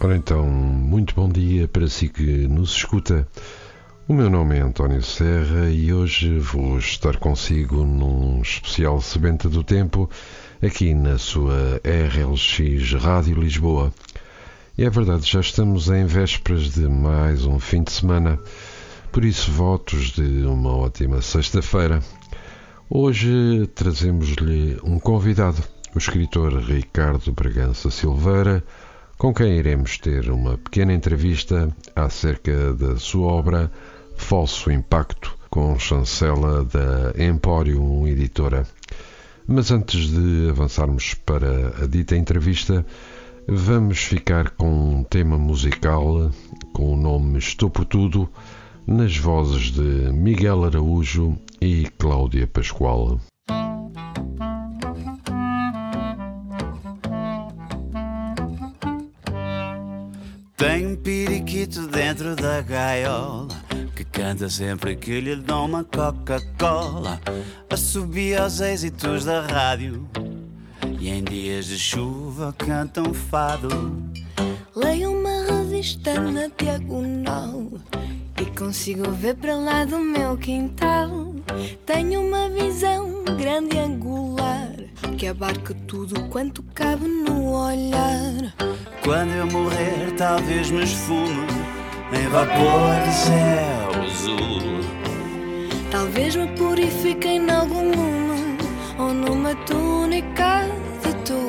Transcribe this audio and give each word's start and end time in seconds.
Ora 0.00 0.16
então, 0.16 0.46
muito 0.46 1.12
bom 1.12 1.28
dia 1.28 1.66
para 1.66 1.88
si 1.88 2.08
que 2.08 2.46
nos 2.46 2.70
escuta. 2.70 3.26
O 4.06 4.14
meu 4.14 4.30
nome 4.30 4.56
é 4.56 4.60
António 4.60 5.02
Serra 5.02 5.68
e 5.70 5.92
hoje 5.92 6.38
vou 6.38 6.78
estar 6.78 7.16
consigo 7.16 7.84
num 7.84 8.40
especial 8.40 9.00
Sebenta 9.00 9.48
do 9.48 9.64
Tempo 9.64 10.08
aqui 10.62 10.94
na 10.94 11.18
sua 11.18 11.80
RLX 11.82 12.92
Rádio 12.92 13.40
Lisboa. 13.40 13.92
E 14.78 14.84
é 14.84 14.88
verdade, 14.88 15.28
já 15.28 15.40
estamos 15.40 15.88
em 15.88 16.06
vésperas 16.06 16.70
de 16.70 16.86
mais 16.88 17.44
um 17.44 17.58
fim 17.58 17.82
de 17.82 17.90
semana, 17.90 18.38
por 19.10 19.24
isso, 19.24 19.50
votos 19.50 20.12
de 20.12 20.46
uma 20.46 20.76
ótima 20.76 21.20
sexta-feira. 21.20 22.00
Hoje 22.88 23.68
trazemos-lhe 23.74 24.78
um 24.84 25.00
convidado, 25.00 25.60
o 25.92 25.98
escritor 25.98 26.56
Ricardo 26.62 27.32
Bragança 27.32 27.90
Silveira, 27.90 28.62
com 29.18 29.34
quem 29.34 29.58
iremos 29.58 29.98
ter 29.98 30.30
uma 30.30 30.56
pequena 30.56 30.94
entrevista 30.94 31.74
acerca 31.94 32.72
da 32.72 32.96
sua 32.96 33.26
obra 33.26 33.70
Falso 34.16 34.70
Impacto, 34.70 35.36
com 35.50 35.76
chancela 35.76 36.64
da 36.64 37.12
Emporium 37.20 38.06
Editora. 38.06 38.64
Mas 39.46 39.72
antes 39.72 40.08
de 40.08 40.48
avançarmos 40.48 41.14
para 41.14 41.82
a 41.82 41.86
dita 41.86 42.16
entrevista, 42.16 42.86
vamos 43.48 43.98
ficar 43.98 44.50
com 44.50 44.98
um 44.98 45.02
tema 45.02 45.36
musical 45.36 46.30
com 46.72 46.94
o 46.94 46.96
nome 46.96 47.38
Estou 47.38 47.68
por 47.68 47.84
Tudo, 47.84 48.28
nas 48.86 49.16
vozes 49.16 49.72
de 49.72 50.12
Miguel 50.12 50.64
Araújo 50.64 51.36
e 51.60 51.88
Cláudia 51.98 52.46
Pascoal. 52.46 53.20
Tem 60.58 60.88
um 60.88 60.96
periquito 60.96 61.86
dentro 61.86 62.34
da 62.34 62.60
gaiola 62.60 63.46
que 63.94 64.04
canta 64.04 64.50
sempre 64.50 64.96
que 64.96 65.20
lhe 65.20 65.36
dão 65.36 65.66
uma 65.66 65.84
Coca-Cola. 65.84 67.20
Assobia 67.70 68.42
aos 68.42 68.60
êxitos 68.60 69.24
da 69.24 69.42
rádio 69.42 70.04
e 70.98 71.10
em 71.10 71.22
dias 71.22 71.66
de 71.66 71.78
chuva 71.78 72.52
canta 72.58 73.00
um 73.00 73.14
fado. 73.14 74.02
Leio 74.74 75.16
uma 75.16 75.44
revista 75.44 76.18
na 76.20 76.48
diagonal 76.48 77.68
e 78.42 78.44
consigo 78.58 79.12
ver 79.12 79.36
para 79.36 79.54
lá 79.54 79.84
do 79.84 80.00
meu 80.00 80.36
quintal. 80.36 81.36
Tenho 81.86 82.20
uma 82.20 82.48
visão 82.48 83.22
grande 83.38 83.78
angular 83.78 84.74
que 85.16 85.28
abarca 85.28 85.72
tudo 85.86 86.28
quanto 86.28 86.64
cabe 86.74 87.06
no 87.06 87.52
olhar. 87.52 88.54
Quando 89.08 89.32
eu 89.32 89.46
morrer, 89.46 90.12
talvez 90.18 90.70
me 90.70 90.84
esfume 90.84 91.46
em 92.12 92.28
vapor 92.28 92.94
de 93.06 93.14
céu 93.14 94.02
azul. 94.04 94.82
Talvez 95.90 96.36
me 96.36 96.46
purifique 96.48 97.26
em 97.26 97.50
algum 97.50 97.90
lume 97.90 98.58
ou 98.98 99.14
numa 99.14 99.54
túnica 99.64 100.68
de 101.02 101.14
tu. 101.24 101.46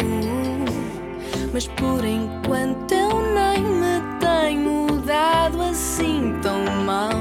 Mas 1.51 1.67
por 1.67 2.05
enquanto 2.05 2.93
eu 2.93 3.21
nem 3.33 3.61
me 3.61 4.01
tenho 4.21 5.01
dado 5.01 5.61
assim 5.61 6.39
tão 6.41 6.63
mal 6.85 7.11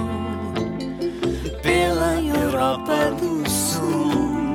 pela 1.64 2.14
Europa 2.22 3.10
do 3.20 3.50
Sul. 3.50 4.54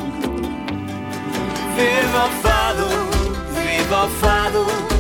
Viva 1.76 2.26
o 2.26 2.30
fado, 2.42 2.88
viva 3.54 4.06
o 4.06 4.10
fado, 4.10 4.93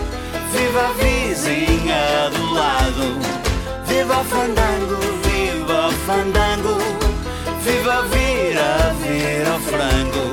viva 0.63 0.87
a 0.87 0.93
vizinha 0.93 2.29
do 2.31 2.53
lado. 2.53 3.19
Viva 3.85 4.23
fandango, 4.23 4.97
viva 5.25 5.91
fandango, 6.05 6.77
viva 7.61 8.01
vira, 8.03 8.93
vira 9.01 9.55
o 9.55 9.59
frango, 9.59 10.25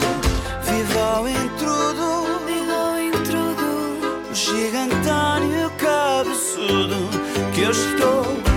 viva 0.63 1.21
o 1.21 1.29
intrudo, 1.29 2.09
viva 2.47 2.93
o 2.93 3.01
intrudo, 3.01 4.31
o 4.31 4.35
gigantão 4.35 5.45
e 5.45 5.67
o 5.67 5.71
cabeçudo, 5.71 7.11
que 7.53 7.63
eu 7.63 7.71
estou 7.71 8.50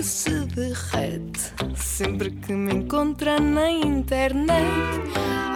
que 0.00 0.06
se 0.06 0.30
derrete 0.46 1.52
sempre 1.76 2.30
que 2.30 2.54
me 2.54 2.72
encontra 2.72 3.38
na 3.38 3.70
internet. 3.70 4.64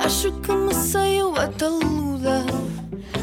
Acho 0.05 0.32
que 0.43 0.53
me 0.53 0.75
saiu 0.75 1.34
a 1.34 1.49
taluda 1.49 2.44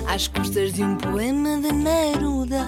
às 0.08 0.28
custas 0.28 0.74
de 0.74 0.84
um 0.84 0.98
poema 0.98 1.62
de 1.62 1.72
Neruda. 1.74 2.66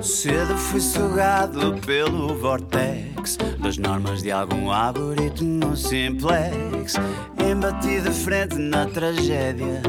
Cedo 0.00 0.56
fui 0.56 0.80
sugado 0.80 1.74
pelo 1.84 2.32
vortex 2.36 3.36
das 3.60 3.76
normas 3.76 4.22
de 4.22 4.30
algum 4.30 4.70
algoritmo 4.70 5.76
simplex. 5.76 6.94
Embati 7.44 8.00
de 8.00 8.10
frente 8.12 8.54
na 8.54 8.86
tragédia 8.86 9.82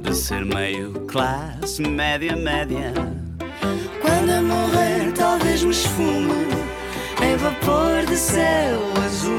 de 0.00 0.14
ser 0.16 0.44
meio 0.44 0.90
classe 1.06 1.80
média 1.80 2.34
média. 2.34 2.92
Quando 4.02 4.30
eu 4.30 4.42
morrer, 4.42 5.12
talvez 5.12 5.62
me 5.62 5.70
esfume 5.70 6.54
em 7.24 7.36
vapor 7.36 8.04
de 8.06 8.16
céu 8.16 8.80
azul. 9.04 9.38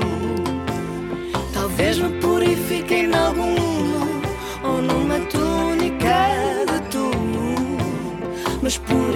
Talvez 1.54 1.98
me 2.00 2.10
purifique 2.20 2.94
em 2.94 3.14
algum 3.14 3.54
lume 3.56 4.22
ou 4.64 4.82
numa 4.82 5.20
túnica 5.32 6.18
de 6.70 6.80
tu. 6.92 7.12
Mas 8.62 8.78
por 8.78 9.15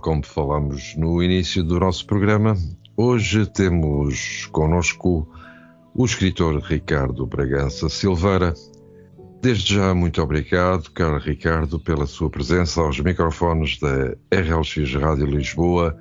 como 0.00 0.24
falámos 0.24 0.96
no 0.96 1.22
início 1.22 1.62
do 1.62 1.78
nosso 1.78 2.06
programa, 2.06 2.56
hoje 2.96 3.46
temos 3.46 4.46
connosco 4.46 5.28
o 5.94 6.04
escritor 6.04 6.60
Ricardo 6.62 7.26
Bragança 7.26 7.88
Silveira. 7.88 8.54
Desde 9.42 9.74
já, 9.74 9.94
muito 9.94 10.22
obrigado, 10.22 10.90
caro 10.90 11.18
Ricardo, 11.18 11.78
pela 11.78 12.06
sua 12.06 12.30
presença 12.30 12.80
aos 12.80 12.98
microfones 12.98 13.78
da 13.78 14.16
RLX 14.32 14.94
Rádio 14.94 15.26
Lisboa 15.26 15.96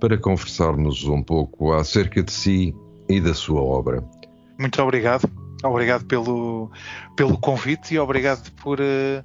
para 0.00 0.18
conversarmos 0.18 1.04
um 1.04 1.22
pouco 1.22 1.72
acerca 1.72 2.22
de 2.22 2.32
si 2.32 2.74
e 3.08 3.20
da 3.20 3.34
sua 3.34 3.60
obra. 3.60 4.02
Muito 4.58 4.80
obrigado. 4.82 5.30
Obrigado 5.62 6.04
pelo, 6.06 6.70
pelo 7.16 7.38
convite 7.38 7.94
e 7.94 7.98
obrigado 7.98 8.50
por, 8.52 8.80
uh, 8.80 9.24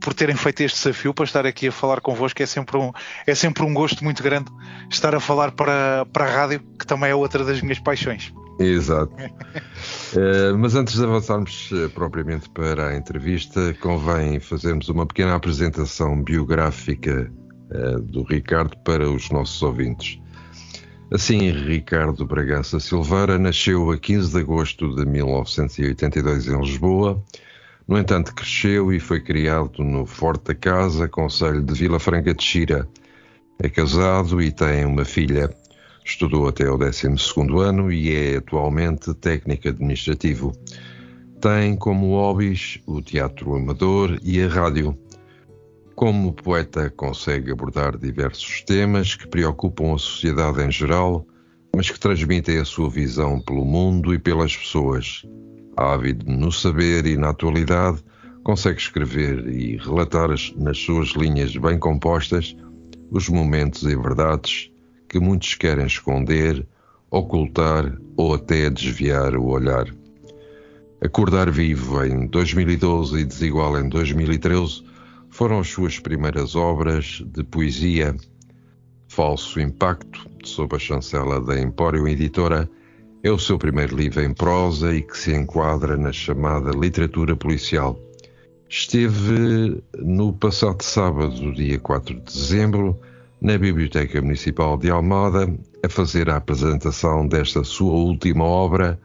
por 0.00 0.14
terem 0.14 0.36
feito 0.36 0.62
este 0.62 0.76
desafio 0.78 1.12
para 1.12 1.24
estar 1.24 1.46
aqui 1.46 1.68
a 1.68 1.72
falar 1.72 2.00
convosco. 2.00 2.42
É 2.42 2.46
sempre 2.46 2.76
um, 2.76 2.92
é 3.26 3.34
sempre 3.34 3.64
um 3.64 3.74
gosto 3.74 4.04
muito 4.04 4.22
grande 4.22 4.50
estar 4.90 5.14
a 5.14 5.20
falar 5.20 5.52
para, 5.52 6.06
para 6.12 6.24
a 6.24 6.28
rádio, 6.28 6.60
que 6.78 6.86
também 6.86 7.10
é 7.10 7.14
outra 7.14 7.44
das 7.44 7.60
minhas 7.60 7.78
paixões. 7.78 8.32
Exato. 8.58 9.12
uh, 9.14 10.56
mas 10.58 10.74
antes 10.74 10.96
de 10.96 11.04
avançarmos 11.04 11.70
uh, 11.70 11.88
propriamente 11.90 12.48
para 12.50 12.88
a 12.88 12.96
entrevista, 12.96 13.74
convém 13.80 14.40
fazermos 14.40 14.88
uma 14.88 15.06
pequena 15.06 15.34
apresentação 15.34 16.20
biográfica 16.22 17.30
uh, 17.70 18.00
do 18.00 18.22
Ricardo 18.24 18.76
para 18.84 19.08
os 19.08 19.30
nossos 19.30 19.62
ouvintes. 19.62 20.20
Assim, 21.10 21.50
Ricardo 21.50 22.26
Bragança 22.26 22.78
Silveira 22.78 23.38
nasceu 23.38 23.90
a 23.90 23.96
15 23.96 24.30
de 24.30 24.40
agosto 24.40 24.94
de 24.94 25.06
1982 25.06 26.48
em 26.48 26.60
Lisboa. 26.60 27.24
No 27.88 27.96
entanto, 27.96 28.34
cresceu 28.34 28.92
e 28.92 29.00
foi 29.00 29.18
criado 29.18 29.82
no 29.82 30.04
Forte 30.04 30.44
da 30.44 30.54
Casa, 30.54 31.08
Conselho 31.08 31.62
de 31.62 31.72
Vila 31.72 31.98
Franca 31.98 32.34
de 32.34 32.44
Xira. 32.44 32.86
É 33.58 33.66
casado 33.70 34.42
e 34.42 34.52
tem 34.52 34.84
uma 34.84 35.06
filha. 35.06 35.48
Estudou 36.04 36.46
até 36.46 36.70
o 36.70 36.76
12 36.76 37.08
ano 37.58 37.90
e 37.90 38.14
é 38.14 38.36
atualmente 38.36 39.14
técnico 39.14 39.70
administrativo. 39.70 40.52
Tem 41.40 41.74
como 41.76 42.10
hobbies 42.10 42.78
o 42.86 43.00
teatro 43.00 43.54
amador 43.54 44.18
e 44.22 44.42
a 44.42 44.48
rádio. 44.48 44.94
Como 45.94 46.34
poeta, 46.34 46.90
consegue 46.90 47.52
abordar 47.52 47.96
diversos 47.96 48.60
temas 48.64 49.14
que 49.14 49.26
preocupam 49.26 49.94
a 49.94 49.98
sociedade 49.98 50.62
em 50.62 50.70
geral, 50.70 51.26
mas 51.74 51.90
que 51.90 51.98
transmitem 51.98 52.58
a 52.58 52.66
sua 52.66 52.90
visão 52.90 53.40
pelo 53.40 53.64
mundo 53.64 54.12
e 54.12 54.18
pelas 54.18 54.54
pessoas. 54.54 55.22
Ávido 55.78 56.26
no 56.28 56.50
saber 56.50 57.06
e 57.06 57.16
na 57.16 57.28
atualidade, 57.28 58.02
consegue 58.42 58.80
escrever 58.80 59.46
e 59.46 59.76
relatar 59.76 60.28
nas 60.56 60.78
suas 60.78 61.10
linhas 61.10 61.56
bem 61.56 61.78
compostas 61.78 62.56
os 63.12 63.28
momentos 63.28 63.84
e 63.84 63.94
verdades 63.94 64.72
que 65.08 65.20
muitos 65.20 65.54
querem 65.54 65.86
esconder, 65.86 66.66
ocultar 67.12 67.96
ou 68.16 68.34
até 68.34 68.68
desviar 68.68 69.36
o 69.36 69.46
olhar. 69.46 69.86
Acordar 71.00 71.48
Vivo 71.48 72.04
em 72.04 72.26
2012 72.26 73.20
e 73.20 73.24
Desigual 73.24 73.78
em 73.78 73.88
2013 73.88 74.82
foram 75.30 75.60
as 75.60 75.68
suas 75.68 76.00
primeiras 76.00 76.56
obras 76.56 77.22
de 77.24 77.44
poesia. 77.44 78.16
Falso 79.06 79.60
Impacto, 79.60 80.28
sob 80.42 80.74
a 80.74 80.78
chancela 80.78 81.40
da 81.40 81.56
Empório 81.56 82.08
Editora, 82.08 82.68
é 83.22 83.30
o 83.30 83.38
seu 83.38 83.58
primeiro 83.58 83.96
livro 83.96 84.22
em 84.22 84.32
prosa 84.32 84.94
e 84.94 85.02
que 85.02 85.16
se 85.16 85.34
enquadra 85.34 85.96
na 85.96 86.12
chamada 86.12 86.70
literatura 86.70 87.34
policial. 87.34 87.98
Esteve 88.68 89.82
no 89.98 90.32
passado 90.32 90.82
sábado, 90.82 91.52
dia 91.52 91.78
4 91.78 92.14
de 92.14 92.20
dezembro, 92.20 92.98
na 93.40 93.56
Biblioteca 93.56 94.20
Municipal 94.20 94.76
de 94.76 94.90
Almada, 94.90 95.48
a 95.84 95.88
fazer 95.88 96.28
a 96.28 96.36
apresentação 96.36 97.26
desta 97.26 97.64
sua 97.64 97.92
última 97.92 98.44
obra, 98.44 98.98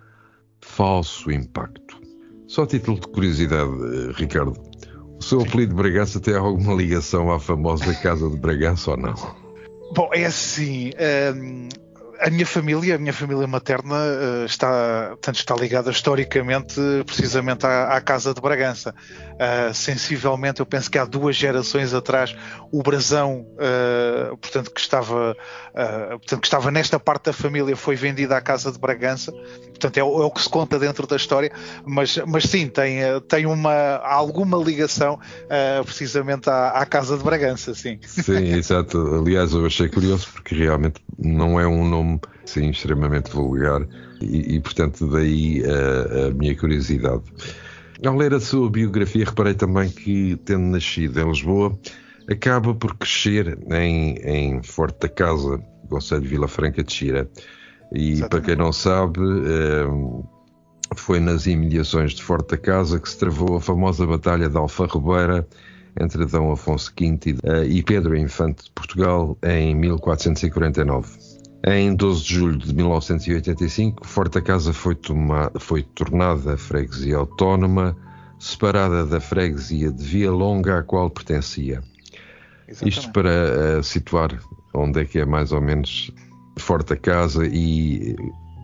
Falso 0.61 1.31
Impacto. 1.31 2.01
Só 2.47 2.63
a 2.63 2.67
título 2.67 2.99
de 2.99 3.07
curiosidade, 3.07 3.71
Ricardo, 4.15 4.53
o 5.17 5.23
seu 5.23 5.41
apelido 5.41 5.75
Bragança 5.75 6.19
tem 6.19 6.35
alguma 6.35 6.73
ligação 6.73 7.31
à 7.31 7.39
famosa 7.39 7.93
Casa 7.95 8.29
de 8.29 8.37
Bragança 8.37 8.91
ou 8.91 8.97
não? 8.97 9.13
Bom, 9.95 10.09
é 10.11 10.25
assim. 10.25 10.91
Um, 11.35 11.69
a 12.23 12.29
minha 12.29 12.45
família, 12.45 12.95
a 12.95 12.97
minha 12.97 13.11
família 13.11 13.45
materna 13.45 13.95
uh, 13.95 14.45
está, 14.45 15.17
tanto 15.21 15.35
está 15.35 15.53
ligada 15.55 15.91
historicamente 15.91 16.79
precisamente 17.05 17.65
à, 17.65 17.89
à 17.97 17.99
Casa 17.99 18.33
de 18.33 18.39
Bragança. 18.39 18.95
Uh, 19.33 19.73
sensivelmente, 19.73 20.61
eu 20.61 20.65
penso 20.65 20.89
que 20.89 20.97
há 20.97 21.03
duas 21.03 21.35
gerações 21.35 21.93
atrás, 21.93 22.33
o 22.71 22.81
brasão, 22.81 23.45
uh, 23.57 24.37
portanto, 24.37 24.71
que 24.71 24.79
estava, 24.79 25.35
portanto, 26.11 26.39
que 26.39 26.47
estava 26.47 26.71
nesta 26.71 26.97
parte 26.97 27.25
da 27.25 27.33
família 27.33 27.75
foi 27.75 27.97
vendido 27.97 28.33
à 28.33 28.39
Casa 28.39 28.71
de 28.71 28.79
Bragança. 28.79 29.33
Portanto, 29.73 29.97
é 29.97 30.03
o, 30.03 30.21
é 30.21 30.25
o 30.25 30.31
que 30.31 30.41
se 30.41 30.49
conta 30.49 30.79
dentro 30.79 31.05
da 31.05 31.15
história, 31.15 31.51
mas, 31.85 32.17
mas 32.27 32.43
sim, 32.45 32.67
tem, 32.67 32.99
tem 33.27 33.45
uma, 33.45 33.97
alguma 33.97 34.57
ligação 34.57 35.19
precisamente 35.83 36.49
à, 36.49 36.69
à 36.69 36.85
Casa 36.85 37.17
de 37.17 37.23
Bragança, 37.23 37.73
sim. 37.73 37.99
Sim, 38.01 38.53
exato. 38.55 38.97
Aliás, 39.15 39.53
eu 39.53 39.65
achei 39.65 39.89
curioso 39.89 40.27
porque 40.31 40.55
realmente 40.55 41.01
não 41.17 41.59
é 41.59 41.67
um 41.67 41.87
nome 41.87 42.19
sim, 42.45 42.69
extremamente 42.69 43.31
vulgar 43.31 43.85
e, 44.21 44.55
e 44.55 44.59
portanto, 44.59 45.07
daí 45.07 45.63
a, 45.65 46.27
a, 46.27 46.31
minha 46.31 46.55
curiosidade. 46.55 47.23
Ao 48.05 48.15
ler 48.15 48.33
a 48.33 48.39
sua 48.39 48.69
biografia, 48.69 49.25
reparei 49.25 49.53
também 49.53 49.89
que, 49.89 50.35
tendo 50.45 50.63
nascido 50.63 51.19
em 51.19 51.27
Lisboa, 51.27 51.77
acaba 52.29 52.73
por 52.73 52.95
crescer 52.95 53.57
em, 53.71 54.15
em 54.17 54.63
Forte 54.63 55.01
da 55.01 55.09
Casa, 55.09 55.61
Conselho 55.89 56.21
de 56.21 56.27
Vila 56.27 56.47
Franca 56.47 56.83
de 56.83 56.91
Xira. 56.91 57.29
E 57.93 58.13
Exatamente. 58.13 58.29
para 58.29 58.41
quem 58.41 58.55
não 58.55 58.73
sabe, 58.73 59.19
eh, 59.21 59.85
foi 60.95 61.19
nas 61.19 61.45
imediações 61.45 62.13
de 62.13 62.23
Forte 62.23 62.49
da 62.49 62.57
Casa 62.57 62.99
que 62.99 63.09
se 63.09 63.17
travou 63.17 63.55
a 63.55 63.61
famosa 63.61 64.05
Batalha 64.05 64.49
de 64.49 64.57
Alfarrobeira 64.57 65.47
entre 65.99 66.25
D. 66.25 66.37
Afonso 66.51 66.91
V 66.97 67.37
e 67.67 67.83
Pedro 67.83 68.17
Infante 68.17 68.65
de 68.65 68.71
Portugal 68.71 69.37
em 69.43 69.75
1449. 69.75 71.07
Em 71.65 71.95
12 71.95 72.23
de 72.23 72.33
julho 72.33 72.57
de 72.57 72.73
1985, 72.75 74.05
Forte 74.05 74.41
Casa 74.41 74.73
foi, 74.73 74.97
foi 75.59 75.83
tornada 75.83 76.57
freguesia 76.57 77.17
autónoma, 77.17 77.95
separada 78.37 79.05
da 79.05 79.21
freguesia 79.21 79.91
de 79.91 80.03
Via 80.03 80.31
Longa 80.31 80.79
à 80.79 80.83
qual 80.83 81.09
pertencia. 81.09 81.81
Exatamente. 82.67 82.99
Isto 82.99 83.11
para 83.13 83.79
uh, 83.79 83.83
situar 83.83 84.37
onde 84.73 85.01
é 85.01 85.05
que 85.05 85.19
é 85.19 85.25
mais 85.25 85.51
ou 85.53 85.61
menos 85.61 86.11
Forte 86.57 86.95
Casa 86.95 87.45
e 87.45 88.15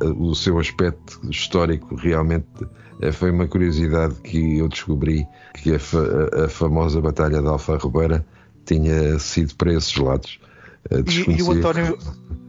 uh, 0.02 0.30
o 0.30 0.36
seu 0.36 0.60
aspecto 0.60 1.20
histórico 1.30 1.96
realmente 1.96 2.64
uh, 2.64 3.14
foi 3.14 3.32
uma 3.32 3.48
curiosidade 3.48 4.16
que 4.16 4.58
eu 4.58 4.68
descobri 4.68 5.26
que 5.56 5.74
a, 5.76 5.80
fa 5.80 6.00
a 6.46 6.50
famosa 6.50 7.02
Batalha 7.02 7.42
de 7.42 7.48
Alfa 7.48 7.78
Ribeira 7.78 8.26
tinha 8.66 9.18
sido 9.20 9.56
para 9.56 9.74
esses 9.74 9.96
lados. 9.96 10.40
E, 10.92 11.40
e, 11.40 11.44
o 11.44 11.52
António, 11.52 11.98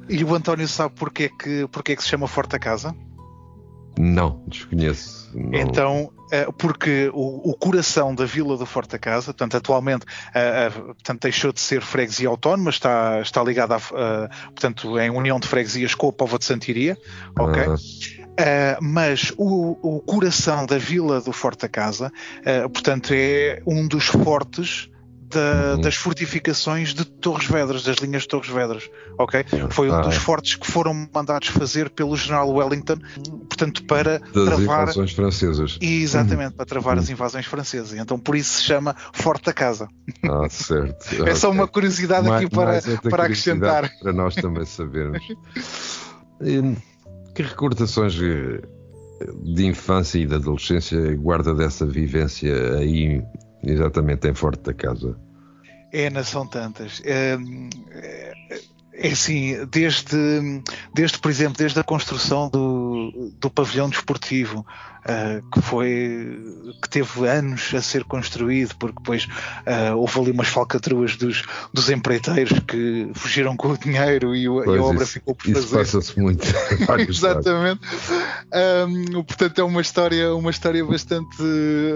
e 0.09 0.23
o 0.23 0.35
António 0.35 0.69
sabe 0.69 0.95
porque 0.97 1.25
é 1.25 1.29
que, 1.29 1.69
porque 1.73 1.93
é 1.93 1.97
que 1.97 2.03
se 2.03 2.09
chama 2.09 2.29
Forte 2.29 2.57
a 2.57 2.59
Casa? 2.59 2.95
Não, 3.99 4.43
desconheço. 4.47 5.31
Não. 5.35 5.59
Então, 5.59 6.13
eh, 6.33 6.49
porque 6.57 7.11
o, 7.13 7.51
o, 7.51 7.55
coração 7.55 8.15
da 8.15 8.25
Vila 8.25 8.57
do 8.57 8.65
Forte 8.65 8.97
a 8.97 8.99
Casa, 8.99 9.27
portanto, 9.27 9.57
atualmente 9.57 10.05
uh, 10.05 10.81
uh, 10.81 10.95
portanto, 10.95 11.23
deixou 11.23 11.53
de 11.53 11.61
ser 11.61 11.83
freguesia 11.83 12.29
autónoma, 12.29 12.71
está, 12.71 13.21
está 13.21 13.43
ligada 13.43 13.77
a, 13.77 14.29
portanto, 14.47 14.99
em 14.99 15.11
união 15.11 15.39
de 15.39 15.49
freguesias 15.49 15.95
com 15.95 16.09
a 16.09 16.13
Pova 16.13 16.39
de 16.39 16.45
Santiria, 16.45 16.97
ok? 17.39 17.65
Uh, 17.67 17.77
mas 18.81 19.33
o, 19.37 19.77
o, 19.83 20.01
coração 20.01 20.67
da 20.67 20.79
Vila 20.79 21.21
do 21.21 21.33
Forte 21.33 21.67
a 21.67 21.69
Casa, 21.69 22.13
portanto, 22.73 23.13
é 23.13 23.61
um 23.67 23.87
dos 23.87 24.07
fortes 24.07 24.89
da, 25.31 25.77
das 25.77 25.95
fortificações 25.95 26.93
de 26.93 27.05
Torres 27.05 27.47
Vedras, 27.47 27.85
das 27.85 27.97
linhas 27.97 28.23
de 28.23 28.29
Torres 28.29 28.51
Vedras, 28.51 28.91
ok? 29.19 29.45
Foi 29.71 29.91
um 29.91 30.01
dos 30.03 30.17
fortes 30.17 30.57
que 30.57 30.71
foram 30.71 31.09
mandados 31.13 31.49
fazer 31.49 31.89
pelo 31.91 32.17
general 32.17 32.51
Wellington, 32.51 32.99
portanto, 33.49 33.85
para 33.85 34.19
das 34.19 34.45
travar... 34.45 34.83
invasões 34.83 35.13
francesas. 35.13 35.79
Exatamente, 35.81 36.55
para 36.55 36.67
travar 36.67 36.99
as 36.99 37.09
invasões 37.09 37.47
francesas. 37.47 37.99
Então, 37.99 38.19
por 38.19 38.35
isso 38.35 38.59
se 38.59 38.65
chama 38.65 38.95
Forte 39.13 39.45
da 39.45 39.53
Casa. 39.53 39.89
Ah, 40.25 40.49
certo. 40.49 41.07
é 41.27 41.35
só 41.35 41.51
uma 41.51 41.69
curiosidade 41.69 42.29
mais, 42.29 42.45
aqui 42.45 42.55
para, 42.55 42.81
para 43.09 43.25
acrescentar. 43.25 43.91
Para 44.01 44.13
nós 44.13 44.35
também 44.35 44.65
sabermos. 44.65 45.23
que 47.35 47.43
recordações 47.43 48.15
de 49.43 49.67
infância 49.67 50.19
e 50.19 50.27
de 50.27 50.35
adolescência 50.35 51.15
guarda 51.17 51.55
dessa 51.55 51.87
vivência 51.87 52.77
aí 52.79 53.23
Exatamente, 53.63 54.29
em 54.29 54.35
Forte 54.35 54.63
da 54.63 54.75
Casa. 54.75 55.17
É, 55.93 56.09
não 56.09 56.23
são 56.25 56.47
tantas. 56.47 57.03
É, 57.05 57.37
é 58.93 59.09
assim, 59.09 59.65
desde, 59.67 60.63
desde, 60.95 61.19
por 61.19 61.31
exemplo, 61.31 61.57
desde 61.57 61.79
a 61.81 61.85
construção 61.85 62.49
do, 62.49 63.33
do 63.41 63.51
pavilhão 63.51 63.89
desportivo, 63.89 64.65
uh, 65.05 65.51
que 65.51 65.63
foi 65.63 66.39
que 66.83 66.89
teve 66.89 67.29
anos 67.29 67.73
a 67.75 67.83
ser 67.83 68.05
construído, 68.05 68.75
porque 68.77 68.97
depois 68.99 69.25
uh, 69.25 69.97
houve 69.97 70.21
ali 70.21 70.31
umas 70.31 70.49
falcatruas 70.49 71.17
dos, 71.17 71.43
dos 71.73 71.91
empreiteiros 71.91 72.59
que 72.61 73.11
fugiram 73.15 73.57
com 73.57 73.69
o 73.69 73.79
dinheiro 73.79 74.35
e, 74.35 74.47
pois, 74.47 74.69
e 74.69 74.79
a 74.79 74.83
obra 74.83 75.05
isso, 75.05 75.13
ficou 75.13 75.35
por 75.35 75.49
isso 75.49 75.69
fazer. 75.69 75.83
Isso 75.83 75.99
passa-se 75.99 76.21
muito. 76.21 76.47
Exatamente. 77.09 77.81
Um, 78.53 79.23
portanto, 79.23 79.61
é 79.61 79.65
uma 79.65 79.81
história, 79.81 80.35
uma 80.35 80.51
história 80.51 80.85
bastante, 80.85 81.37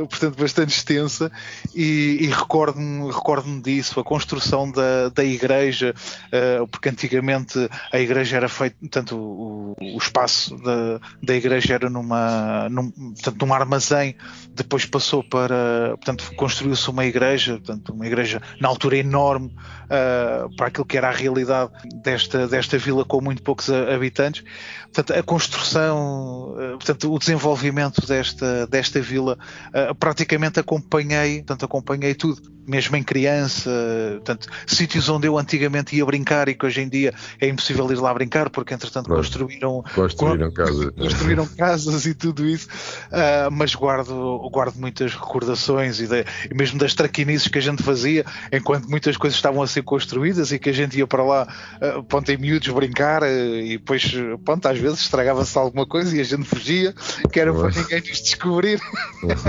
portanto, 0.09 0.39
bastante 0.39 0.77
extensa 0.77 1.31
e, 1.75 2.19
e 2.21 2.27
recordo-me 2.27 3.11
recordo 3.11 3.61
disso, 3.61 3.99
a 4.01 4.05
construção 4.05 4.71
da, 4.71 5.09
da 5.09 5.25
igreja, 5.25 5.95
uh, 6.29 6.67
porque 6.69 6.89
antigamente 6.89 7.69
a 7.93 7.99
igreja 7.99 8.37
era 8.37 8.49
feita, 8.49 8.77
portanto, 8.81 9.17
o, 9.17 9.77
o 9.81 9.99
espaço 9.99 10.57
da, 10.59 11.01
da 11.23 11.35
igreja 11.35 11.75
era 11.75 11.91
numa, 11.91 12.69
num, 12.69 12.93
portanto, 12.97 13.45
num 13.45 13.53
armazém, 13.53 14.17
depois 14.55 14.85
passou 14.87 15.23
para, 15.23 15.97
portanto, 15.97 16.33
construiu-se 16.37 16.89
uma 16.89 17.05
igreja, 17.05 17.55
portanto, 17.55 17.93
uma 17.93 18.07
igreja 18.07 18.41
na 18.61 18.69
altura 18.69 18.99
enorme 18.99 19.55
uh, 19.85 20.55
para 20.57 20.69
aquilo 20.69 20.85
que 20.85 20.97
era 20.97 21.09
a 21.09 21.13
realidade 21.13 21.73
desta, 22.03 22.47
desta 22.47 22.79
vila 22.79 23.05
com 23.05 23.21
muito 23.21 23.43
poucos 23.43 23.69
habitantes. 23.71 24.45
Portanto, 24.93 25.19
a 25.19 25.23
construção, 25.23 26.55
uh, 26.55 26.79
portanto, 26.79 27.13
o 27.13 27.19
desenvolvimento 27.19 28.07
desta, 28.07 28.67
desta 28.67 29.01
vila, 29.01 29.37
uh, 29.69 29.95
praticamente 29.95 30.61
acompanhei, 30.61 31.39
portanto, 31.39 31.65
acompanhei 31.65 32.15
tudo 32.15 32.55
mesmo 32.67 32.97
em 32.97 33.03
criança, 33.03 33.71
portanto, 34.15 34.49
sítios 34.67 35.09
onde 35.09 35.29
eu 35.29 35.39
antigamente 35.39 35.95
ia 35.97 36.05
brincar 36.05 36.49
e 36.49 36.55
que 36.55 36.65
hoje 36.65 36.81
em 36.81 36.89
dia 36.89 37.13
é 37.41 37.49
impossível 37.49 37.91
ir 37.93 37.97
lá 37.97 38.13
brincar 38.15 38.49
porque 38.49 38.73
entretanto 38.73 39.07
claro. 39.07 39.23
construíram 39.23 39.85
construíram 39.95 40.51
casas 40.51 40.91
construíram 40.97 41.47
casas 41.47 42.07
e 42.07 42.15
tudo 42.15 42.47
isso 42.47 42.69
uh, 43.11 43.51
mas 43.51 43.75
guardo 43.75 44.49
guardo 44.51 44.77
muitas 44.77 45.15
recordações 45.15 46.01
e, 46.01 46.07
de, 46.07 46.25
e, 46.51 46.55
mesmo 46.55 46.79
das 46.79 46.95
traquinices 46.95 47.49
que 47.49 47.59
a 47.59 47.63
gente 47.63 47.83
fazia 47.83 48.25
enquanto 48.53 48.89
muitas 48.89 49.17
coisas 49.17 49.37
estavam 49.37 49.63
a 49.63 49.67
ser 49.67 49.83
construídas 49.83 50.53
e 50.53 50.59
que 50.59 50.71
a 50.71 50.73
gente 50.73 50.97
ia 50.99 51.07
para 51.07 51.23
lá 51.23 51.49
uh, 51.83 52.03
ponto, 52.05 52.31
em 52.31 52.37
miúdos 52.37 52.69
brincar 52.69 53.23
uh, 53.23 53.27
e 53.27 53.79
depois 53.79 54.15
ponto, 54.45 54.67
às 54.67 54.79
vezes 54.79 55.01
estragava-se 55.01 55.57
alguma 55.59 55.87
coisa 55.87 56.17
e 56.17 56.21
a 56.21 56.25
gente 56.25 56.45
fugia 56.45 56.95
que 57.31 57.41
era 57.41 57.53
para 57.53 57.71
ninguém 57.71 58.01
nos 58.01 58.23
descobrir. 58.23 58.81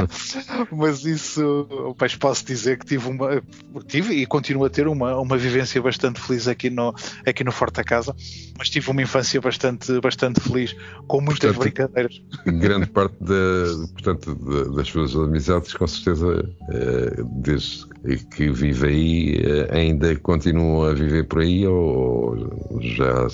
Mas 0.72 1.06
isso 1.06 1.96
pois 1.98 2.16
posso 2.16 2.46
dizer 2.46 2.78
que 2.78 2.86
tive 2.86 3.06
tive 3.06 3.10
uma 3.10 3.44
tive 3.88 4.14
e 4.16 4.26
continuo 4.26 4.66
a 4.66 4.70
ter 4.70 4.88
uma, 4.88 5.16
uma 5.20 5.38
vivência 5.38 5.82
bastante 5.82 6.20
feliz 6.20 6.48
aqui 6.48 6.70
no 6.70 6.94
aqui 7.26 7.44
no 7.44 7.52
Forte 7.52 7.84
Casa, 7.84 8.16
mas 8.58 8.70
tive 8.70 8.90
uma 8.90 9.02
infância 9.02 9.40
bastante 9.40 10.00
bastante 10.00 10.40
feliz 10.40 10.76
com 11.08 11.22
muitas 11.22 11.56
portanto, 11.56 11.60
brincadeiras. 11.60 12.22
Grande 12.46 12.88
parte 12.88 13.16
da, 13.26 13.88
portanto, 13.94 14.36
das 14.76 14.88
suas 14.88 15.16
amizades, 15.16 15.74
com 15.74 15.88
certeza, 15.88 16.50
eh, 16.70 17.24
desde 17.42 17.88
que 18.36 18.50
vive 18.50 18.88
aí, 18.88 19.36
eh, 19.44 19.68
ainda 19.72 20.16
continuam 20.18 20.84
a 20.84 20.94
viver 20.94 21.28
por 21.28 21.42
aí 21.42 21.66
ou 21.68 22.38
já 22.82 23.28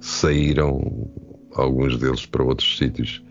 saíram 0.00 0.80
alguns 1.54 1.98
deles 1.98 2.26
para 2.26 2.42
outros 2.42 2.76
sítios? 2.76 3.22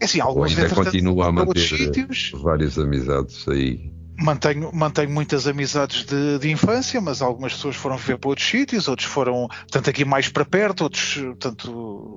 É 0.00 0.04
assim, 0.04 0.20
alguns 0.20 0.56
ainda 0.56 0.74
continua 0.74 1.26
a 1.26 1.32
manter 1.32 2.06
várias 2.34 2.78
amizades 2.78 3.46
aí 3.48 3.90
mantenho, 4.20 4.70
mantenho 4.72 5.10
muitas 5.10 5.46
amizades 5.46 6.04
de, 6.04 6.38
de, 6.38 6.50
infância, 6.50 7.00
mas 7.00 7.22
algumas 7.22 7.54
pessoas 7.54 7.76
foram 7.76 7.96
viver 7.96 8.18
para 8.18 8.28
outros 8.28 8.46
sítios, 8.46 8.86
outros 8.86 9.08
foram, 9.08 9.48
tanto 9.70 9.88
aqui 9.90 10.04
mais 10.04 10.28
para 10.28 10.44
perto, 10.44 10.82
outros, 10.82 11.18
tanto, 11.38 11.72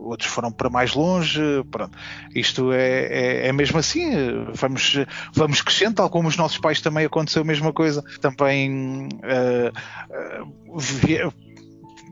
outros 0.05 0.29
foram 0.29 0.51
para 0.51 0.69
mais 0.69 0.93
longe. 0.93 1.41
Pronto. 1.72 1.98
Isto 2.36 2.72
é, 2.72 3.05
é, 3.05 3.48
é, 3.48 3.53
mesmo 3.53 3.79
assim, 3.79 4.12
vamos, 4.53 4.98
vamos 5.33 5.62
crescendo, 5.62 5.95
tal 5.95 6.10
como 6.10 6.27
os 6.27 6.38
nossos 6.38 6.57
pais 6.57 6.81
também 6.81 7.05
aconteceu 7.05 7.41
a 7.41 7.45
mesma 7.45 7.72
coisa. 7.72 8.03
Também, 8.19 9.07
uh, 9.24 9.72
uh, 10.69 11.33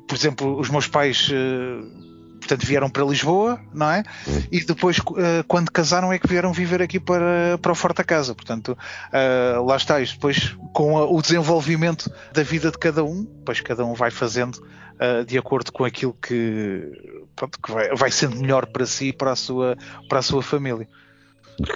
por 0.07 0.15
exemplo, 0.15 0.59
os 0.59 0.69
meus 0.69 0.87
pais. 0.87 1.29
Uh, 1.29 2.10
portanto 2.51 2.67
vieram 2.67 2.89
para 2.89 3.03
Lisboa, 3.05 3.59
não 3.73 3.89
é? 3.89 4.03
E 4.51 4.63
depois, 4.63 4.97
uh, 4.97 5.43
quando 5.47 5.71
casaram, 5.71 6.11
é 6.11 6.19
que 6.19 6.27
vieram 6.27 6.51
viver 6.51 6.81
aqui 6.81 6.99
para, 6.99 7.57
para 7.61 7.71
o 7.71 7.75
Forte 7.75 8.03
Casa. 8.03 8.35
Portanto, 8.35 8.77
uh, 8.77 9.65
lá 9.65 9.77
está. 9.77 10.01
Isto 10.01 10.15
depois, 10.15 10.55
com 10.73 10.95
o 10.95 11.21
desenvolvimento 11.21 12.11
da 12.33 12.43
vida 12.43 12.69
de 12.69 12.77
cada 12.77 13.03
um, 13.03 13.23
depois 13.23 13.61
cada 13.61 13.85
um 13.85 13.93
vai 13.93 14.11
fazendo 14.11 14.55
uh, 14.55 15.25
de 15.25 15.37
acordo 15.37 15.71
com 15.71 15.85
aquilo 15.85 16.13
que, 16.21 16.91
pronto, 17.35 17.57
que 17.61 17.71
vai, 17.71 17.95
vai 17.95 18.11
sendo 18.11 18.35
melhor 18.35 18.65
para 18.65 18.85
si 18.85 19.07
e 19.07 19.13
para 19.13 19.31
a 19.31 19.35
sua, 19.35 19.77
para 20.09 20.19
a 20.19 20.21
sua 20.21 20.43
família. 20.43 20.87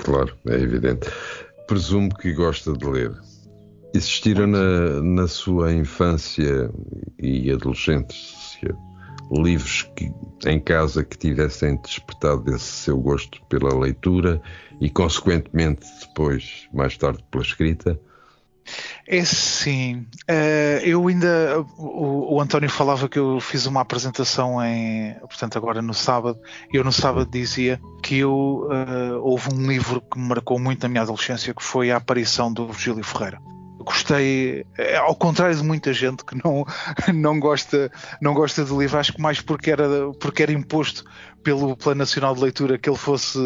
Claro, 0.04 0.36
é 0.48 0.56
evidente. 0.56 1.08
Presumo 1.68 2.14
que 2.14 2.34
gosta 2.34 2.74
de 2.74 2.86
ler. 2.86 3.14
Existiram 3.94 4.46
na, 4.46 5.02
na 5.02 5.28
sua 5.28 5.72
infância 5.72 6.70
e 7.18 7.50
adolescência 7.50 8.76
livros 9.32 9.84
que, 9.96 10.12
em 10.46 10.60
casa 10.60 11.04
que 11.04 11.18
tivessem 11.18 11.78
despertado 11.78 12.54
esse 12.54 12.66
seu 12.66 12.98
gosto 12.98 13.42
pela 13.46 13.78
leitura 13.78 14.42
e, 14.80 14.90
consequentemente, 14.90 15.86
depois, 16.02 16.68
mais 16.74 16.98
tarde, 16.98 17.24
pela 17.32 17.44
escrita? 17.44 18.00
É 19.08 19.24
sim. 19.24 20.08
Uh, 20.30 20.84
eu 20.84 21.08
ainda. 21.08 21.64
O, 21.78 22.36
o, 22.36 22.42
António 22.42 22.70
falava 22.70 23.08
que 23.08 23.20
eu 23.20 23.40
fiz 23.40 23.68
uma 23.68 23.82
apresentação 23.82 24.64
em. 24.64 25.14
Portanto, 25.20 25.58
agora 25.58 25.82
no 25.82 25.94
sábado. 25.94 26.40
Eu 26.74 26.84
no 26.84 26.92
sábado 26.92 27.30
dizia 27.30 27.80
que 28.02 28.18
eu. 28.18 28.68
Uh, 28.68 29.22
houve 29.22 29.54
um 29.54 29.68
livro 29.68 30.02
que 30.02 30.18
me 30.18 30.28
marcou 30.28 30.60
muito 30.60 30.82
na 30.82 30.90
minha 30.90 31.04
adolescência 31.04 31.54
que 31.54 31.64
foi 31.64 31.92
a 31.92 31.98
aparição 31.98 32.52
do 32.52 32.66
Virgílio 32.68 33.04
Ferreira 33.04 33.40
gostei, 33.86 34.66
é, 34.78 34.98
ao 34.98 35.16
contrário 35.16 35.56
de 35.56 35.64
muita 35.64 35.94
gente 35.94 36.26
que 36.26 36.36
não, 36.44 36.66
não, 37.14 37.40
gosta, 37.40 37.92
não 38.20 38.34
gosta 38.34 38.66
do 38.66 38.80
livro, 38.80 38.98
acho 38.98 39.14
que 39.14 39.22
mais 39.22 39.40
porque 39.40 39.72
era, 39.72 39.88
porque 40.20 40.44
era 40.44 40.52
imposto 40.52 41.06
pelo 41.44 41.78
Plano 41.78 42.00
Nacional 42.00 42.34
de 42.36 42.42
Leitura 42.42 42.78
que 42.78 42.90
ele 42.90 42.98
fosse, 42.98 43.40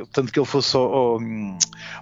portanto, 0.00 0.32
que 0.32 0.38
ele 0.38 0.46
fosse, 0.46 0.76
oh, 0.76 1.18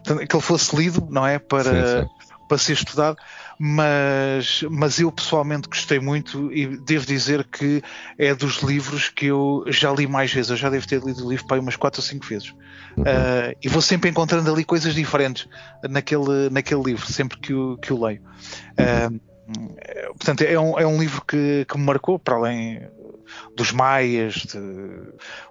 portanto, 0.04 0.28
que 0.28 0.36
ele 0.36 0.42
fosse 0.42 0.76
lido, 0.76 1.08
não 1.10 1.26
é? 1.26 1.38
Para, 1.38 2.02
sim, 2.02 2.08
sim. 2.26 2.29
Para 2.50 2.58
ser 2.58 2.72
estudado 2.72 3.16
mas, 3.62 4.64
mas 4.70 4.98
eu 4.98 5.12
pessoalmente 5.12 5.68
gostei 5.68 6.00
muito 6.00 6.50
e 6.50 6.78
devo 6.78 7.04
dizer 7.04 7.44
que 7.44 7.82
é 8.16 8.34
dos 8.34 8.62
livros 8.62 9.10
que 9.10 9.26
eu 9.26 9.64
já 9.66 9.92
li 9.92 10.06
mais 10.06 10.32
vezes. 10.32 10.50
Eu 10.50 10.56
já 10.56 10.70
devo 10.70 10.88
ter 10.88 11.02
lido 11.02 11.26
o 11.26 11.28
livro 11.28 11.46
para 11.46 11.60
umas 11.60 11.76
4 11.76 12.00
ou 12.00 12.02
5 12.02 12.26
vezes. 12.26 12.54
Uhum. 12.96 13.02
Uh, 13.02 13.54
e 13.62 13.68
vou 13.68 13.82
sempre 13.82 14.08
encontrando 14.08 14.50
ali 14.50 14.64
coisas 14.64 14.94
diferentes 14.94 15.46
naquele, 15.90 16.48
naquele 16.50 16.82
livro, 16.82 17.06
sempre 17.06 17.38
que 17.38 17.52
o, 17.52 17.76
que 17.76 17.92
o 17.92 18.02
leio. 18.02 18.22
Uh, 18.80 19.20
portanto, 20.16 20.40
é 20.40 20.58
um, 20.58 20.78
é 20.78 20.86
um 20.86 20.98
livro 20.98 21.22
que, 21.28 21.66
que 21.68 21.76
me 21.76 21.84
marcou, 21.84 22.18
para 22.18 22.36
além 22.36 22.80
dos 23.56 23.72
Maias, 23.72 24.34
de 24.34 24.58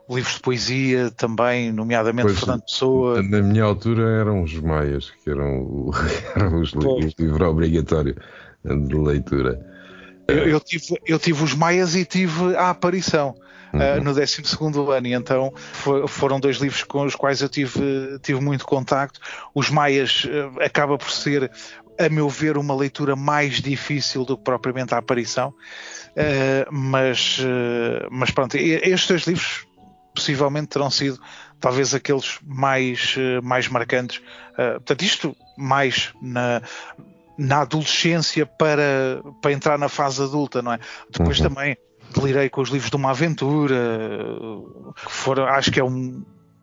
livros 0.09 0.35
de 0.35 0.39
poesia 0.41 1.11
também, 1.11 1.71
nomeadamente 1.71 2.27
pois, 2.27 2.39
Fernando 2.39 2.61
Pessoa. 2.63 3.23
Na 3.23 3.41
minha 3.41 3.63
altura 3.63 4.03
eram 4.19 4.43
os 4.43 4.53
Maias, 4.53 5.11
que 5.23 5.29
eram, 5.29 5.91
eram 6.35 6.59
os 6.59 6.71
livros 6.71 7.13
livro 7.17 7.49
obrigatório 7.49 8.15
de 8.63 8.95
leitura. 8.95 9.59
Eu, 10.27 10.47
eu, 10.47 10.59
tive, 10.59 10.99
eu 11.05 11.19
tive 11.19 11.43
os 11.43 11.53
Maias 11.53 11.95
e 11.95 12.05
tive 12.05 12.55
a 12.55 12.69
aparição. 12.69 13.35
Uhum. 13.71 13.79
Uh, 13.79 14.03
no 14.03 14.13
12 14.15 14.97
ano, 14.97 15.07
e 15.07 15.13
então 15.13 15.53
for, 15.55 16.07
foram 16.07 16.39
dois 16.39 16.57
livros 16.57 16.83
com 16.83 17.05
os 17.05 17.15
quais 17.15 17.41
eu 17.41 17.49
tive, 17.49 18.17
tive 18.21 18.41
muito 18.41 18.65
contacto. 18.65 19.19
Os 19.53 19.69
Maias 19.69 20.25
uh, 20.25 20.59
acaba 20.63 20.97
por 20.97 21.11
ser, 21.11 21.51
a 21.99 22.09
meu 22.09 22.27
ver, 22.29 22.57
uma 22.57 22.75
leitura 22.75 23.15
mais 23.15 23.61
difícil 23.61 24.25
do 24.25 24.35
que 24.35 24.43
propriamente 24.43 24.95
a 24.95 24.97
aparição. 24.97 25.53
Uh, 26.19 26.69
mas, 26.69 27.39
uh, 27.39 28.07
mas 28.11 28.29
pronto, 28.29 28.55
estes 28.55 29.07
dois 29.07 29.21
livros 29.23 29.65
possivelmente 30.13 30.67
terão 30.67 30.91
sido 30.91 31.17
talvez 31.61 31.93
aqueles 31.93 32.39
mais, 32.43 33.15
uh, 33.15 33.41
mais 33.41 33.69
marcantes. 33.69 34.21
portanto, 34.55 35.01
isto 35.01 35.35
mais 35.57 36.11
na, 36.21 36.61
na 37.37 37.61
adolescência 37.61 38.45
para, 38.45 39.23
para 39.41 39.53
entrar 39.53 39.79
na 39.79 39.87
fase 39.87 40.21
adulta, 40.21 40.61
não 40.61 40.73
é? 40.73 40.79
Depois 41.09 41.39
uhum. 41.39 41.47
também 41.47 41.77
delirei 42.13 42.49
com 42.49 42.59
os 42.59 42.69
livros 42.69 42.89
de 42.89 42.97
uma 42.97 43.11
aventura, 43.11 43.77
que 45.05 45.11
foram, 45.11 45.45
acho 45.45 45.71
que 45.71 45.79
é 45.79 45.83
um 45.83 46.21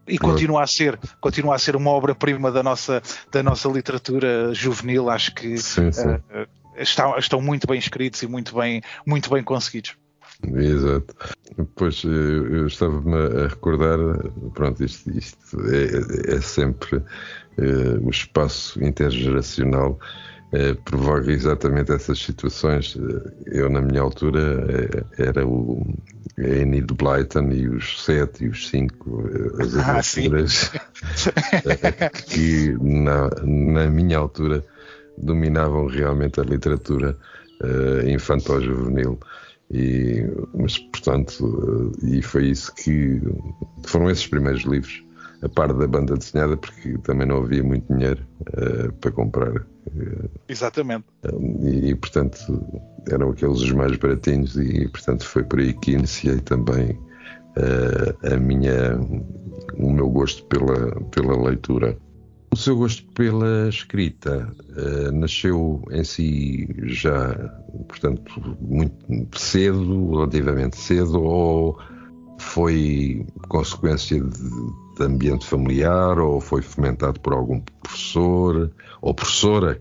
e 0.08 0.18
continua 0.18 0.62
a 0.62 0.66
ser 0.68 0.98
continua 1.20 1.56
a 1.56 1.58
ser 1.58 1.74
uma 1.74 1.90
obra-prima 1.90 2.52
da 2.52 2.62
nossa 2.62 3.02
da 3.32 3.42
nossa 3.42 3.68
literatura 3.68 4.54
juvenil 4.54 5.10
acho 5.10 5.34
que 5.34 5.58
sim, 5.58 5.90
sim. 5.90 6.08
Uh, 6.08 6.46
estão, 6.78 7.16
estão 7.18 7.40
muito 7.40 7.66
bem 7.66 7.78
escritos 7.78 8.22
e 8.22 8.26
muito 8.26 8.54
bem, 8.54 8.82
muito 9.06 9.30
bem 9.30 9.42
conseguidos. 9.42 9.94
Exato. 10.44 11.14
Pois 11.74 12.02
eu 12.04 12.66
estava-me 12.66 13.14
a 13.14 13.48
recordar, 13.48 13.98
pronto, 14.52 14.84
isto, 14.84 15.10
isto 15.10 15.58
é, 15.70 16.36
é, 16.36 16.40
sempre 16.40 17.02
é, 17.56 17.62
o 18.02 18.10
espaço 18.10 18.82
intergeracional 18.84 19.98
é, 20.52 20.74
provoca 20.74 21.30
exatamente 21.32 21.92
essas 21.92 22.18
situações. 22.18 22.96
Eu, 23.46 23.70
na 23.70 23.80
minha 23.80 24.02
altura, 24.02 24.66
é, 25.18 25.22
era 25.28 25.46
o 25.46 25.86
Enid 26.36 26.92
Blyton 26.92 27.50
e 27.52 27.68
os 27.68 28.04
sete 28.04 28.44
e 28.44 28.48
os 28.48 28.68
cinco, 28.68 29.24
as 29.58 29.74
ah, 29.76 29.98
aventuras 29.98 30.70
que 32.28 32.76
na, 32.78 33.30
na 33.42 33.88
minha 33.88 34.18
altura 34.18 34.62
dominavam 35.18 35.86
realmente 35.86 36.40
a 36.40 36.44
literatura 36.44 37.16
uh, 37.62 38.08
infantil-juvenil 38.08 39.18
E, 39.70 40.24
mas, 40.54 40.78
portanto, 40.78 41.92
e 42.02 42.22
foi 42.22 42.50
isso 42.50 42.72
que. 42.74 43.20
Foram 43.86 44.10
esses 44.10 44.26
primeiros 44.26 44.62
livros, 44.62 45.04
a 45.42 45.48
par 45.48 45.72
da 45.72 45.86
banda 45.86 46.16
desenhada, 46.16 46.56
porque 46.56 46.96
também 46.98 47.26
não 47.26 47.42
havia 47.42 47.62
muito 47.62 47.92
dinheiro 47.92 48.24
uh, 48.42 48.92
para 48.94 49.10
comprar. 49.10 49.56
Uh, 49.56 50.30
Exatamente. 50.48 51.06
e, 51.62 51.94
portanto, 51.96 52.36
eram 53.10 53.30
aqueles 53.30 53.60
os 53.60 53.72
mais 53.72 53.96
baratinhos, 53.96 54.56
e, 54.56 54.88
portanto, 54.88 55.24
foi 55.24 55.42
por 55.42 55.58
aí 55.58 55.74
que 55.74 55.92
iniciei 55.92 56.38
também 56.40 56.92
uh, 57.56 58.32
a 58.32 58.36
minha, 58.36 58.96
o 59.76 59.90
meu 59.90 60.08
gosto 60.08 60.44
pela, 60.44 61.00
pela 61.10 61.36
leitura. 61.48 61.96
O 62.56 62.58
seu 62.58 62.74
gosto 62.74 63.04
pela 63.12 63.68
escrita 63.68 64.50
uh, 64.70 65.12
nasceu 65.12 65.84
em 65.90 66.02
si 66.02 66.66
já, 66.84 67.34
portanto, 67.86 68.56
muito 68.58 69.38
cedo, 69.38 70.12
relativamente 70.12 70.78
cedo, 70.78 71.22
ou 71.22 71.78
foi 72.38 73.26
consequência 73.46 74.18
de, 74.18 74.50
de 74.96 75.04
ambiente 75.04 75.44
familiar, 75.44 76.18
ou 76.18 76.40
foi 76.40 76.62
fomentado 76.62 77.20
por 77.20 77.34
algum 77.34 77.60
professor 77.82 78.72
ou 79.02 79.14
professora 79.14 79.78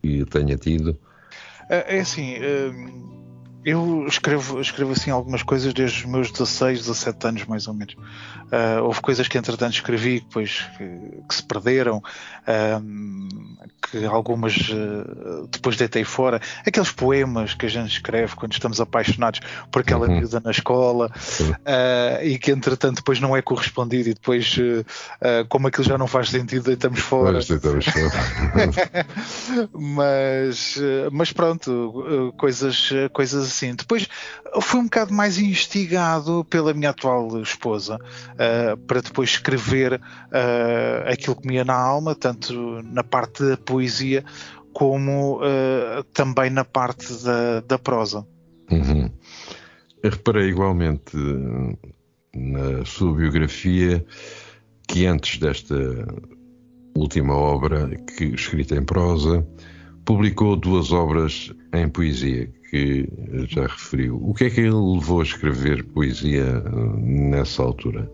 que 0.00 0.24
tenha 0.26 0.56
tido? 0.56 0.96
É, 1.68 1.96
é 1.96 2.00
assim, 2.00 2.36
eu 3.64 4.06
escrevo, 4.06 4.60
escrevo 4.60 4.92
assim 4.92 5.10
algumas 5.10 5.42
coisas 5.42 5.72
desde 5.72 6.00
os 6.00 6.04
meus 6.04 6.30
16, 6.30 6.80
17 6.80 7.26
anos, 7.26 7.44
mais 7.46 7.66
ou 7.66 7.72
menos. 7.72 7.94
Uh, 7.94 8.82
houve 8.82 9.00
coisas 9.00 9.26
que 9.26 9.38
entretanto 9.38 9.72
escrevi 9.72 10.20
depois 10.20 10.66
que, 10.76 10.84
que 11.26 11.34
se 11.34 11.42
perderam, 11.42 12.02
que 13.90 14.04
algumas 14.04 14.54
uh, 14.68 15.48
depois 15.50 15.76
deitei 15.76 16.04
fora. 16.04 16.40
Aqueles 16.66 16.90
poemas 16.92 17.54
que 17.54 17.64
a 17.64 17.68
gente 17.68 17.92
escreve 17.92 18.36
quando 18.36 18.52
estamos 18.52 18.80
apaixonados 18.80 19.40
por 19.72 19.80
aquela 19.80 20.06
uhum. 20.06 20.18
miúda 20.18 20.40
na 20.44 20.50
escola 20.50 21.10
uh, 21.40 22.22
e 22.22 22.38
que 22.38 22.50
entretanto 22.50 22.96
depois 22.96 23.18
não 23.18 23.34
é 23.34 23.40
correspondido 23.40 24.10
e 24.10 24.14
depois, 24.14 24.56
como 25.48 25.68
aquilo 25.68 25.84
já 25.84 25.96
não 25.96 26.06
faz 26.06 26.28
sentido, 26.28 26.64
deitamos 26.64 27.00
fora. 27.00 27.32
Mas, 27.32 27.46
deitamos 27.46 27.86
fora. 27.86 29.06
mas, 29.72 30.78
mas 31.10 31.32
pronto, 31.32 32.34
coisas, 32.36 32.90
coisas 33.12 33.53
assim. 33.54 33.74
Depois 33.74 34.08
fui 34.60 34.80
um 34.80 34.84
bocado 34.84 35.14
mais 35.14 35.38
instigado 35.38 36.44
pela 36.50 36.74
minha 36.74 36.90
atual 36.90 37.40
esposa 37.40 37.96
uh, 37.96 38.76
para 38.86 39.00
depois 39.00 39.30
escrever 39.30 39.94
uh, 39.94 41.10
aquilo 41.10 41.36
que 41.36 41.46
me 41.46 41.54
ia 41.54 41.64
na 41.64 41.74
alma, 41.74 42.14
tanto 42.14 42.82
na 42.82 43.04
parte 43.04 43.44
da 43.44 43.56
poesia 43.56 44.24
como 44.72 45.38
uh, 45.38 46.02
também 46.12 46.50
na 46.50 46.64
parte 46.64 47.06
da, 47.22 47.60
da 47.60 47.78
prosa. 47.78 48.26
Uhum. 48.70 49.10
Eu 50.02 50.10
reparei 50.10 50.48
igualmente 50.48 51.16
na 52.34 52.84
sua 52.84 53.14
biografia 53.14 54.04
que 54.88 55.06
antes 55.06 55.38
desta 55.38 55.74
última 56.94 57.34
obra 57.34 57.88
que 58.16 58.24
escrita 58.26 58.76
em 58.76 58.84
prosa 58.84 59.46
publicou 60.04 60.56
duas 60.56 60.92
obras 60.92 61.52
em 61.72 61.88
poesia 61.88 62.52
que 62.74 63.08
já 63.48 63.62
referiu. 63.62 64.18
O 64.20 64.34
que 64.34 64.46
é 64.46 64.50
que 64.50 64.60
ele 64.60 64.74
levou 64.74 65.20
a 65.20 65.22
escrever 65.22 65.84
poesia 65.84 66.42
eh, 66.42 66.70
nessa 66.98 67.62
altura? 67.62 68.10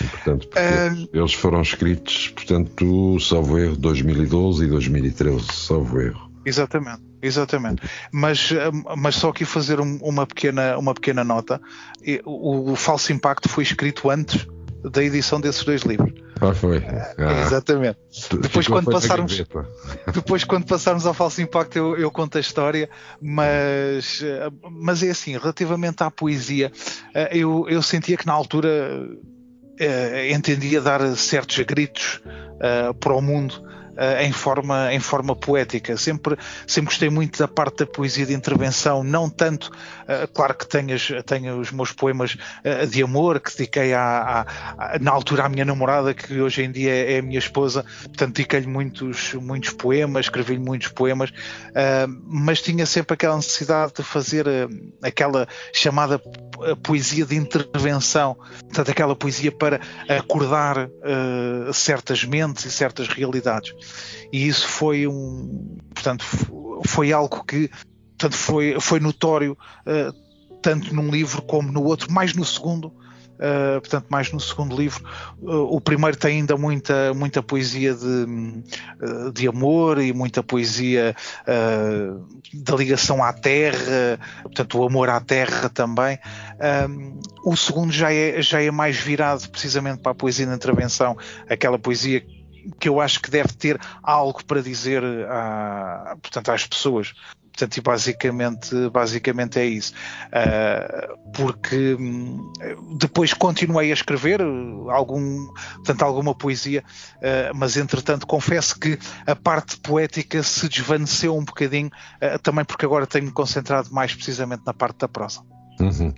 E, 0.00 0.04
portanto, 0.04 0.48
um... 0.56 1.08
eles 1.12 1.34
foram 1.34 1.62
escritos, 1.62 2.28
portanto, 2.30 3.20
salvo 3.20 3.58
erro, 3.58 3.76
2012 3.76 4.64
e 4.64 4.68
2013, 4.68 5.46
salvo 5.52 6.00
erro. 6.00 6.32
Exatamente, 6.44 7.02
exatamente. 7.22 7.82
Mas, 8.10 8.50
eh, 8.50 8.70
mas 8.96 9.14
só 9.14 9.28
aqui 9.28 9.44
fazer 9.44 9.78
uma, 9.78 10.26
pequena, 10.26 10.76
uma 10.76 10.94
pequena 10.94 11.22
nota. 11.22 11.60
O, 12.24 12.72
o 12.72 12.76
Falso 12.76 13.12
Impacto 13.12 13.48
foi 13.48 13.62
escrito 13.62 14.10
antes 14.10 14.48
da 14.82 15.04
edição 15.04 15.40
desses 15.40 15.62
dois 15.62 15.82
livros. 15.82 16.12
Ah, 16.42 16.52
foi. 16.52 16.78
Ah, 17.18 17.42
exatamente. 17.46 17.98
Depois 18.40 18.66
quando, 18.66 18.90
passarmos, 18.90 19.38
depois, 20.12 20.42
quando 20.42 20.66
passarmos 20.66 21.06
ao 21.06 21.14
falso 21.14 21.40
impacto, 21.40 21.76
eu, 21.76 21.96
eu, 21.96 22.10
conto 22.10 22.36
a 22.36 22.40
história, 22.40 22.90
mas, 23.20 24.24
mas 24.68 25.04
é 25.04 25.10
assim, 25.10 25.38
relativamente 25.38 26.02
à 26.02 26.10
poesia, 26.10 26.72
eh, 27.14 27.38
eu, 27.38 27.66
eu 27.68 27.80
sentia 27.80 28.16
que 28.16 28.26
na 28.26 28.32
altura 28.32 28.68
uh, 29.08 30.34
entendia 30.34 30.80
dar 30.80 31.16
certos 31.16 31.58
gritos 31.60 32.20
para 33.00 33.14
o 33.14 33.20
mundo 33.20 33.62
uh, 33.92 34.22
em, 34.22 34.32
forma, 34.32 34.92
em 34.92 35.00
forma 35.00 35.34
poética. 35.34 35.96
Sempre, 35.96 36.36
sempre 36.66 36.90
gostei 36.90 37.10
muito 37.10 37.38
da 37.38 37.48
parte 37.48 37.78
da 37.78 37.86
poesia 37.86 38.26
de 38.26 38.34
intervenção, 38.34 39.02
não 39.02 39.28
tanto, 39.28 39.70
claro 40.32 40.54
que 40.54 40.66
tenho, 40.66 40.96
tenho 41.24 41.58
os 41.58 41.70
meus 41.72 41.92
poemas 41.92 42.34
uh, 42.34 42.86
de 42.86 43.02
amor 43.02 43.40
que 43.40 43.50
dediquei 43.56 43.94
à, 43.94 44.46
à, 44.78 44.98
na 44.98 45.10
altura 45.10 45.44
à 45.44 45.48
minha 45.48 45.64
namorada, 45.64 46.14
que 46.14 46.40
hoje 46.40 46.62
em 46.62 46.70
dia 46.70 46.92
é 46.92 47.18
a 47.18 47.22
minha 47.22 47.38
esposa, 47.38 47.84
portanto 48.02 48.34
dediquei-lhe 48.34 48.66
muitos, 48.66 49.34
muitos 49.34 49.70
poemas, 49.70 50.26
escrevi-lhe 50.26 50.60
muitos 50.60 50.88
poemas, 50.88 51.32
mas 52.26 52.60
tinha 52.60 52.86
sempre 52.86 53.14
aquela 53.14 53.36
necessidade 53.36 53.92
de 53.94 54.02
fazer 54.02 54.46
aquela 55.02 55.46
chamada 55.72 56.20
poesia 56.82 57.24
de 57.24 57.36
intervenção, 57.36 58.34
portanto 58.34 58.90
aquela 58.90 59.16
poesia 59.16 59.52
para 59.52 59.80
acordar 60.08 60.88
certas 61.72 62.24
mentes 62.24 62.64
e 62.64 62.70
certas 62.70 63.08
realidades. 63.08 63.72
E 64.32 64.46
isso 64.46 64.68
foi 64.68 65.06
um, 65.06 65.78
portanto, 65.94 66.24
foi 66.86 67.12
algo 67.12 67.44
que 67.44 67.70
portanto, 68.22 68.36
foi, 68.36 68.76
foi 68.80 69.00
notório 69.00 69.58
uh, 69.86 70.12
tanto 70.62 70.94
num 70.94 71.10
livro 71.10 71.42
como 71.42 71.72
no 71.72 71.82
outro, 71.82 72.12
mais 72.12 72.34
no 72.34 72.44
segundo. 72.44 72.92
Uh, 73.32 73.80
portanto, 73.80 74.06
mais 74.08 74.30
no 74.30 74.38
segundo 74.38 74.76
livro. 74.76 75.04
Uh, 75.40 75.74
o 75.74 75.80
primeiro 75.80 76.16
tem 76.16 76.36
ainda 76.38 76.56
muita, 76.56 77.12
muita 77.12 77.42
poesia 77.42 77.92
de, 77.92 79.32
de 79.32 79.48
amor 79.48 80.00
e 80.00 80.12
muita 80.12 80.44
poesia 80.44 81.16
da 82.54 82.76
ligação 82.76 83.24
à 83.24 83.32
terra, 83.32 84.20
portanto, 84.42 84.78
o 84.78 84.84
amor 84.84 85.08
à 85.08 85.18
terra 85.18 85.68
também. 85.68 86.20
o 87.44 87.56
segundo 87.56 87.90
já 87.90 88.12
é, 88.12 88.40
já 88.40 88.62
é 88.62 88.70
mais 88.70 88.96
virado 88.96 89.50
precisamente 89.50 90.00
para 90.00 90.12
a 90.12 90.14
poesia 90.14 90.46
de 90.46 90.54
intervenção, 90.54 91.16
aquela 91.48 91.80
poesia 91.80 92.22
que 92.78 92.88
eu 92.88 93.00
acho 93.00 93.20
que 93.20 93.30
deve 93.30 93.52
ter 93.54 93.80
algo 94.02 94.44
para 94.44 94.62
dizer 94.62 95.02
a, 95.28 96.16
portanto, 96.22 96.50
às 96.50 96.64
pessoas. 96.64 97.12
Portanto, 97.62 97.76
e 97.76 97.80
basicamente, 97.80 98.90
basicamente 98.90 99.58
é 99.60 99.64
isso. 99.64 99.92
Uh, 100.28 101.32
porque 101.32 101.94
hum, 101.94 102.52
depois 102.98 103.32
continuei 103.32 103.90
a 103.90 103.94
escrever 103.94 104.40
algum, 104.88 105.46
portanto, 105.76 106.02
alguma 106.02 106.34
poesia, 106.34 106.82
uh, 107.18 107.56
mas 107.56 107.76
entretanto 107.76 108.26
confesso 108.26 108.78
que 108.80 108.98
a 109.26 109.36
parte 109.36 109.78
poética 109.78 110.42
se 110.42 110.68
desvaneceu 110.68 111.36
um 111.36 111.44
bocadinho, 111.44 111.88
uh, 111.88 112.38
também 112.42 112.64
porque 112.64 112.84
agora 112.84 113.06
tenho-me 113.06 113.30
concentrado 113.30 113.92
mais 113.92 114.12
precisamente 114.12 114.62
na 114.66 114.74
parte 114.74 114.98
da 114.98 115.08
prosa. 115.08 115.42
Uhum. 115.80 116.12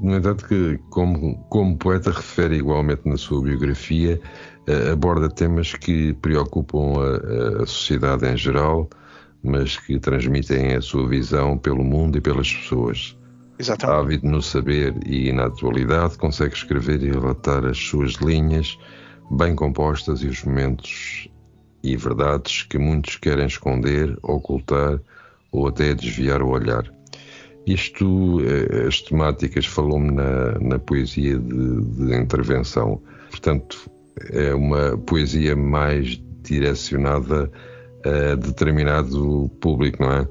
No 0.00 0.16
entanto, 0.16 0.46
que 0.46 0.78
como, 0.90 1.36
como 1.48 1.76
poeta 1.76 2.10
refere 2.10 2.56
igualmente 2.56 3.08
na 3.08 3.16
sua 3.16 3.40
biografia, 3.40 4.20
uh, 4.68 4.92
aborda 4.92 5.28
temas 5.28 5.72
que 5.72 6.14
preocupam 6.14 6.94
a, 6.98 7.62
a, 7.62 7.66
sociedade 7.66 8.26
em 8.26 8.36
geral, 8.36 8.88
mas 9.44 9.76
que 9.76 9.98
transmitem 9.98 10.74
a 10.74 10.80
sua 10.80 11.06
visão 11.06 11.58
pelo 11.58 11.84
mundo 11.84 12.18
e 12.18 12.20
pelas 12.20 12.52
pessoas. 12.52 13.16
Exatamente. 13.58 13.98
Ávido 13.98 14.28
no 14.28 14.42
saber 14.42 14.94
e 15.06 15.32
na 15.32 15.46
atualidade, 15.46 16.18
consegue 16.18 16.54
escrever 16.54 17.02
e 17.02 17.10
relatar 17.10 17.64
as 17.64 17.78
suas 17.78 18.14
linhas 18.14 18.78
bem 19.30 19.54
compostas 19.54 20.22
e 20.22 20.26
os 20.26 20.42
momentos 20.42 21.28
e 21.82 21.96
verdades 21.96 22.62
que 22.62 22.78
muitos 22.78 23.16
querem 23.16 23.46
esconder, 23.46 24.18
ocultar 24.22 24.98
ou 25.52 25.68
até 25.68 25.94
desviar 25.94 26.42
o 26.42 26.48
olhar. 26.48 26.90
Isto, 27.66 28.40
eh, 28.40 28.86
as 28.88 29.00
temáticas, 29.00 29.66
falou-me 29.66 30.10
na, 30.10 30.58
na 30.58 30.78
poesia 30.78 31.38
de, 31.38 31.80
de, 31.80 32.14
intervenção. 32.14 33.00
Portanto, 33.30 33.90
é 34.30 34.54
uma 34.54 34.98
poesia 34.98 35.56
mais 35.56 36.20
direcionada 36.42 37.50
a 38.04 38.34
determinado 38.34 39.50
público, 39.60 40.02
não 40.02 40.12
é? 40.12 40.28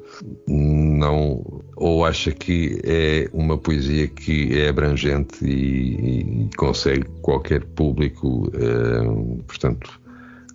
Não, 0.47 1.63
ou 1.75 2.05
acha 2.05 2.31
que 2.31 2.79
é 2.83 3.29
uma 3.33 3.57
poesia 3.57 4.07
que 4.07 4.59
é 4.59 4.69
abrangente 4.69 5.43
e, 5.45 6.45
e 6.45 6.49
consegue 6.55 7.05
qualquer 7.21 7.65
público, 7.65 8.47
uh, 8.49 9.43
portanto, 9.43 9.99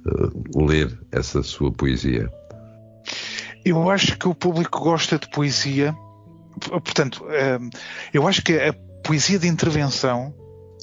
uh, 0.07 0.67
ler 0.67 0.99
essa 1.13 1.43
sua 1.43 1.73
poesia? 1.73 2.33
Eu 3.65 3.91
acho 3.91 4.17
que 4.17 4.29
o 4.29 4.35
público 4.35 4.79
gosta 4.81 5.19
de 5.19 5.29
poesia 5.31 5.95
portanto, 6.59 7.25
hum, 7.25 7.71
eu 8.13 8.27
acho 8.27 8.43
que 8.43 8.55
a 8.55 8.73
poesia 9.05 9.39
de 9.39 9.47
intervenção 9.47 10.35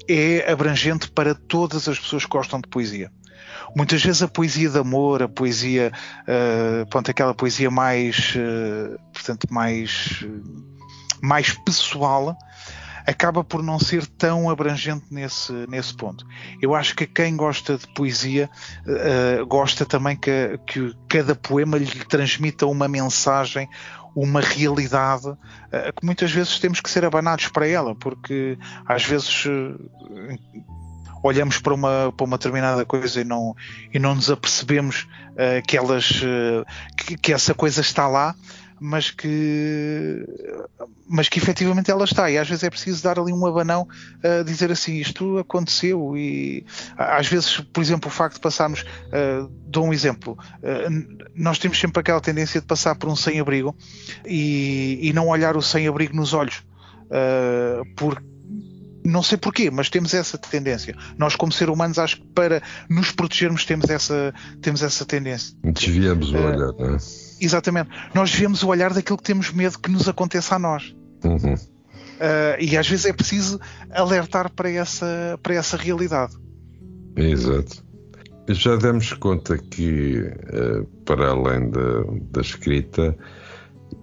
é 0.07 0.49
abrangente 0.51 1.09
para 1.11 1.35
todas 1.35 1.87
as 1.87 1.99
pessoas 1.99 2.23
que 2.23 2.31
gostam 2.31 2.61
de 2.61 2.67
poesia. 2.69 3.11
Muitas 3.75 4.03
vezes 4.03 4.21
a 4.21 4.27
poesia 4.27 4.69
de 4.69 4.77
amor, 4.77 5.23
a 5.23 5.27
poesia, 5.27 5.91
uh, 6.21 6.85
pronto, 6.89 7.11
aquela 7.11 7.33
poesia 7.33 7.69
mais, 7.69 8.33
uh, 8.35 8.97
portanto, 9.13 9.47
mais 9.51 10.25
mais 11.21 11.53
pessoal, 11.65 12.37
acaba 13.05 13.43
por 13.43 13.61
não 13.61 13.79
ser 13.79 14.05
tão 14.05 14.49
abrangente 14.49 15.05
nesse, 15.11 15.51
nesse 15.67 15.95
ponto. 15.95 16.25
Eu 16.61 16.73
acho 16.73 16.95
que 16.95 17.05
quem 17.05 17.35
gosta 17.35 17.77
de 17.77 17.87
poesia 17.93 18.49
uh, 18.85 19.45
gosta 19.45 19.85
também 19.85 20.15
que, 20.15 20.59
que 20.65 20.93
cada 21.07 21.35
poema 21.35 21.77
lhe 21.77 21.85
transmita 22.05 22.65
uma 22.65 22.87
mensagem, 22.87 23.69
uma 24.15 24.41
realidade 24.41 25.27
uh, 25.27 25.37
que 25.95 26.05
muitas 26.05 26.31
vezes 26.31 26.59
temos 26.59 26.81
que 26.81 26.89
ser 26.89 27.05
abanados 27.05 27.47
para 27.49 27.67
ela, 27.67 27.93
porque 27.95 28.57
às 28.87 29.05
vezes 29.05 29.45
uh, 29.45 29.91
olhamos 31.25 31.59
para 31.59 31.73
uma, 31.73 32.13
para 32.15 32.25
uma 32.25 32.37
determinada 32.37 32.85
coisa 32.85 33.21
e 33.21 33.23
não, 33.23 33.55
e 33.93 33.99
não 33.99 34.15
nos 34.15 34.29
apercebemos 34.29 35.07
uh, 35.31 35.65
que, 35.67 35.77
elas, 35.77 36.21
que, 36.97 37.17
que 37.17 37.33
essa 37.33 37.53
coisa 37.53 37.81
está 37.81 38.07
lá 38.07 38.35
mas 38.79 39.09
que 39.11 40.25
mas 41.07 41.29
que 41.29 41.39
efetivamente 41.39 41.91
ela 41.91 42.03
está. 42.03 42.29
E 42.29 42.37
às 42.37 42.47
vezes 42.47 42.63
é 42.63 42.69
preciso 42.69 43.03
dar 43.03 43.19
ali 43.19 43.31
um 43.31 43.45
abanão 43.45 43.87
a 44.23 44.43
dizer 44.43 44.71
assim 44.71 44.95
isto 44.95 45.37
aconteceu. 45.37 46.17
E 46.17 46.65
às 46.97 47.27
vezes 47.27 47.59
por 47.59 47.81
exemplo 47.81 48.09
o 48.09 48.13
facto 48.13 48.35
de 48.35 48.41
passarmos 48.41 48.81
uh, 48.81 49.49
dou 49.67 49.85
um 49.85 49.93
exemplo 49.93 50.37
uh, 50.59 51.27
nós 51.35 51.57
temos 51.57 51.79
sempre 51.79 51.99
aquela 51.99 52.21
tendência 52.21 52.59
de 52.59 52.67
passar 52.67 52.95
por 52.95 53.09
um 53.09 53.15
sem-abrigo 53.15 53.75
e, 54.25 54.99
e, 55.01 55.13
não 55.13 55.27
olhar 55.27 55.55
o 55.55 55.61
sem-abrigo 55.61 56.15
nos 56.15 56.33
olhos 56.33 56.63
uh, 57.05 57.85
porque 57.95 58.34
não 59.05 59.21
sei 59.21 59.37
porquê, 59.37 59.69
mas 59.69 59.89
temos 59.89 60.13
essa 60.13 60.37
tendência. 60.37 60.95
Nós, 61.17 61.35
como 61.35 61.51
seres 61.51 61.73
humanos, 61.73 61.99
acho 61.99 62.17
que 62.17 62.27
para 62.27 62.61
nos 62.89 63.11
protegermos 63.11 63.63
temos 63.63 63.89
essa, 63.89 64.33
temos 64.61 64.81
essa 64.81 65.05
tendência. 65.05 65.55
Desviamos 65.63 66.31
o 66.31 66.37
olhar, 66.37 66.73
não 66.73 66.95
é? 66.95 66.97
Exatamente. 67.39 67.89
Nós 68.13 68.31
devemos 68.31 68.63
o 68.63 68.67
olhar 68.67 68.93
daquilo 68.93 69.17
que 69.17 69.23
temos 69.23 69.51
medo 69.51 69.77
que 69.77 69.91
nos 69.91 70.07
aconteça 70.09 70.55
a 70.55 70.59
nós. 70.59 70.95
Uhum. 71.23 71.53
Uh, 71.53 72.57
e 72.59 72.77
às 72.77 72.87
vezes 72.87 73.05
é 73.05 73.13
preciso 73.13 73.59
alertar 73.91 74.49
para 74.51 74.69
essa, 74.69 75.39
para 75.43 75.53
essa 75.53 75.77
realidade. 75.77 76.33
Exato. 77.15 77.83
Já 78.49 78.75
demos 78.75 79.11
conta 79.13 79.57
que, 79.57 80.19
uh, 80.19 80.85
para 81.05 81.29
além 81.29 81.69
da, 81.69 82.03
da 82.31 82.41
escrita 82.41 83.15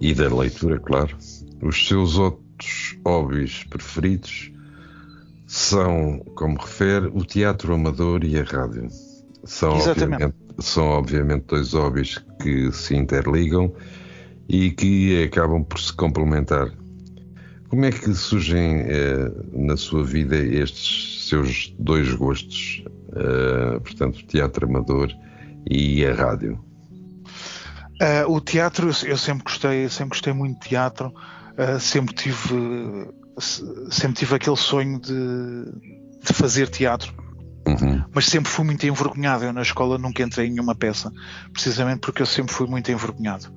e 0.01 0.15
da 0.15 0.33
leitura, 0.35 0.79
claro, 0.79 1.17
os 1.63 1.87
seus 1.87 2.19
outros 2.19 2.97
hobbies 3.05 3.65
preferidos 3.65 4.53
são, 5.53 6.19
como 6.35 6.59
refere, 6.59 7.09
o 7.09 7.27
teatro 7.27 7.75
amador 7.75 8.25
e 8.25 8.39
a 8.39 8.43
rádio. 8.43 8.89
São, 9.45 9.77
Exatamente. 9.77 10.25
obviamente, 10.25 10.37
são 10.61 10.85
obviamente 10.85 11.45
dois 11.47 11.75
hobbies 11.75 12.25
que 12.41 12.73
se 12.73 12.97
interligam 12.97 13.71
e 14.49 14.71
que 14.71 15.25
acabam 15.25 15.63
por 15.63 15.79
se 15.79 15.93
complementar. 15.93 16.73
Como 17.69 17.85
é 17.85 17.91
que 17.91 18.15
surgem 18.15 18.81
eh, 18.81 19.31
na 19.53 19.77
sua 19.77 20.03
vida 20.03 20.39
estes 20.39 21.29
seus 21.29 21.75
dois 21.79 22.11
gostos, 22.15 22.83
eh, 23.15 23.79
portanto, 23.81 24.21
o 24.21 24.27
teatro 24.27 24.67
amador 24.67 25.13
e 25.71 26.03
a 26.07 26.15
rádio? 26.15 26.65
Uh, 28.01 28.33
o 28.33 28.41
teatro, 28.41 28.91
eu 29.05 29.19
sempre 29.19 29.45
gostei, 29.45 29.87
sempre 29.91 30.17
gostei 30.17 30.33
muito 30.33 30.63
de 30.63 30.71
teatro, 30.71 31.13
uh, 31.59 31.79
sempre 31.79 32.15
tive, 32.15 32.55
sempre 33.39 34.19
tive 34.19 34.35
aquele 34.35 34.57
sonho 34.57 35.01
de, 35.01 35.13
de 36.25 36.33
fazer 36.33 36.69
teatro. 36.69 37.13
Uhum. 37.67 38.05
Mas 38.13 38.27
sempre 38.27 38.51
fui 38.51 38.65
muito 38.65 38.87
envergonhado. 38.87 39.45
Eu 39.45 39.53
na 39.53 39.63
escola 39.63 39.97
nunca 39.97 40.23
entrei 40.23 40.49
em 40.49 40.51
nenhuma 40.51 40.75
peça, 40.75 41.13
precisamente 41.53 42.01
porque 42.01 42.23
eu 42.23 42.27
sempre 42.27 42.53
fui 42.53 42.67
muito 42.67 42.91
envergonhado. 42.91 43.53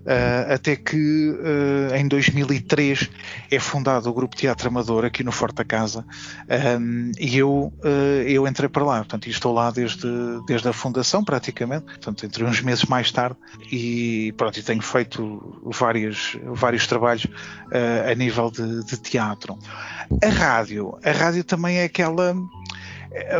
Uh, 0.00 0.54
até 0.54 0.76
que 0.76 0.96
uh, 0.96 1.94
em 1.94 2.08
2003 2.08 3.10
é 3.50 3.58
fundado 3.58 4.08
o 4.08 4.12
Grupo 4.14 4.34
Teatro 4.34 4.68
Amador 4.68 5.04
aqui 5.04 5.22
no 5.22 5.30
Forte 5.30 5.56
da 5.56 5.64
Casa 5.64 6.06
um, 6.80 7.12
e 7.18 7.36
eu, 7.36 7.72
uh, 7.84 8.22
eu 8.26 8.46
entrei 8.46 8.68
para 8.68 8.82
lá. 8.84 8.98
Portanto, 8.98 9.28
estou 9.28 9.52
lá 9.52 9.70
desde, 9.70 10.08
desde 10.46 10.68
a 10.68 10.72
fundação, 10.72 11.22
praticamente. 11.22 11.84
Portanto, 11.84 12.24
entrei 12.24 12.46
uns 12.46 12.62
meses 12.62 12.84
mais 12.84 13.12
tarde 13.12 13.36
e 13.70 14.32
pronto, 14.36 14.58
e 14.58 14.62
tenho 14.62 14.82
feito 14.82 15.60
vários, 15.64 16.36
vários 16.46 16.86
trabalhos 16.86 17.26
a 18.10 18.14
nível 18.14 18.50
de, 18.50 18.84
de 18.84 18.96
teatro. 18.96 19.58
A 20.22 20.28
rádio, 20.28 20.98
a 21.04 21.12
rádio 21.12 21.44
também 21.44 21.78
é 21.78 21.84
aquela 21.84 22.34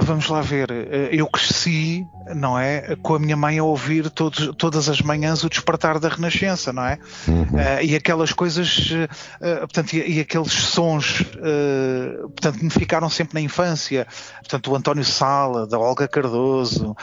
vamos 0.02 0.28
lá 0.28 0.40
ver, 0.40 0.70
eh, 0.70 1.10
eu 1.12 1.28
cresci, 1.28 2.04
não 2.34 2.58
é, 2.58 2.96
com 2.96 3.14
a 3.14 3.18
minha 3.18 3.36
mãe 3.36 3.58
a 3.58 3.64
ouvir 3.64 4.10
todos, 4.10 4.50
todas 4.56 4.88
as 4.88 5.00
manhãs 5.00 5.44
o 5.44 5.48
despertar 5.48 6.00
da 6.00 6.08
Renascença, 6.08 6.72
não 6.72 6.84
é? 6.84 6.98
Uhum. 7.28 7.42
Uh, 7.42 7.82
e 7.82 7.94
aquelas 7.94 8.32
coisas, 8.32 8.90
uh, 8.90 9.58
portanto, 9.60 9.92
e, 9.92 10.16
e, 10.16 10.20
aqueles 10.20 10.52
sons, 10.52 11.20
uh, 11.20 12.28
portanto, 12.30 12.62
me 12.62 12.70
ficaram 12.70 13.08
sempre 13.08 13.34
na 13.34 13.40
infância, 13.40 14.06
portanto, 14.38 14.72
o 14.72 14.76
António 14.76 15.04
Sala, 15.04 15.66
da 15.66 15.78
Olga 15.78 16.08
Cardoso, 16.08 16.96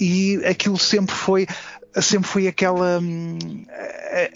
e 0.00 0.40
aquilo 0.44 0.78
sempre 0.78 1.14
foi, 1.14 1.46
sempre 2.00 2.28
foi 2.28 2.48
aquela 2.48 2.98
hum, 3.00 3.38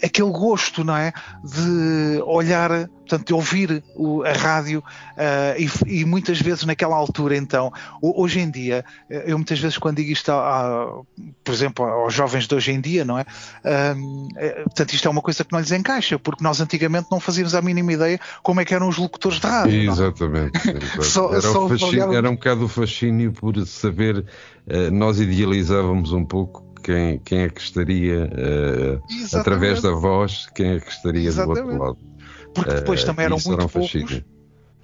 aquele 0.01 0.29
gosto, 0.29 0.83
não 0.83 0.95
é? 0.95 1.11
De 1.43 2.21
olhar, 2.25 2.69
portanto, 2.87 3.27
de 3.27 3.33
ouvir 3.33 3.83
o, 3.95 4.23
a 4.23 4.31
rádio 4.31 4.79
uh, 4.79 5.59
e, 5.87 6.01
e, 6.01 6.05
muitas 6.05 6.39
vezes 6.39 6.63
naquela 6.65 6.95
altura, 6.95 7.35
então, 7.35 7.71
hoje 8.01 8.39
em 8.39 8.49
dia, 8.49 8.85
eh, 9.09 9.23
eu 9.27 9.37
muitas 9.37 9.59
vezes 9.59 9.77
quando 9.77 9.97
digo 9.97 10.11
isto, 10.11 10.31
a, 10.31 11.01
por 11.43 11.53
exemplo, 11.53 11.85
aos 11.85 12.13
jovens 12.13 12.47
de 12.47 12.55
hoje 12.55 12.71
em 12.71 12.79
dia, 12.79 13.03
não 13.03 13.17
é? 13.17 13.25
Uh, 13.63 14.63
portanto, 14.63 14.93
isto 14.93 15.07
é 15.07 15.11
uma 15.11 15.21
coisa 15.21 15.43
que 15.43 15.51
não 15.51 15.59
lhes 15.59 15.71
encaixa, 15.71 16.19
porque 16.19 16.43
nós 16.43 16.61
antigamente 16.61 17.07
não 17.11 17.19
fazíamos 17.19 17.55
a 17.55 17.61
mínima 17.61 17.93
ideia 17.93 18.19
como 18.41 18.61
é 18.61 18.65
que 18.65 18.73
eram 18.73 18.87
os 18.87 18.97
locutores 18.97 19.39
de 19.39 19.47
rádio. 19.47 19.91
Exatamente. 19.91 20.59
só, 21.01 21.31
era, 21.31 21.41
só 21.41 21.67
fascínio, 21.67 22.13
era 22.13 22.29
um 22.29 22.35
bocado 22.35 22.65
o 22.65 22.67
fascínio 22.67 23.31
por 23.31 23.53
saber, 23.65 24.19
uh, 24.19 24.91
nós 24.91 25.19
idealizávamos 25.19 26.11
um 26.13 26.25
pouco 26.25 26.72
quem, 26.83 27.19
quem 27.19 27.39
é 27.39 27.49
que 27.49 27.61
estaria, 27.61 28.25
uh, 28.25 29.37
através 29.37 29.81
da 29.81 29.91
voz, 29.91 30.47
quem 30.53 30.73
é 30.73 30.79
que 30.79 30.91
estaria 30.91 31.27
Exatamente. 31.27 31.61
do 31.61 31.69
outro 31.69 31.83
lado. 31.83 31.97
Porque 32.53 32.73
depois 32.73 33.01
uh, 33.01 33.05
também 33.05 33.25
eram 33.25 33.37
muito 33.37 33.53
era 33.53 33.65
um 33.65 33.69
poucos. 33.69 34.23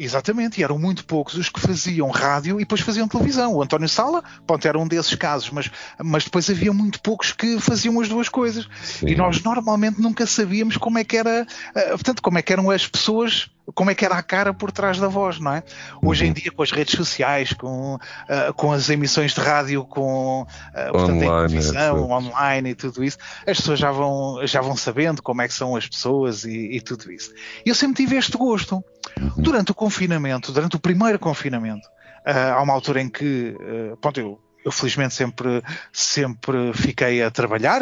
Exatamente, 0.02 0.62
e 0.62 0.64
eram 0.64 0.80
muito 0.80 1.04
poucos 1.04 1.36
os 1.36 1.50
que 1.50 1.60
faziam 1.60 2.10
rádio 2.10 2.56
e 2.56 2.60
depois 2.60 2.80
faziam 2.80 3.06
televisão. 3.06 3.54
O 3.54 3.62
António 3.62 3.90
Sala, 3.90 4.24
pronto, 4.48 4.66
era 4.66 4.80
um 4.80 4.88
desses 4.88 5.14
casos, 5.16 5.52
mas, 5.52 5.70
mas 6.02 6.24
depois 6.24 6.50
havia 6.50 6.72
muito 6.72 7.02
poucos 7.02 7.34
que 7.34 7.60
faziam 7.60 8.00
as 8.00 8.08
duas 8.08 8.30
coisas. 8.30 8.66
Sim. 8.82 9.10
E 9.10 9.16
nós 9.16 9.44
normalmente 9.44 10.02
nunca 10.02 10.26
sabíamos 10.26 10.78
como 10.78 10.98
é 10.98 11.04
que 11.04 11.18
era, 11.18 11.46
uh, 11.76 11.90
portanto, 11.90 12.22
como 12.22 12.38
é 12.38 12.42
que 12.42 12.54
eram 12.54 12.72
as 12.72 12.88
pessoas 12.88 13.50
como 13.74 13.92
é 13.92 13.96
que 13.96 14.06
era 14.06 14.16
a 14.16 14.24
cara 14.24 14.54
por 14.54 14.72
trás 14.72 15.00
da 15.00 15.08
voz, 15.08 15.40
não 15.40 15.54
é? 15.54 15.64
Hoje 16.02 16.26
em 16.26 16.28
uhum. 16.28 16.34
dia, 16.34 16.52
com 16.52 16.64
as 16.64 16.72
redes 16.72 16.96
sociais, 16.96 17.54
com, 17.54 17.96
uh, 17.96 18.54
com 18.56 18.72
as 18.72 18.90
emissões 18.90 19.34
de 19.34 19.40
rádio, 19.40 19.86
com 19.86 20.42
uh, 20.42 20.92
portanto, 20.92 21.12
online, 21.12 21.28
a 21.28 21.48
televisão, 21.48 22.12
online 22.12 22.70
e 22.72 22.76
tudo 22.76 23.04
isso, 23.04 23.18
as 23.46 23.58
pessoas 23.58 23.80
já 23.80 23.92
vão, 23.92 24.46
já 24.46 24.62
vão 24.62 24.76
sabendo 24.76 25.22
como 25.22 25.42
é 25.42 25.48
que 25.48 25.54
são 25.54 25.76
as 25.76 25.88
pessoas 25.88 26.44
e, 26.44 26.78
e 26.78 26.82
tudo 26.82 27.12
isso. 27.12 27.32
E 27.66 27.70
eu 27.70 27.76
sempre 27.76 28.04
tive 28.04 28.16
este 28.16 28.38
gosto. 28.38 28.84
Uhum. 29.20 29.32
Durante 29.38 29.72
o 29.72 29.76
confinamento, 29.76 30.52
durante 30.52 30.76
o 30.76 30.80
primeiro 30.80 31.18
confinamento, 31.18 31.88
uh, 31.88 32.54
há 32.56 32.62
uma 32.62 32.74
altura 32.74 33.02
em 33.02 33.10
que, 33.10 33.56
uh, 33.60 33.98
pronto, 33.98 34.20
eu 34.20 34.40
eu 34.64 34.72
felizmente 34.72 35.14
sempre, 35.14 35.64
sempre 35.92 36.74
fiquei 36.74 37.24
a 37.24 37.32
trabalhar, 37.32 37.82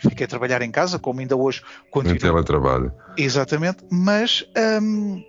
fiquei 0.00 0.24
a 0.24 0.28
trabalhar 0.28 0.62
em 0.62 0.70
casa, 0.70 0.98
como 0.98 1.20
ainda 1.20 1.36
hoje 1.36 1.62
continuo. 1.90 2.16
Em 2.16 2.20
teletrabalho. 2.20 2.92
Exatamente, 3.16 3.84
mas 3.90 4.44
hum, 4.80 5.22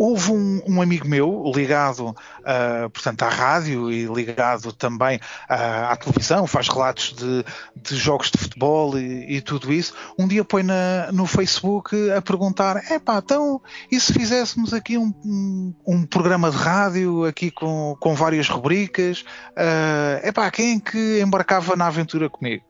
houve 0.00 0.32
um, 0.32 0.62
um, 0.66 0.80
amigo 0.80 1.06
meu 1.06 1.52
ligado, 1.54 2.08
uh, 2.08 2.88
portanto, 2.90 3.22
à 3.22 3.28
rádio 3.28 3.92
e 3.92 4.06
ligado 4.06 4.72
também 4.72 5.18
uh, 5.18 5.90
à 5.90 5.94
televisão, 5.94 6.46
faz 6.46 6.68
relatos 6.68 7.12
de, 7.12 7.44
de 7.76 7.96
jogos 7.96 8.30
de 8.30 8.38
futebol 8.38 8.98
e, 8.98 9.36
e, 9.36 9.40
tudo 9.42 9.70
isso. 9.70 9.92
Um 10.18 10.26
dia 10.26 10.42
põe 10.42 10.62
na, 10.62 11.12
no 11.12 11.26
Facebook 11.26 11.94
a 12.12 12.22
perguntar: 12.22 12.90
epá, 12.90 13.18
então, 13.18 13.60
e 13.92 14.00
se 14.00 14.10
fizéssemos 14.10 14.72
aqui 14.72 14.96
um, 14.96 15.12
um, 15.22 15.74
um 15.86 16.06
programa 16.06 16.50
de 16.50 16.56
rádio 16.56 17.26
aqui 17.26 17.50
com, 17.50 17.94
com 18.00 18.14
várias 18.14 18.48
rubricas? 18.48 19.20
Uh, 19.50 20.26
epá, 20.26 20.50
quem 20.50 20.76
é 20.78 20.80
que 20.80 21.20
embarcava 21.20 21.76
na 21.76 21.88
aventura 21.88 22.30
comigo? 22.30 22.64